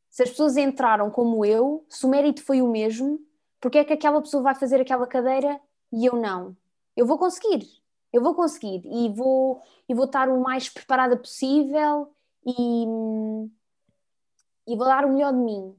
Se 0.09 0.23
as 0.23 0.29
pessoas 0.31 0.57
entraram 0.57 1.11
como 1.11 1.45
eu, 1.45 1.85
se 1.87 2.03
o 2.03 2.09
mérito 2.09 2.41
foi 2.41 2.61
o 2.61 2.67
mesmo, 2.67 3.19
porque 3.61 3.77
é 3.77 3.83
que 3.83 3.93
aquela 3.93 4.19
pessoa 4.21 4.41
vai 4.41 4.55
fazer 4.55 4.81
aquela 4.81 5.05
cadeira 5.05 5.61
e 5.93 6.05
eu 6.05 6.15
não? 6.15 6.57
Eu 6.97 7.05
vou 7.05 7.19
conseguir, 7.19 7.67
eu 8.11 8.23
vou 8.23 8.33
conseguir 8.33 8.81
e 8.85 9.09
vou, 9.13 9.61
e 9.87 9.93
vou 9.93 10.05
estar 10.05 10.29
o 10.29 10.41
mais 10.41 10.69
preparada 10.69 11.15
possível 11.17 12.11
e, 12.45 12.85
e 14.67 14.75
vou 14.75 14.85
dar 14.85 15.05
o 15.05 15.13
melhor 15.13 15.33
de 15.33 15.39
mim 15.39 15.75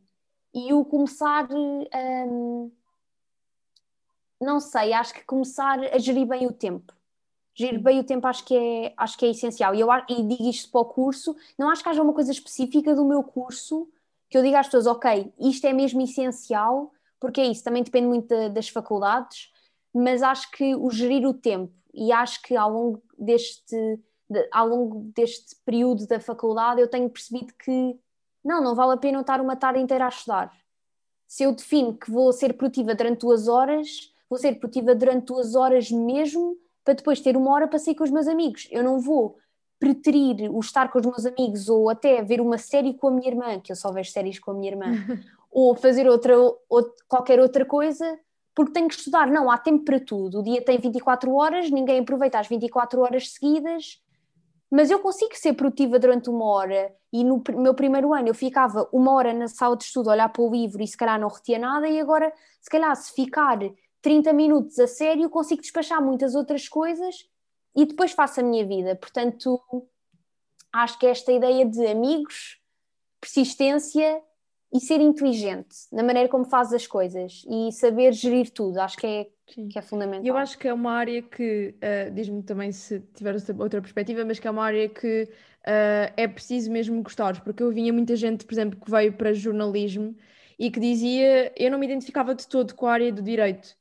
e 0.57 0.73
o 0.73 0.87
começar, 0.87 1.47
um, 1.53 2.73
não 4.41 4.59
sei, 4.59 4.95
acho 4.95 5.13
que 5.13 5.23
começar 5.23 5.79
a 5.79 5.99
gerir 5.99 6.27
bem 6.27 6.47
o 6.47 6.53
tempo. 6.53 6.95
Gerir 7.55 7.79
bem 7.79 8.01
o 8.01 8.05
tempo 8.05 8.27
acho 8.27 8.43
que 8.43 8.57
é, 8.57 8.95
acho 8.97 9.19
que 9.19 9.27
é 9.27 9.31
essencial. 9.31 9.75
E 9.75 9.81
eu 9.81 9.89
e 10.09 10.23
digo 10.23 10.49
isto 10.49 10.71
para 10.71 10.81
o 10.81 10.87
curso, 10.87 11.37
não 11.59 11.69
acho 11.69 11.83
que 11.83 11.91
haja 11.91 12.03
uma 12.03 12.15
coisa 12.15 12.33
específica 12.33 12.95
do 12.95 13.05
meu 13.05 13.23
curso 13.23 13.87
que 14.31 14.39
eu 14.39 14.43
diga 14.43 14.59
às 14.59 14.67
pessoas, 14.67 14.87
ok, 14.87 15.31
isto 15.39 15.67
é 15.67 15.75
mesmo 15.75 16.01
essencial, 16.01 16.91
porque 17.21 17.41
é 17.43 17.47
isso, 17.47 17.63
também 17.63 17.83
depende 17.83 18.09
muito 18.09 18.27
de, 18.27 18.49
das 18.49 18.69
faculdades, 18.71 19.53
mas 19.93 20.23
acho 20.23 20.51
que 20.53 20.75
o 20.75 20.91
gerir 20.91 21.27
o 21.29 21.35
tempo, 21.35 21.73
e 21.93 22.11
acho 22.13 22.43
que 22.43 22.57
ao 22.57 22.73
longo 22.73 23.03
deste, 23.19 23.77
de, 24.29 24.49
ao 24.51 24.67
longo 24.67 25.13
deste 25.15 25.55
período 25.65 26.07
da 26.07 26.19
faculdade 26.19 26.81
eu 26.81 26.89
tenho 26.89 27.09
percebido 27.09 27.53
que 27.55 27.97
não, 28.47 28.63
não 28.63 28.75
vale 28.75 28.93
a 28.93 28.97
pena 28.97 29.19
eu 29.19 29.23
estar 29.23 29.41
uma 29.41 29.57
tarde 29.57 29.81
inteira 29.81 30.07
a 30.07 30.09
estudar. 30.09 30.53
Se 31.27 31.43
eu 31.43 31.53
defino 31.53 31.95
que 31.95 32.11
vou 32.11 32.33
ser 32.33 32.53
produtiva 32.55 32.95
durante 32.95 33.21
duas 33.21 33.49
horas, 33.49 34.15
vou 34.31 34.39
ser 34.39 34.59
produtiva 34.59 34.95
durante 34.95 35.27
duas 35.27 35.55
horas 35.55 35.91
mesmo, 35.91 36.57
para 36.85 36.95
depois 36.95 37.21
ter 37.21 37.37
uma 37.37 37.53
hora 37.53 37.67
para 37.67 37.79
sair 37.79 37.97
com 37.97 38.05
os 38.05 38.11
meus 38.11 38.29
amigos. 38.29 38.69
Eu 38.71 38.85
não 38.85 39.01
vou 39.01 39.37
preterir 39.79 40.49
o 40.51 40.61
estar 40.61 40.91
com 40.91 41.01
os 41.01 41.05
meus 41.05 41.27
amigos 41.27 41.69
ou 41.69 41.91
até 41.91 42.23
ver 42.23 42.41
uma 42.41 42.57
série 42.57 42.95
com 42.95 43.09
a 43.09 43.11
minha 43.11 43.29
irmã, 43.29 43.61
que 43.61 43.73
eu 43.73 43.77
só 43.77 43.91
vejo 43.91 44.11
séries 44.11 44.39
com 44.39 44.53
a 44.53 44.55
minha 44.55 44.71
irmã, 44.71 44.87
ou 45.51 45.75
fazer 45.75 46.09
outra, 46.09 46.39
ou 46.39 46.95
qualquer 47.09 47.41
outra 47.41 47.65
coisa, 47.65 48.19
porque 48.55 48.73
tenho 48.73 48.89
que 48.89 48.95
estudar. 48.95 49.27
Não, 49.27 49.51
há 49.51 49.59
tempo 49.59 49.85
para 49.85 49.99
tudo. 49.99 50.39
O 50.39 50.43
dia 50.43 50.65
tem 50.65 50.79
24 50.79 51.35
horas, 51.35 51.69
ninguém 51.71 51.99
aproveita 51.99 52.39
as 52.39 52.47
24 52.47 53.01
horas 53.01 53.31
seguidas 53.33 54.01
mas 54.71 54.91
eu 54.91 54.99
consigo 54.99 55.35
ser 55.37 55.53
produtiva 55.55 55.99
durante 55.99 56.29
uma 56.29 56.45
hora 56.45 56.95
e 57.13 57.23
no 57.23 57.43
meu 57.57 57.75
primeiro 57.75 58.13
ano 58.13 58.29
eu 58.29 58.35
ficava 58.35 58.89
uma 58.93 59.13
hora 59.13 59.33
na 59.33 59.49
sala 59.49 59.77
de 59.77 59.85
estudo 59.85 60.11
a 60.11 60.13
olhar 60.13 60.29
para 60.29 60.43
o 60.43 60.51
livro 60.51 60.83
e 60.83 60.87
se 60.87 60.97
calhar 60.97 61.21
não 61.21 61.29
retia 61.29 61.59
nada 61.59 61.89
e 61.89 62.01
agora 62.01 62.33
se 62.61 62.69
calhar 62.69 62.95
se 62.97 63.13
ficar 63.13 63.59
30 64.03 64.33
minutos 64.33 64.79
a 64.79 64.87
sério 64.87 65.31
consigo 65.31 65.63
despachar 65.63 66.03
muitas 66.03 66.35
outras 66.35 66.69
coisas 66.69 67.29
e 67.75 67.85
depois 67.85 68.13
faço 68.13 68.41
a 68.41 68.43
minha 68.43 68.67
vida, 68.67 68.97
portanto 68.97 69.61
acho 70.73 70.99
que 70.99 71.07
esta 71.07 71.33
ideia 71.33 71.65
de 71.65 71.87
amigos, 71.87 72.61
persistência 73.21 74.23
e 74.77 74.81
ser 74.81 75.01
inteligente 75.01 75.75
na 75.91 76.03
maneira 76.03 76.29
como 76.29 76.45
fazes 76.45 76.75
as 76.75 76.87
coisas 76.87 77.43
e 77.49 77.73
saber 77.73 78.13
gerir 78.13 78.51
tudo, 78.51 78.79
acho 78.79 78.97
que 78.99 79.07
é, 79.07 79.27
que 79.47 79.79
é 79.79 79.83
fundamental. 79.83 80.27
Eu 80.27 80.37
acho 80.37 80.59
que 80.59 80.69
é 80.69 80.75
uma 80.75 80.93
área 80.93 81.23
que, 81.23 81.75
uh, 81.77 82.11
diz-me 82.13 82.43
também 82.43 82.71
se 82.73 83.01
tiver 83.15 83.35
outra 83.59 83.81
perspectiva, 83.81 84.25
mas 84.25 84.39
que 84.39 84.47
é 84.47 84.51
uma 84.51 84.65
área 84.65 84.87
que 84.89 85.23
uh, 85.23 86.13
é 86.15 86.29
preciso 86.29 86.71
mesmo 86.71 87.03
gostar, 87.03 87.43
porque 87.43 87.63
eu 87.63 87.71
vinha 87.71 87.93
muita 87.93 88.15
gente, 88.17 88.45
por 88.45 88.53
exemplo, 88.53 88.79
que 88.79 88.91
veio 88.91 89.15
para 89.15 89.33
jornalismo 89.33 90.15
e 90.59 90.71
que 90.71 90.79
dizia 90.79 91.53
eu 91.57 91.71
não 91.71 91.79
me 91.79 91.87
identificava 91.87 92.35
de 92.35 92.47
todo 92.47 92.75
com 92.75 92.87
a 92.87 92.93
área 92.93 93.11
do 93.11 93.23
direito. 93.23 93.75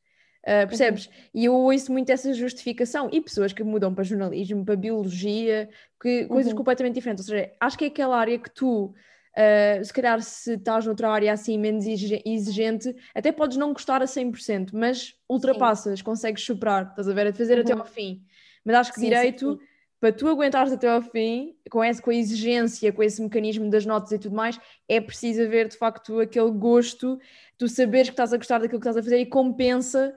Uh, 0.44 0.68
percebes? 0.68 1.08
Uhum. 1.08 1.12
E 1.34 1.46
eu 1.46 1.56
ouço 1.56 1.92
muito 1.92 2.12
essa 2.12 2.32
justificação. 2.32 3.10
E 3.12 3.20
pessoas 3.20 3.52
que 3.52 3.64
mudam 3.64 3.96
para 3.96 4.04
jornalismo, 4.04 4.64
para 4.64 4.76
biologia, 4.76 5.68
que, 6.00 6.26
coisas 6.26 6.52
uhum. 6.52 6.58
completamente 6.60 6.94
diferentes. 6.94 7.28
Ou 7.28 7.36
seja, 7.36 7.52
acho 7.60 7.76
que 7.76 7.86
é 7.86 7.88
aquela 7.88 8.16
área 8.16 8.38
que 8.38 8.52
tu 8.52 8.94
Uh, 9.38 9.84
se 9.84 9.92
calhar 9.92 10.22
se 10.22 10.54
estás 10.54 10.86
noutra 10.86 11.10
área 11.10 11.34
assim 11.34 11.58
menos 11.58 11.86
exigente, 11.86 12.96
até 13.14 13.34
podes 13.34 13.58
não 13.58 13.74
gostar 13.74 14.02
a 14.02 14.06
100%, 14.06 14.70
mas 14.72 15.14
ultrapassas, 15.30 16.00
sim. 16.00 16.06
consegues 16.06 16.44
superar, 16.44 16.88
estás 16.90 17.10
a 17.10 17.14
ver, 17.14 17.28
a 17.28 17.34
fazer 17.34 17.56
uhum. 17.56 17.62
até 17.62 17.74
ao 17.74 17.86
fim. 17.86 18.24
Mas 18.64 18.76
acho 18.78 18.94
que 18.94 19.00
sim, 19.02 19.10
direito, 19.10 19.60
sim, 19.60 19.66
para 20.00 20.14
tu 20.14 20.28
aguentares 20.30 20.72
até 20.72 20.88
ao 20.88 21.02
fim, 21.02 21.54
com, 21.70 21.84
esse, 21.84 22.02
com 22.02 22.12
a 22.12 22.16
exigência, 22.16 22.94
com 22.94 23.04
esse 23.04 23.22
mecanismo 23.22 23.70
das 23.70 23.86
notas 23.86 24.12
e 24.14 24.20
tudo 24.20 24.36
mais, 24.36 24.60
é 24.88 25.02
preciso 25.02 25.42
haver 25.42 25.68
de 25.68 25.78
facto 25.78 26.20
aquele 26.20 26.52
gosto, 26.52 27.20
tu 27.58 27.68
saberes 27.68 28.08
que 28.08 28.14
estás 28.14 28.32
a 28.32 28.38
gostar 28.38 28.60
daquilo 28.60 28.80
que 28.80 28.88
estás 28.88 28.98
a 28.98 29.04
fazer 29.04 29.20
e 29.20 29.26
compensa 29.26 30.16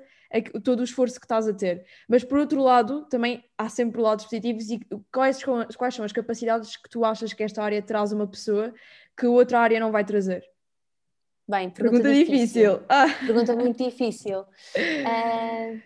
todo 0.62 0.80
o 0.80 0.84
esforço 0.84 1.18
que 1.18 1.24
estás 1.24 1.48
a 1.48 1.54
ter. 1.54 1.84
Mas 2.08 2.22
por 2.22 2.38
outro 2.38 2.62
lado, 2.62 3.06
também 3.06 3.42
há 3.56 3.68
sempre 3.68 4.00
lados 4.00 4.26
positivos 4.26 4.70
e 4.70 4.80
quais, 5.12 5.42
quais 5.76 5.94
são 5.94 6.04
as 6.04 6.12
capacidades 6.12 6.76
que 6.76 6.88
tu 6.88 7.04
achas 7.04 7.32
que 7.32 7.42
esta 7.42 7.62
área 7.62 7.80
traz 7.80 8.12
uma 8.12 8.26
pessoa 8.26 8.74
que 9.18 9.26
outra 9.26 9.58
área 9.58 9.80
não 9.80 9.90
vai 9.90 10.04
trazer? 10.04 10.48
Bem, 11.48 11.70
pergunta, 11.70 12.02
pergunta 12.02 12.24
difícil. 12.24 12.72
difícil. 12.72 12.86
Ah. 12.88 13.06
Pergunta 13.26 13.56
muito 13.56 13.82
difícil. 13.82 14.40
Uh, 14.40 15.82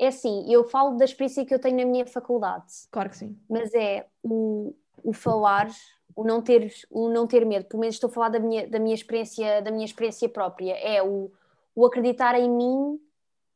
é 0.00 0.06
assim, 0.08 0.50
eu 0.52 0.64
falo 0.64 0.96
da 0.96 1.04
experiência 1.04 1.44
que 1.44 1.54
eu 1.54 1.58
tenho 1.58 1.76
na 1.76 1.84
minha 1.84 2.06
faculdade. 2.06 2.72
Claro 2.90 3.10
que 3.10 3.18
sim. 3.18 3.38
Mas 3.48 3.72
é 3.74 4.06
o, 4.22 4.74
o 5.04 5.12
falar, 5.12 5.68
o 6.16 6.24
não 6.24 6.42
ter, 6.42 6.72
o 6.90 7.10
não 7.10 7.26
ter 7.26 7.46
medo. 7.46 7.66
Pelo 7.66 7.80
menos 7.80 7.94
estou 7.94 8.10
a 8.10 8.12
falar 8.12 8.30
da 8.30 8.40
minha, 8.40 8.66
da 8.66 8.78
minha 8.80 8.94
experiência, 8.94 9.62
da 9.62 9.70
minha 9.70 9.84
experiência 9.84 10.28
própria. 10.28 10.72
É 10.72 11.02
o, 11.02 11.30
o 11.76 11.86
acreditar 11.86 12.34
em 12.40 12.50
mim. 12.50 12.98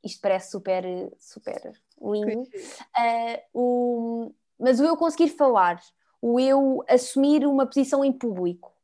Isto 0.05 0.21
parece 0.21 0.53
super, 0.53 0.85
super 1.19 1.73
lindo. 2.01 2.43
Uh, 2.43 3.41
o, 3.53 4.35
mas 4.61 4.79
o 4.79 4.85
eu 4.85 4.97
conseguir 4.97 5.31
falar, 5.31 5.81
o 6.23 6.39
eu 6.39 6.85
assumir 6.87 7.45
uma 7.47 7.67
posição 7.67 8.05
em 8.05 8.13
público 8.13 8.78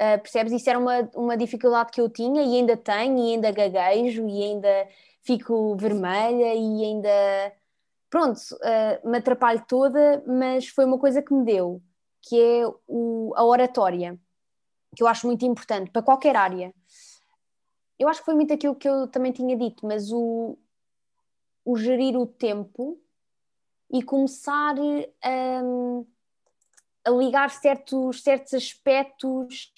Uh, 0.00 0.18
percebes? 0.18 0.52
Isso 0.52 0.70
era 0.70 0.78
uma, 0.78 1.10
uma 1.14 1.36
dificuldade 1.36 1.90
que 1.92 2.00
eu 2.00 2.08
tinha 2.08 2.42
e 2.42 2.56
ainda 2.56 2.74
tenho, 2.74 3.18
e 3.18 3.34
ainda 3.34 3.50
gaguejo, 3.50 4.26
e 4.26 4.42
ainda 4.42 4.88
fico 5.20 5.76
vermelha, 5.76 6.54
e 6.54 6.84
ainda. 6.84 7.52
Pronto, 8.08 8.38
uh, 8.38 9.08
me 9.08 9.18
atrapalho 9.18 9.62
toda, 9.68 10.24
mas 10.26 10.68
foi 10.68 10.84
uma 10.84 10.98
coisa 10.98 11.22
que 11.22 11.34
me 11.34 11.44
deu, 11.44 11.82
que 12.22 12.40
é 12.40 12.66
o, 12.88 13.32
a 13.36 13.44
oratória, 13.44 14.18
que 14.96 15.02
eu 15.02 15.06
acho 15.06 15.26
muito 15.26 15.44
importante 15.44 15.90
para 15.90 16.02
qualquer 16.02 16.34
área. 16.34 16.74
Eu 17.98 18.08
acho 18.08 18.20
que 18.20 18.24
foi 18.24 18.34
muito 18.34 18.54
aquilo 18.54 18.74
que 18.74 18.88
eu 18.88 19.06
também 19.06 19.30
tinha 19.30 19.54
dito, 19.54 19.86
mas 19.86 20.10
o, 20.10 20.56
o 21.64 21.76
gerir 21.76 22.16
o 22.16 22.26
tempo 22.26 22.98
e 23.92 24.02
começar 24.02 24.74
um, 24.78 26.06
a 27.04 27.10
ligar 27.10 27.50
certos, 27.50 28.22
certos 28.22 28.54
aspectos 28.54 29.72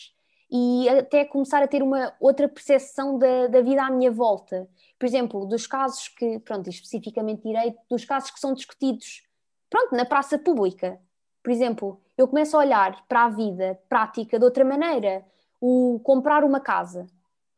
e 0.51 0.89
até 0.89 1.25
começar 1.25 1.63
a 1.63 1.69
ter 1.69 1.83
uma 1.83 2.15
outra 2.21 2.49
percepção 2.49 3.19
da, 3.19 3.47
da 3.47 3.61
vida 3.63 3.83
à 3.83 3.91
minha 3.91 4.11
volta. 4.11 4.69
Por 4.99 5.07
exemplo, 5.07 5.47
dos 5.47 5.67
casos 5.67 6.09
que, 6.09 6.39
pronto, 6.41 6.69
especificamente 6.69 7.43
direito, 7.43 7.79
dos 7.91 8.05
casos 8.05 8.31
que 8.31 8.39
são 8.39 8.53
discutidos, 8.53 9.23
pronto, 9.71 9.97
na 9.97 10.05
praça 10.05 10.39
pública. 10.39 11.01
Por 11.43 11.51
exemplo, 11.51 12.01
eu 12.17 12.29
começo 12.29 12.57
a 12.57 12.61
olhar 12.61 13.05
para 13.09 13.25
a 13.25 13.29
vida 13.31 13.81
prática 13.89 14.39
de 14.39 14.45
outra 14.45 14.65
maneira. 14.65 15.25
O 15.61 16.01
comprar 16.05 16.45
uma 16.45 16.61
casa, 16.61 17.07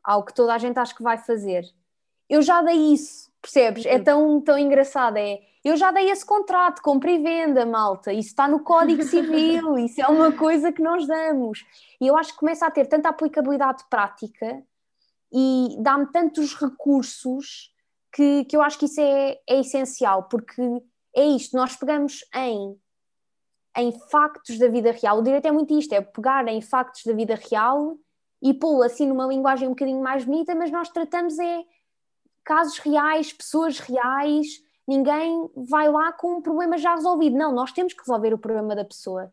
algo 0.03 0.27
que 0.27 0.33
toda 0.33 0.53
a 0.53 0.57
gente 0.57 0.77
acha 0.77 0.95
que 0.95 1.03
vai 1.03 1.17
fazer. 1.17 1.65
Eu 2.29 2.41
já 2.41 2.61
dei 2.61 2.93
isso, 2.93 3.31
percebes? 3.41 3.85
É 3.85 3.99
tão, 3.99 4.41
tão 4.41 4.57
engraçado. 4.57 5.17
É, 5.17 5.39
eu 5.63 5.75
já 5.75 5.91
dei 5.91 6.09
esse 6.09 6.25
contrato, 6.25 6.81
compra 6.81 7.11
e 7.11 7.19
venda, 7.19 7.65
malta. 7.65 8.11
Isso 8.13 8.29
está 8.29 8.47
no 8.47 8.59
Código 8.59 9.01
Civil, 9.05 9.77
isso 9.77 10.01
é 10.01 10.07
uma 10.07 10.31
coisa 10.31 10.71
que 10.71 10.81
nós 10.81 11.07
damos. 11.07 11.65
E 11.99 12.07
eu 12.07 12.17
acho 12.17 12.33
que 12.33 12.39
começa 12.39 12.65
a 12.65 12.71
ter 12.71 12.85
tanta 12.85 13.09
aplicabilidade 13.09 13.83
prática 13.89 14.63
e 15.31 15.75
dá-me 15.79 16.07
tantos 16.11 16.55
recursos 16.55 17.73
que, 18.13 18.45
que 18.45 18.55
eu 18.55 18.61
acho 18.61 18.79
que 18.79 18.85
isso 18.85 19.01
é, 19.01 19.37
é 19.47 19.59
essencial, 19.59 20.23
porque 20.23 20.61
é 21.15 21.25
isto, 21.25 21.55
nós 21.55 21.75
pegamos 21.75 22.23
em, 22.33 22.77
em 23.77 23.91
factos 24.09 24.57
da 24.57 24.67
vida 24.67 24.91
real. 24.91 25.19
O 25.19 25.23
direito 25.23 25.47
é 25.47 25.51
muito 25.51 25.77
isto, 25.77 25.93
é 25.93 26.01
pegar 26.01 26.47
em 26.47 26.61
factos 26.61 27.03
da 27.03 27.13
vida 27.13 27.37
real 27.49 27.97
e 28.41 28.53
pô-lo 28.53 28.83
assim 28.83 29.07
numa 29.07 29.25
linguagem 29.25 29.67
um 29.67 29.71
bocadinho 29.71 30.01
mais 30.01 30.23
bonita, 30.23 30.55
mas 30.55 30.71
nós 30.71 30.89
tratamos 30.89 31.37
é 31.39 31.63
casos 32.45 32.77
reais, 32.77 33.33
pessoas 33.33 33.79
reais, 33.79 34.47
ninguém 34.87 35.49
vai 35.55 35.89
lá 35.91 36.13
com 36.13 36.37
um 36.37 36.41
problema 36.41 36.77
já 36.77 36.95
resolvido. 36.95 37.35
Não, 37.35 37.51
nós 37.51 37.71
temos 37.71 37.93
que 37.93 38.01
resolver 38.01 38.33
o 38.33 38.37
problema 38.37 38.75
da 38.75 38.85
pessoa. 38.85 39.31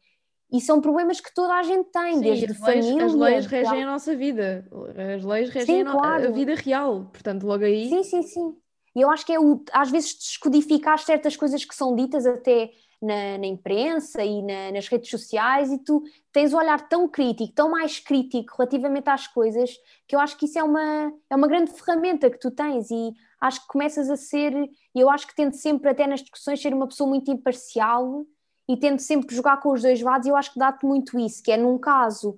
E 0.51 0.61
são 0.61 0.81
problemas 0.81 1.21
que 1.21 1.33
toda 1.33 1.55
a 1.55 1.63
gente 1.63 1.91
tem, 1.91 2.15
Sim, 2.15 2.21
desde 2.21 2.47
as 2.51 2.59
família. 2.59 2.95
Leis, 2.95 3.05
as 3.05 3.15
leis 3.15 3.47
regem 3.47 3.83
a 3.83 3.87
nossa 3.87 4.15
vida, 4.15 4.69
as 5.17 5.25
leis 5.25 5.49
regem 5.49 5.77
sim, 5.77 5.83
a, 5.83 5.93
claro. 5.93 6.29
a, 6.29 6.31
vida 6.31 6.55
real, 6.55 7.07
portanto, 7.11 7.47
logo 7.47 7.65
aí. 7.65 7.89
Sim, 7.89 8.03
sim, 8.03 8.23
sim. 8.23 8.57
E 8.95 9.01
eu 9.01 9.11
acho 9.11 9.25
que 9.25 9.33
é 9.33 9.41
o, 9.41 9.65
às 9.73 9.91
vezes 9.91 10.15
descodificar 10.15 10.99
certas 10.99 11.37
coisas 11.37 11.65
que 11.65 11.75
são 11.75 11.97
ditas 11.97 12.27
até 12.27 12.71
na, 13.03 13.37
na 13.37 13.47
imprensa 13.47 14.25
e 14.25 14.41
na, 14.43 14.71
nas 14.73 14.87
redes 14.87 15.11
sociais, 15.11 15.73
e 15.73 15.79
tu 15.79 16.03
tens 16.33 16.55
um 16.55 16.59
olhar 16.59 16.89
tão 16.89 17.09
crítico, 17.09 17.53
tão 17.53 17.71
mais 17.71 17.99
crítico 17.99 18.55
relativamente 18.57 19.11
às 19.11 19.27
coisas, 19.27 19.77
que 20.07 20.15
eu 20.15 20.21
acho 20.21 20.37
que 20.37 20.47
isso 20.47 20.59
é 20.59 20.63
uma, 20.63 21.13
é 21.29 21.35
uma 21.35 21.49
grande 21.49 21.73
ferramenta 21.73 22.31
que 22.31 22.39
tu 22.39 22.51
tens. 22.51 22.91
E 22.91 23.13
acho 23.41 23.63
que 23.63 23.67
começas 23.67 24.09
a 24.09 24.17
ser, 24.17 24.55
e 24.55 24.71
eu 24.95 25.11
acho 25.11 25.27
que 25.27 25.35
tento 25.35 25.57
sempre, 25.57 25.91
até 25.91 26.07
nas 26.07 26.21
discussões, 26.21 26.63
ser 26.63 26.73
uma 26.73 26.87
pessoa 26.87 27.09
muito 27.09 27.31
imparcial 27.31 28.25
e 28.69 28.77
tento 28.77 29.01
sempre 29.01 29.35
jogar 29.35 29.61
com 29.61 29.73
os 29.73 29.83
dois 29.83 30.01
lados, 30.01 30.27
e 30.27 30.31
eu 30.31 30.37
acho 30.37 30.53
que 30.53 30.59
dá-te 30.59 30.87
muito 30.87 31.19
isso, 31.19 31.43
que 31.43 31.51
é 31.51 31.57
num 31.57 31.79
caso 31.79 32.37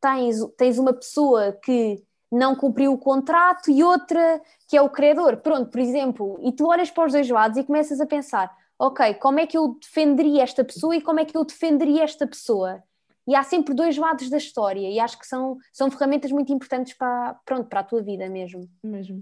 tens, 0.00 0.44
tens 0.56 0.78
uma 0.78 0.92
pessoa 0.92 1.52
que 1.62 2.02
não 2.32 2.54
cumpriu 2.54 2.92
o 2.92 2.98
contrato 2.98 3.70
e 3.70 3.82
outra 3.82 4.40
que 4.68 4.76
é 4.76 4.82
o 4.82 4.88
credor. 4.88 5.36
Pronto, 5.38 5.70
por 5.70 5.80
exemplo, 5.80 6.38
e 6.42 6.52
tu 6.52 6.66
olhas 6.66 6.90
para 6.90 7.06
os 7.06 7.12
dois 7.12 7.28
lados 7.28 7.58
e 7.58 7.64
começas 7.64 8.00
a 8.00 8.06
pensar: 8.06 8.54
ok, 8.80 9.12
como 9.14 9.38
é 9.38 9.46
que 9.46 9.58
eu 9.58 9.76
defenderia 9.78 10.42
esta 10.42 10.64
pessoa 10.64 10.96
e 10.96 11.02
como 11.02 11.20
é 11.20 11.24
que 11.26 11.36
eu 11.36 11.44
defenderia 11.44 12.02
esta 12.02 12.26
pessoa? 12.26 12.82
E 13.28 13.34
há 13.34 13.42
sempre 13.42 13.74
dois 13.74 13.98
lados 13.98 14.30
da 14.30 14.38
história, 14.38 14.88
e 14.88 14.98
acho 14.98 15.18
que 15.18 15.26
são, 15.26 15.58
são 15.70 15.90
ferramentas 15.90 16.32
muito 16.32 16.50
importantes 16.50 16.94
para, 16.94 17.38
pronto, 17.44 17.68
para 17.68 17.80
a 17.80 17.84
tua 17.84 18.02
vida 18.02 18.26
mesmo. 18.28 18.68
Mesmo. 18.82 19.18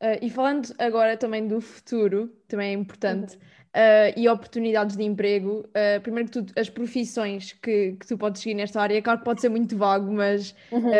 Uh, 0.00 0.20
e 0.20 0.28
falando 0.28 0.72
agora 0.78 1.16
também 1.16 1.48
do 1.48 1.58
futuro, 1.58 2.30
também 2.46 2.68
é 2.68 2.72
importante, 2.74 3.36
uh, 3.36 4.12
e 4.14 4.28
oportunidades 4.28 4.94
de 4.94 5.02
emprego, 5.02 5.60
uh, 5.68 6.00
primeiro 6.02 6.28
que 6.28 6.32
tudo, 6.34 6.52
as 6.54 6.68
profissões 6.68 7.52
que, 7.54 7.96
que 7.98 8.06
tu 8.06 8.18
podes 8.18 8.42
seguir 8.42 8.54
nesta 8.54 8.80
área, 8.80 9.00
claro 9.00 9.20
que 9.20 9.24
pode 9.24 9.40
ser 9.40 9.48
muito 9.48 9.74
vago, 9.74 10.12
mas 10.12 10.54
uhum. 10.70 10.92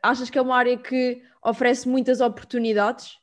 achas 0.00 0.30
que 0.30 0.38
é 0.38 0.42
uma 0.42 0.56
área 0.56 0.78
que 0.78 1.20
oferece 1.44 1.88
muitas 1.88 2.20
oportunidades? 2.20 3.19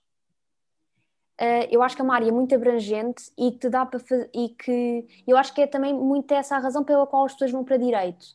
Eu 1.69 1.83
acho 1.83 1.95
que 1.95 2.01
é 2.01 2.05
uma 2.05 2.15
área 2.15 2.31
muito 2.31 2.55
abrangente 2.55 3.31
e 3.37 3.51
que 3.51 3.59
te 3.59 3.69
dá 3.69 3.85
para 3.85 3.99
fazer, 3.99 4.29
e 4.33 4.49
que 4.49 5.07
eu 5.27 5.37
acho 5.37 5.53
que 5.53 5.61
é 5.61 5.67
também 5.67 5.93
muito 5.93 6.31
essa 6.33 6.55
a 6.55 6.59
razão 6.59 6.83
pela 6.83 7.05
qual 7.05 7.25
as 7.25 7.33
pessoas 7.33 7.51
vão 7.51 7.63
para 7.63 7.77
direito. 7.77 8.25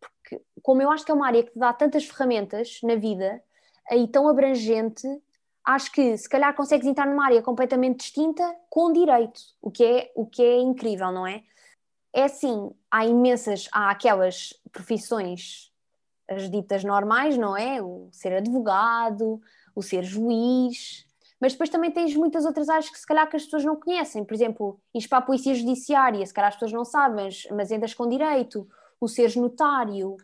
Porque, 0.00 0.42
como 0.62 0.82
eu 0.82 0.90
acho 0.90 1.04
que 1.04 1.10
é 1.10 1.14
uma 1.14 1.26
área 1.26 1.42
que 1.42 1.52
te 1.52 1.58
dá 1.58 1.72
tantas 1.72 2.04
ferramentas 2.04 2.80
na 2.82 2.94
vida 2.94 3.42
e 3.90 4.06
tão 4.08 4.28
abrangente, 4.28 5.06
acho 5.64 5.90
que 5.92 6.16
se 6.16 6.28
calhar 6.28 6.54
consegues 6.54 6.86
entrar 6.86 7.06
numa 7.06 7.24
área 7.24 7.42
completamente 7.42 7.98
distinta 7.98 8.54
com 8.70 8.92
direito, 8.92 9.40
o 9.60 9.70
que 9.70 9.84
é, 9.84 10.12
o 10.14 10.24
que 10.26 10.42
é 10.42 10.58
incrível, 10.58 11.10
não 11.10 11.26
é? 11.26 11.42
É 12.12 12.24
assim, 12.24 12.70
há 12.90 13.04
imensas, 13.04 13.68
há 13.72 13.90
aquelas 13.90 14.54
profissões, 14.72 15.72
as 16.28 16.50
ditas 16.50 16.82
normais, 16.82 17.36
não 17.36 17.56
é? 17.56 17.82
O 17.82 18.08
ser 18.12 18.32
advogado, 18.32 19.40
o 19.74 19.82
ser 19.82 20.02
juiz, 20.02 21.05
mas 21.40 21.52
depois 21.52 21.68
também 21.68 21.90
tens 21.90 22.14
muitas 22.16 22.44
outras 22.44 22.68
áreas 22.68 22.88
que 22.88 22.98
se 22.98 23.06
calhar 23.06 23.28
que 23.28 23.36
as 23.36 23.44
pessoas 23.44 23.64
não 23.64 23.76
conhecem, 23.76 24.24
por 24.24 24.34
exemplo, 24.34 24.80
ir 24.94 25.06
para 25.08 25.18
a 25.18 25.22
polícia 25.22 25.54
judiciária, 25.54 26.24
se 26.24 26.32
calhar 26.32 26.48
as 26.48 26.54
pessoas 26.54 26.72
não 26.72 26.84
sabem, 26.84 27.28
mas, 27.52 27.70
entras 27.70 27.94
com 27.94 28.08
direito, 28.08 28.66
o 29.00 29.06
seres 29.06 29.36
notário, 29.36 30.16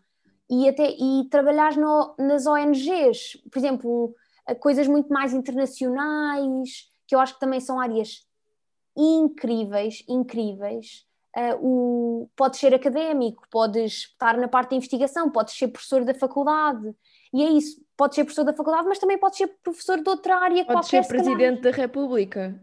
e 0.50 0.68
até 0.68 0.90
e 0.90 1.28
trabalhar 1.30 1.72
nas 2.18 2.46
ONGs, 2.46 3.42
por 3.50 3.58
exemplo, 3.58 4.14
coisas 4.60 4.86
muito 4.86 5.12
mais 5.12 5.32
internacionais, 5.32 6.90
que 7.06 7.14
eu 7.14 7.20
acho 7.20 7.34
que 7.34 7.40
também 7.40 7.60
são 7.60 7.78
áreas 7.78 8.26
incríveis, 8.96 10.04
incríveis. 10.08 11.06
Uh, 11.34 11.56
o, 11.62 12.30
podes 12.36 12.60
ser 12.60 12.74
académico, 12.74 13.46
podes 13.50 14.10
estar 14.10 14.36
na 14.36 14.48
parte 14.48 14.70
da 14.70 14.76
investigação, 14.76 15.30
podes 15.30 15.56
ser 15.56 15.68
professor 15.68 16.04
da 16.04 16.12
faculdade, 16.12 16.94
e 17.32 17.42
é 17.42 17.50
isso, 17.50 17.80
podes 17.96 18.16
ser 18.16 18.24
professor 18.24 18.44
da 18.44 18.52
faculdade, 18.52 18.86
mas 18.86 18.98
também 18.98 19.18
podes 19.18 19.38
ser 19.38 19.48
professor 19.62 20.02
de 20.02 20.08
outra 20.08 20.36
área 20.36 20.64
podes 20.64 20.66
qualquer. 20.66 20.98
Podes 20.98 21.06
ser 21.06 21.14
presidente 21.14 21.60
da 21.62 21.70
República. 21.70 22.60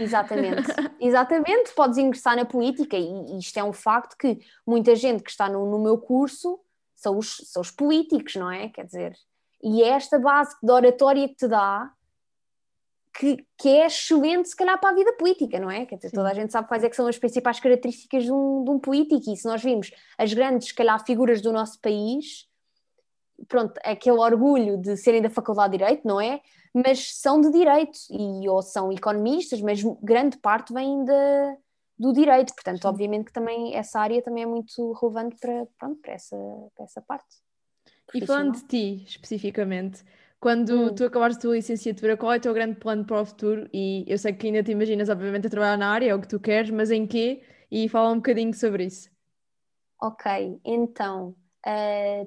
Exatamente, 0.00 0.68
exatamente, 1.00 1.72
podes 1.74 1.98
ingressar 1.98 2.36
na 2.36 2.44
política, 2.44 2.96
e, 2.96 3.38
isto 3.38 3.58
é 3.58 3.64
um 3.64 3.72
facto 3.72 4.16
que 4.16 4.38
muita 4.66 4.94
gente 4.94 5.22
que 5.22 5.30
está 5.30 5.48
no, 5.48 5.68
no 5.68 5.78
meu 5.78 5.98
curso 5.98 6.60
são 6.94 7.18
os, 7.18 7.38
são 7.46 7.60
os 7.62 7.70
políticos, 7.70 8.36
não 8.36 8.50
é? 8.50 8.68
Quer 8.68 8.84
dizer, 8.86 9.16
e 9.62 9.82
é 9.82 9.88
esta 9.88 10.18
base 10.18 10.56
de 10.62 10.70
oratória 10.70 11.28
que 11.28 11.34
te 11.34 11.48
dá 11.48 11.92
que, 13.18 13.44
que 13.58 13.68
é 13.68 13.86
excelente, 13.86 14.48
se 14.48 14.56
calhar, 14.56 14.80
para 14.80 14.90
a 14.90 14.94
vida 14.94 15.12
política, 15.14 15.60
não 15.60 15.70
é? 15.70 15.84
Quer 15.84 15.96
dizer, 15.96 16.10
toda 16.12 16.30
a 16.30 16.34
gente 16.34 16.50
sabe 16.50 16.66
quais 16.66 16.82
é 16.82 16.90
são 16.92 17.06
as 17.06 17.18
principais 17.18 17.60
características 17.60 18.24
de 18.24 18.32
um, 18.32 18.64
de 18.64 18.70
um 18.70 18.78
político, 18.78 19.30
e 19.30 19.36
se 19.36 19.46
nós 19.46 19.62
vimos 19.62 19.90
as 20.16 20.32
grandes, 20.32 20.68
se 20.68 20.74
calhar, 20.74 21.04
figuras 21.04 21.40
do 21.40 21.52
nosso 21.52 21.80
país, 21.80 22.48
pronto, 23.48 23.78
aquele 23.84 24.18
orgulho 24.18 24.76
de 24.76 24.96
serem 24.96 25.22
da 25.22 25.30
Faculdade 25.30 25.72
de 25.72 25.78
Direito, 25.78 26.06
não 26.06 26.20
é? 26.20 26.40
Mas 26.74 27.18
são 27.18 27.40
de 27.40 27.50
Direito, 27.50 27.98
e 28.10 28.48
ou 28.48 28.62
são 28.62 28.90
economistas, 28.92 29.60
mas 29.60 29.82
grande 30.02 30.38
parte 30.38 30.72
vem 30.72 31.04
de, 31.04 31.12
do 31.98 32.12
Direito, 32.12 32.54
portanto, 32.54 32.82
Sim. 32.82 32.88
obviamente 32.88 33.26
que 33.26 33.32
também 33.32 33.74
essa 33.74 34.00
área 34.00 34.22
também 34.22 34.44
é 34.44 34.46
muito 34.46 34.92
relevante 34.92 35.36
para, 35.40 35.66
pronto, 35.78 36.00
para, 36.00 36.12
essa, 36.14 36.36
para 36.74 36.84
essa 36.84 37.02
parte. 37.02 37.36
E 38.14 38.26
falando 38.26 38.54
de 38.56 38.64
ti, 38.64 39.04
especificamente, 39.06 40.02
quando 40.40 40.90
hum. 40.90 40.94
tu 40.94 41.04
acabaste 41.04 41.38
a 41.38 41.42
tua 41.42 41.54
licenciatura, 41.54 42.16
qual 42.16 42.32
é 42.32 42.38
o 42.38 42.40
teu 42.40 42.52
grande 42.52 42.76
plano 42.76 43.04
para 43.04 43.20
o 43.20 43.24
futuro? 43.24 43.68
E 43.72 44.04
eu 44.08 44.18
sei 44.18 44.32
que 44.32 44.46
ainda 44.46 44.62
te 44.62 44.72
imaginas, 44.72 45.08
obviamente, 45.08 45.46
a 45.46 45.50
trabalhar 45.50 45.78
na 45.78 45.90
área, 45.90 46.10
é 46.10 46.14
o 46.14 46.20
que 46.20 46.28
tu 46.28 46.40
queres, 46.40 46.70
mas 46.70 46.90
em 46.90 47.06
quê? 47.06 47.42
E 47.70 47.88
fala 47.88 48.10
um 48.10 48.16
bocadinho 48.16 48.52
sobre 48.52 48.86
isso. 48.86 49.08
Ok, 50.00 50.60
então, 50.64 51.36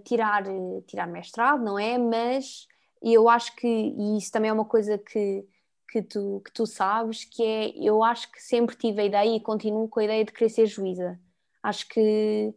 tirar, 0.03 0.43
tirar 0.87 1.07
mestrado, 1.07 1.63
não 1.63 1.77
é? 1.77 1.97
Mas 1.97 2.67
eu 3.01 3.29
acho 3.29 3.55
que, 3.55 3.67
e 3.67 4.17
isso 4.17 4.31
também 4.31 4.49
é 4.49 4.53
uma 4.53 4.65
coisa 4.65 4.97
que, 4.97 5.45
que, 5.89 6.01
tu, 6.01 6.41
que 6.43 6.51
tu 6.51 6.65
sabes, 6.65 7.23
que 7.23 7.43
é, 7.43 7.73
eu 7.77 8.03
acho 8.03 8.31
que 8.31 8.41
sempre 8.41 8.75
tive 8.75 9.01
a 9.01 9.05
ideia 9.05 9.35
e 9.35 9.39
continuo 9.39 9.87
com 9.87 9.99
a 9.99 10.03
ideia 10.03 10.25
de 10.25 10.31
querer 10.31 10.49
ser 10.49 10.65
juíza. 10.65 11.19
Acho 11.61 11.87
que 11.87 12.53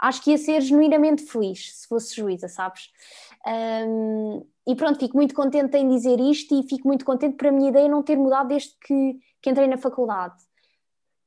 acho 0.00 0.22
que 0.22 0.30
ia 0.30 0.38
ser 0.38 0.60
genuinamente 0.60 1.24
feliz 1.24 1.76
se 1.76 1.88
fosse 1.88 2.14
juíza, 2.14 2.48
sabes? 2.48 2.90
Um, 3.46 4.46
e 4.66 4.76
pronto, 4.76 4.98
fico 4.98 5.16
muito 5.16 5.34
contente 5.34 5.76
em 5.76 5.88
dizer 5.88 6.20
isto 6.20 6.54
e 6.54 6.68
fico 6.68 6.86
muito 6.86 7.04
contente 7.04 7.36
para 7.36 7.48
a 7.48 7.52
minha 7.52 7.70
ideia 7.70 7.88
não 7.88 8.02
ter 8.02 8.16
mudado 8.16 8.48
desde 8.48 8.76
que, 8.80 9.18
que 9.42 9.50
entrei 9.50 9.66
na 9.66 9.76
faculdade. 9.76 10.36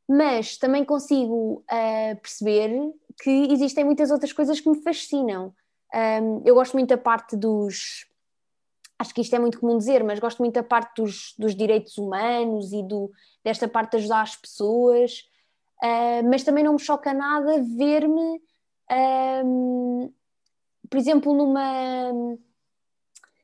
Mas 0.08 0.58
também 0.58 0.86
consigo 0.86 1.64
uh, 1.70 2.22
perceber 2.22 2.72
que 3.22 3.30
existem 3.52 3.84
muitas 3.86 4.10
outras 4.10 4.34
coisas 4.34 4.60
que 4.60 4.70
me 4.70 4.82
fascinam. 4.82 5.54
Um, 5.94 6.42
eu 6.46 6.56
gosto 6.56 6.74
muito 6.74 6.90
da 6.90 6.98
parte 6.98 7.36
dos. 7.36 8.08
Acho 8.98 9.14
que 9.14 9.22
isto 9.22 9.36
é 9.36 9.40
muito 9.40 9.60
comum 9.60 9.78
dizer, 9.78 10.04
mas 10.04 10.20
gosto 10.20 10.40
muito 10.40 10.56
da 10.56 10.64
parte 10.64 11.02
dos, 11.02 11.36
dos 11.38 11.56
direitos 11.56 11.98
humanos 11.98 12.72
e 12.72 12.84
do, 12.84 13.12
desta 13.44 13.68
parte 13.68 13.92
de 13.92 13.98
ajudar 13.98 14.22
as 14.22 14.36
pessoas. 14.36 15.30
Uh, 15.84 16.28
mas 16.30 16.44
também 16.44 16.64
não 16.64 16.74
me 16.74 16.80
choca 16.80 17.14
nada 17.14 17.64
ver-me 17.78 18.42
um, 19.46 20.12
por 20.90 20.98
exemplo, 20.98 21.34
numa, 21.34 22.12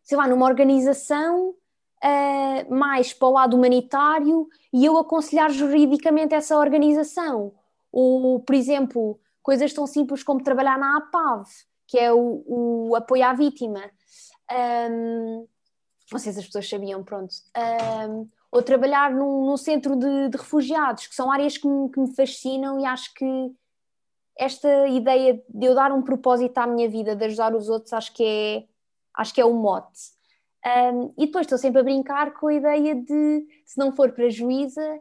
sei 0.04 0.18
lá, 0.18 0.28
numa 0.28 0.46
organização 0.46 1.50
uh, 1.50 2.76
mais 2.76 3.14
para 3.14 3.28
o 3.28 3.32
lado 3.32 3.56
humanitário 3.56 4.48
e 4.74 4.86
eu 4.86 4.98
aconselhar 4.98 5.50
juridicamente 5.50 6.36
essa 6.36 6.58
organização. 6.58 7.54
Ou, 7.92 8.40
por 8.42 8.54
exemplo, 8.54 9.20
coisas 9.48 9.72
tão 9.72 9.88
simples 9.88 10.24
como 10.24 10.44
trabalhar 10.44 10.78
na 10.78 10.98
APAV, 10.98 11.48
que 11.88 11.98
é 11.98 12.12
o, 12.12 12.44
o 12.46 12.96
apoio 12.98 13.24
à 13.24 13.32
vítima. 13.32 13.80
Um, 14.92 15.48
não 16.12 16.20
sei 16.20 16.34
se 16.34 16.40
as 16.40 16.46
pessoas 16.48 16.68
sabiam, 16.68 17.02
pronto. 17.02 17.34
Um, 18.10 18.28
ou 18.52 18.62
trabalhar 18.62 19.10
num, 19.10 19.46
num 19.46 19.56
centro 19.56 19.96
de, 19.96 20.28
de, 20.28 20.38
refugiados, 20.38 21.08
que 21.08 21.16
são 21.16 21.32
áreas 21.32 21.58
que 21.58 21.66
me, 21.66 21.90
que 21.90 21.98
me, 21.98 22.14
fascinam 22.14 22.78
e 22.78 22.86
acho 22.86 23.14
que 23.14 23.56
esta 24.38 24.86
ideia 24.90 25.42
de 25.48 25.66
eu 25.66 25.74
dar 25.74 25.94
um 25.94 26.02
propósito 26.02 26.58
à 26.58 26.68
minha 26.68 26.90
vida, 26.90 27.16
de 27.16 27.24
ajudar 27.24 27.56
os 27.56 27.70
outros, 27.70 27.94
acho 27.94 28.14
que 28.14 28.26
é, 28.26 28.66
acho 29.16 29.34
que 29.34 29.40
é 29.40 29.46
o 29.46 29.54
mote. 29.54 30.12
Um, 30.94 31.14
e 31.18 31.26
depois 31.26 31.46
estou 31.46 31.58
sempre 31.58 31.80
a 31.80 31.86
brincar 31.86 32.34
com 32.34 32.48
a 32.48 32.54
ideia 32.54 32.96
de, 32.96 33.48
se 33.66 33.78
não 33.78 33.96
for 33.96 34.12
para 34.12 34.30
juíza, 34.30 35.00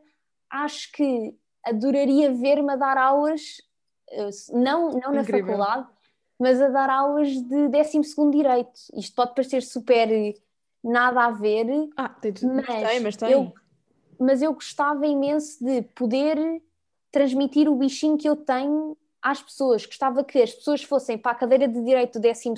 acho 0.49 0.93
que 0.93 1.35
adoraria 1.65 2.33
ver-me 2.33 2.75
a 2.75 2.77
dar 2.77 2.97
aulas, 2.97 3.57
não, 4.53 4.91
não 4.91 5.13
na 5.13 5.25
faculdade, 5.25 5.87
mas 6.39 6.61
a 6.61 6.69
dar 6.69 6.91
aulas 6.91 7.29
de 7.31 7.69
12 7.69 8.31
Direito. 8.31 8.81
Isto 8.95 9.15
pode 9.15 9.35
parecer 9.35 9.63
super 9.63 10.09
nada 10.83 11.25
a 11.25 11.31
ver. 11.31 11.67
Ah, 11.97 12.09
tem 12.09 12.33
mas 12.43 12.67
tem, 12.67 13.01
mas 13.01 13.17
tem. 13.17 13.31
Eu, 13.31 13.53
mas 14.19 14.43
eu 14.43 14.53
gostava 14.55 15.07
imenso 15.07 15.63
de 15.65 15.83
poder 15.83 16.63
transmitir 17.11 17.69
o 17.69 17.75
bichinho 17.75 18.17
que 18.17 18.29
eu 18.29 18.37
tenho 18.37 18.97
às 19.21 19.43
pessoas. 19.43 19.87
Gostava 19.87 20.23
que 20.23 20.41
as 20.41 20.53
pessoas 20.53 20.83
fossem 20.83 21.19
para 21.19 21.33
a 21.33 21.35
cadeira 21.35 21.67
de 21.67 21.83
Direito 21.83 22.19
do 22.19 22.23
12 22.23 22.53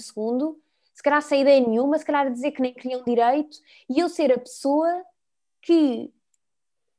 se 0.99 1.03
calhar 1.03 1.23
sem 1.23 1.43
ideia 1.43 1.65
nenhuma, 1.65 1.97
se 1.97 2.05
calhar 2.05 2.29
dizer 2.29 2.51
que 2.51 2.61
nem 2.61 2.75
queriam 2.75 3.05
direito, 3.05 3.57
e 3.89 4.01
eu 4.01 4.09
ser 4.09 4.33
a 4.33 4.39
pessoa 4.39 5.05
que 5.63 6.13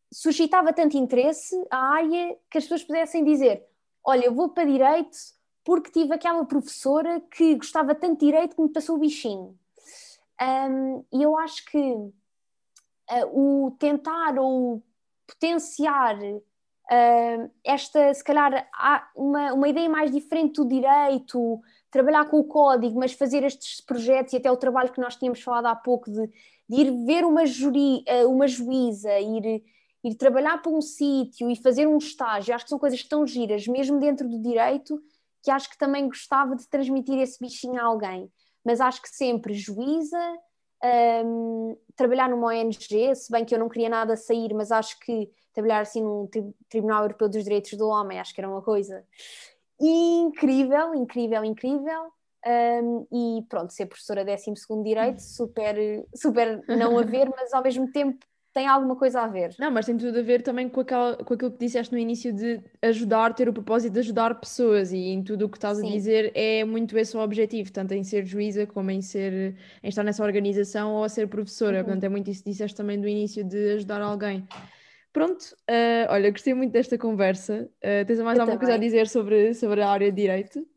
suscitava 0.10 0.72
tanto 0.72 0.96
interesse 0.96 1.54
à 1.70 1.96
área 1.96 2.38
que 2.50 2.58
as 2.58 2.64
pessoas 2.64 2.84
pudessem 2.86 3.26
dizer: 3.26 3.68
Olha, 4.10 4.26
eu 4.26 4.34
vou 4.34 4.50
para 4.50 4.66
direito 4.66 5.16
porque 5.64 5.92
tive 5.92 6.16
aquela 6.16 6.44
professora 6.44 7.22
que 7.30 7.54
gostava 7.54 7.94
tanto 7.94 8.20
de 8.20 8.26
direito 8.26 8.56
que 8.56 8.62
me 8.64 8.70
passou 8.70 8.96
o 8.96 9.00
bichinho. 9.00 9.56
Um, 10.42 11.06
e 11.14 11.22
eu 11.22 11.38
acho 11.38 11.64
que 11.66 11.78
uh, 11.78 12.12
o 13.32 13.70
tentar 13.78 14.40
ou 14.40 14.82
potenciar 15.28 16.18
uh, 16.24 17.52
esta, 17.64 18.12
se 18.12 18.24
calhar, 18.24 18.68
uma, 19.16 19.54
uma 19.54 19.70
ideia 19.70 19.88
mais 19.88 20.10
diferente 20.12 20.56
do 20.56 20.68
direito, 20.68 21.62
trabalhar 21.92 22.26
com 22.26 22.40
o 22.40 22.46
código, 22.46 23.00
mas 23.00 23.14
fazer 23.14 23.44
estes 23.44 23.80
projetos 23.80 24.34
e 24.34 24.38
até 24.38 24.52
o 24.52 24.58
trabalho 24.58 24.92
que 24.92 25.00
nós 25.00 25.18
tínhamos 25.18 25.44
falado 25.44 25.68
há 25.68 25.76
pouco 25.76 26.10
de, 26.10 26.28
de 26.68 26.82
ir 26.82 27.06
ver 27.06 27.24
uma, 27.24 27.46
juri, 27.46 28.04
uh, 28.10 28.28
uma 28.28 28.48
juíza, 28.48 29.20
ir, 29.20 29.64
ir 30.04 30.16
trabalhar 30.16 30.62
para 30.62 30.72
um 30.72 30.82
sítio 30.82 31.50
e 31.50 31.56
fazer 31.56 31.88
um 31.88 31.98
estágio, 31.98 32.54
acho 32.54 32.66
que 32.66 32.70
são 32.70 32.80
coisas 32.80 33.04
tão 33.04 33.26
giras, 33.28 33.68
mesmo 33.68 34.00
dentro 34.00 34.28
do 34.28 34.42
direito, 34.42 35.02
que 35.44 35.52
acho 35.52 35.70
que 35.70 35.78
também 35.78 36.08
gostava 36.08 36.56
de 36.56 36.68
transmitir 36.68 37.20
esse 37.20 37.40
bichinho 37.40 37.80
a 37.80 37.86
alguém. 37.86 38.32
Mas 38.64 38.82
acho 38.82 39.02
que 39.02 39.10
sempre 39.10 39.54
juíza, 39.54 40.18
um, 41.26 41.78
trabalhar 41.96 42.30
numa 42.30 42.48
ONG, 42.48 43.16
se 43.16 43.32
bem 43.32 43.44
que 43.44 43.54
eu 43.54 43.60
não 43.60 43.70
queria 43.70 43.90
nada 43.90 44.16
sair, 44.16 44.54
mas 44.54 44.72
acho 44.72 44.98
que 45.00 45.30
trabalhar 45.54 45.82
assim 45.82 46.02
num 46.02 46.30
Tribunal 46.70 47.04
Europeu 47.04 47.28
dos 47.28 47.44
Direitos 47.44 47.74
do 47.74 47.88
Homem, 47.88 48.20
acho 48.20 48.34
que 48.34 48.40
era 48.40 48.50
uma 48.50 48.62
coisa 48.62 49.04
incrível, 49.80 50.94
incrível, 50.94 51.44
incrível. 51.44 52.12
Um, 52.46 53.06
e 53.12 53.44
pronto, 53.50 53.74
ser 53.74 53.86
professora 53.88 54.24
12 54.24 54.54
Direito, 54.84 55.20
super, 55.22 55.76
super 56.16 56.64
não 56.68 56.98
a 56.98 57.04
ver, 57.04 57.30
mas 57.30 57.54
ao 57.54 57.62
mesmo 57.62 57.92
tempo 57.92 58.26
tem 58.60 58.68
alguma 58.68 58.94
coisa 58.94 59.22
a 59.22 59.28
ver. 59.28 59.56
Não, 59.58 59.72
mas 59.72 59.86
tem 59.86 59.96
tudo 59.96 60.20
a 60.20 60.22
ver 60.22 60.42
também 60.42 60.68
com, 60.68 60.82
aquela, 60.82 61.16
com 61.16 61.34
aquilo 61.34 61.50
que 61.50 61.60
disseste 61.60 61.94
no 61.94 61.98
início 61.98 62.34
de 62.34 62.62
ajudar, 62.82 63.34
ter 63.34 63.48
o 63.48 63.54
propósito 63.54 63.94
de 63.94 64.00
ajudar 64.00 64.38
pessoas 64.38 64.92
e 64.92 64.98
em 64.98 65.24
tudo 65.24 65.46
o 65.46 65.50
que 65.50 65.56
estás 65.56 65.78
Sim. 65.78 65.88
a 65.88 65.92
dizer 65.94 66.30
é 66.36 66.66
muito 66.66 66.98
esse 66.98 67.16
o 67.16 67.22
objetivo, 67.22 67.72
tanto 67.72 67.94
em 67.94 68.04
ser 68.04 68.26
juíza 68.26 68.68
como 68.68 68.92
em 68.92 69.02
ser 69.02 69.56
em 69.82 69.88
estar 69.88 70.04
nessa 70.04 70.22
organização 70.22 70.92
ou 70.96 71.06
a 71.06 71.10
ser 71.10 71.30
professora. 71.30 71.78
Uhum. 71.78 71.84
Portanto, 71.86 72.04
é 72.04 72.10
muito 72.10 72.30
isso 72.30 72.44
que 72.44 72.50
disseste 72.50 72.76
também 72.76 73.00
do 73.00 73.08
início 73.08 73.46
de 73.46 73.76
ajudar 73.76 74.02
alguém. 74.02 74.46
Pronto, 75.14 75.42
uh, 75.70 76.12
olha, 76.12 76.30
gostei 76.30 76.54
muito 76.54 76.74
desta 76.74 76.98
conversa. 76.98 77.70
Uh, 77.78 78.06
tens 78.06 78.20
mais 78.20 78.38
eu 78.38 78.42
alguma 78.42 78.46
também. 78.46 78.58
coisa 78.58 78.74
a 78.74 78.78
dizer 78.78 79.08
sobre, 79.08 79.54
sobre 79.54 79.82
a 79.82 79.90
área 79.90 80.12
de 80.12 80.22
direito? 80.22 80.68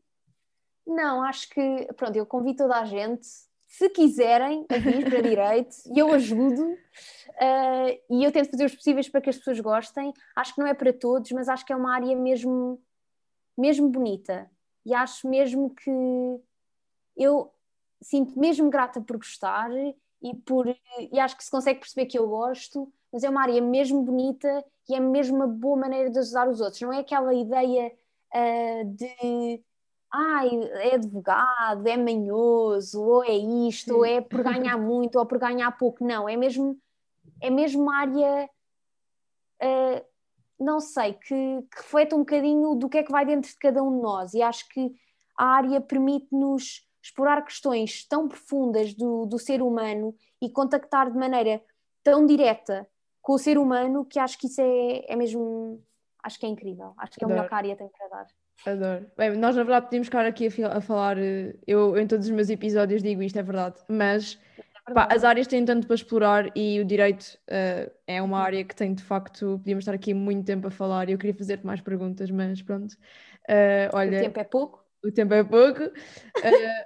Não, 0.86 1.24
acho 1.24 1.48
que, 1.48 1.88
pronto, 1.96 2.14
eu 2.14 2.26
convido 2.26 2.58
toda 2.58 2.76
a 2.76 2.84
gente 2.84 3.26
se 3.72 3.88
quiserem 3.88 4.66
vir 4.68 5.08
para 5.08 5.22
direito, 5.22 5.74
e 5.86 5.98
eu 5.98 6.12
ajudo, 6.12 6.62
uh, 6.62 8.00
e 8.10 8.22
eu 8.22 8.30
tento 8.30 8.50
fazer 8.50 8.66
os 8.66 8.74
possíveis 8.74 9.08
para 9.08 9.22
que 9.22 9.30
as 9.30 9.38
pessoas 9.38 9.58
gostem. 9.60 10.12
Acho 10.36 10.54
que 10.54 10.60
não 10.60 10.68
é 10.68 10.74
para 10.74 10.92
todos, 10.92 11.32
mas 11.32 11.48
acho 11.48 11.64
que 11.64 11.72
é 11.72 11.76
uma 11.76 11.94
área 11.94 12.14
mesmo, 12.14 12.78
mesmo 13.56 13.88
bonita. 13.88 14.50
E 14.84 14.92
acho 14.92 15.26
mesmo 15.26 15.70
que 15.70 15.90
eu 17.16 17.50
sinto 18.02 18.38
mesmo 18.38 18.68
grata 18.68 19.00
por 19.00 19.16
gostar 19.16 19.70
e, 20.22 20.36
por, 20.44 20.66
e 21.10 21.18
acho 21.18 21.34
que 21.34 21.44
se 21.44 21.50
consegue 21.50 21.80
perceber 21.80 22.04
que 22.04 22.18
eu 22.18 22.28
gosto, 22.28 22.92
mas 23.10 23.24
é 23.24 23.30
uma 23.30 23.40
área 23.40 23.62
mesmo 23.62 24.02
bonita 24.02 24.62
e 24.86 24.94
é 24.94 25.00
mesmo 25.00 25.36
uma 25.36 25.46
boa 25.46 25.78
maneira 25.78 26.10
de 26.10 26.18
ajudar 26.18 26.46
os 26.46 26.60
outros. 26.60 26.82
Não 26.82 26.92
é 26.92 26.98
aquela 26.98 27.32
ideia 27.32 27.90
uh, 28.34 28.84
de 28.84 29.64
ai, 30.12 30.50
é 30.74 30.94
advogado, 30.96 31.86
é 31.86 31.96
manhoso, 31.96 33.02
ou 33.02 33.24
é 33.24 33.32
isto, 33.32 33.96
ou 33.96 34.04
é 34.04 34.20
por 34.20 34.42
ganhar 34.42 34.76
muito, 34.78 35.18
ou 35.18 35.24
por 35.24 35.38
ganhar 35.38 35.70
pouco. 35.72 36.04
Não, 36.04 36.28
é 36.28 36.36
mesmo, 36.36 36.78
é 37.40 37.48
mesmo 37.48 37.82
uma 37.82 38.00
área, 38.00 38.50
uh, 39.62 40.04
não 40.60 40.80
sei, 40.80 41.14
que, 41.14 41.62
que 41.62 41.76
reflete 41.76 42.14
um 42.14 42.18
bocadinho 42.18 42.74
do 42.74 42.88
que 42.88 42.98
é 42.98 43.02
que 43.02 43.10
vai 43.10 43.24
dentro 43.24 43.50
de 43.50 43.56
cada 43.56 43.82
um 43.82 43.96
de 43.96 44.02
nós. 44.02 44.34
E 44.34 44.42
acho 44.42 44.68
que 44.68 44.94
a 45.36 45.46
área 45.46 45.80
permite-nos 45.80 46.86
explorar 47.02 47.42
questões 47.42 48.06
tão 48.06 48.28
profundas 48.28 48.94
do, 48.94 49.24
do 49.26 49.38
ser 49.38 49.62
humano 49.62 50.14
e 50.40 50.50
contactar 50.50 51.10
de 51.10 51.18
maneira 51.18 51.62
tão 52.04 52.26
direta 52.26 52.86
com 53.20 53.32
o 53.32 53.38
ser 53.38 53.56
humano 53.56 54.04
que 54.04 54.18
acho 54.18 54.38
que 54.38 54.46
isso 54.46 54.60
é, 54.60 55.12
é 55.12 55.16
mesmo, 55.16 55.82
acho 56.22 56.38
que 56.38 56.44
é 56.44 56.48
incrível. 56.48 56.92
Acho 56.98 57.12
que 57.12 57.24
é 57.24 57.26
o 57.26 57.30
melhor 57.30 57.48
que 57.48 57.54
a 57.54 57.56
área 57.56 57.76
tem 57.76 57.88
para 57.88 58.08
dar. 58.08 58.26
Adoro. 58.64 59.06
Bem, 59.16 59.36
nós 59.36 59.56
na 59.56 59.64
verdade 59.64 59.86
podíamos 59.86 60.06
ficar 60.06 60.24
aqui 60.24 60.48
a, 60.62 60.76
a 60.76 60.80
falar, 60.80 61.18
eh, 61.18 61.54
eu 61.66 61.96
em 61.98 62.06
todos 62.06 62.26
os 62.26 62.32
meus 62.32 62.48
episódios 62.48 63.02
digo 63.02 63.22
isto, 63.22 63.38
é 63.38 63.42
verdade, 63.42 63.76
mas 63.88 64.38
é 64.88 64.92
pá, 64.92 65.08
as 65.10 65.24
áreas 65.24 65.46
têm 65.46 65.64
tanto 65.64 65.86
para 65.86 65.94
explorar 65.94 66.56
e 66.56 66.80
o 66.80 66.84
direito 66.84 67.38
uh, 67.48 67.90
é 68.06 68.22
uma 68.22 68.38
área 68.38 68.64
que 68.64 68.74
tem 68.74 68.94
de 68.94 69.02
facto, 69.02 69.58
podíamos 69.58 69.82
estar 69.82 69.94
aqui 69.94 70.14
muito 70.14 70.44
tempo 70.44 70.68
a 70.68 70.70
falar 70.70 71.08
e 71.08 71.12
eu 71.12 71.18
queria 71.18 71.34
fazer-te 71.34 71.66
mais 71.66 71.80
perguntas, 71.80 72.30
mas 72.30 72.62
pronto. 72.62 72.92
Uh, 73.48 73.90
olha, 73.94 74.18
o 74.18 74.22
tempo 74.22 74.38
é 74.38 74.44
pouco 74.44 74.81
o 75.04 75.10
tempo 75.10 75.34
é 75.34 75.42
pouco. 75.42 75.82
Uh, 75.84 75.90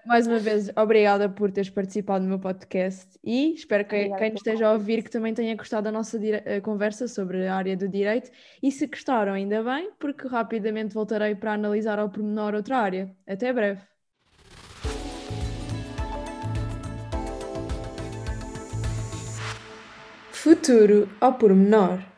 mais 0.06 0.26
uma 0.26 0.38
vez, 0.38 0.70
obrigada 0.76 1.28
por 1.28 1.50
teres 1.50 1.70
participado 1.70 2.24
no 2.24 2.30
meu 2.30 2.38
podcast 2.38 3.18
e 3.22 3.54
espero 3.54 3.84
que 3.84 3.96
obrigada 3.96 4.20
quem 4.20 4.34
esteja 4.34 4.68
a 4.68 4.72
ouvir 4.72 5.02
que 5.02 5.10
também 5.10 5.34
tenha 5.34 5.54
gostado 5.54 5.84
da 5.84 5.92
nossa 5.92 6.16
uh, 6.16 6.62
conversa 6.62 7.06
sobre 7.06 7.46
a 7.46 7.54
área 7.54 7.76
do 7.76 7.88
direito. 7.88 8.30
E 8.62 8.72
se 8.72 8.86
gostaram, 8.86 9.34
ainda 9.34 9.62
bem, 9.62 9.90
porque 9.98 10.26
rapidamente 10.26 10.94
voltarei 10.94 11.34
para 11.34 11.52
analisar 11.52 11.98
ao 11.98 12.08
pormenor 12.08 12.54
outra 12.54 12.78
área. 12.78 13.14
Até 13.26 13.52
breve. 13.52 13.82
Futuro 20.30 21.08
ao 21.20 21.34
pormenor. 21.34 22.15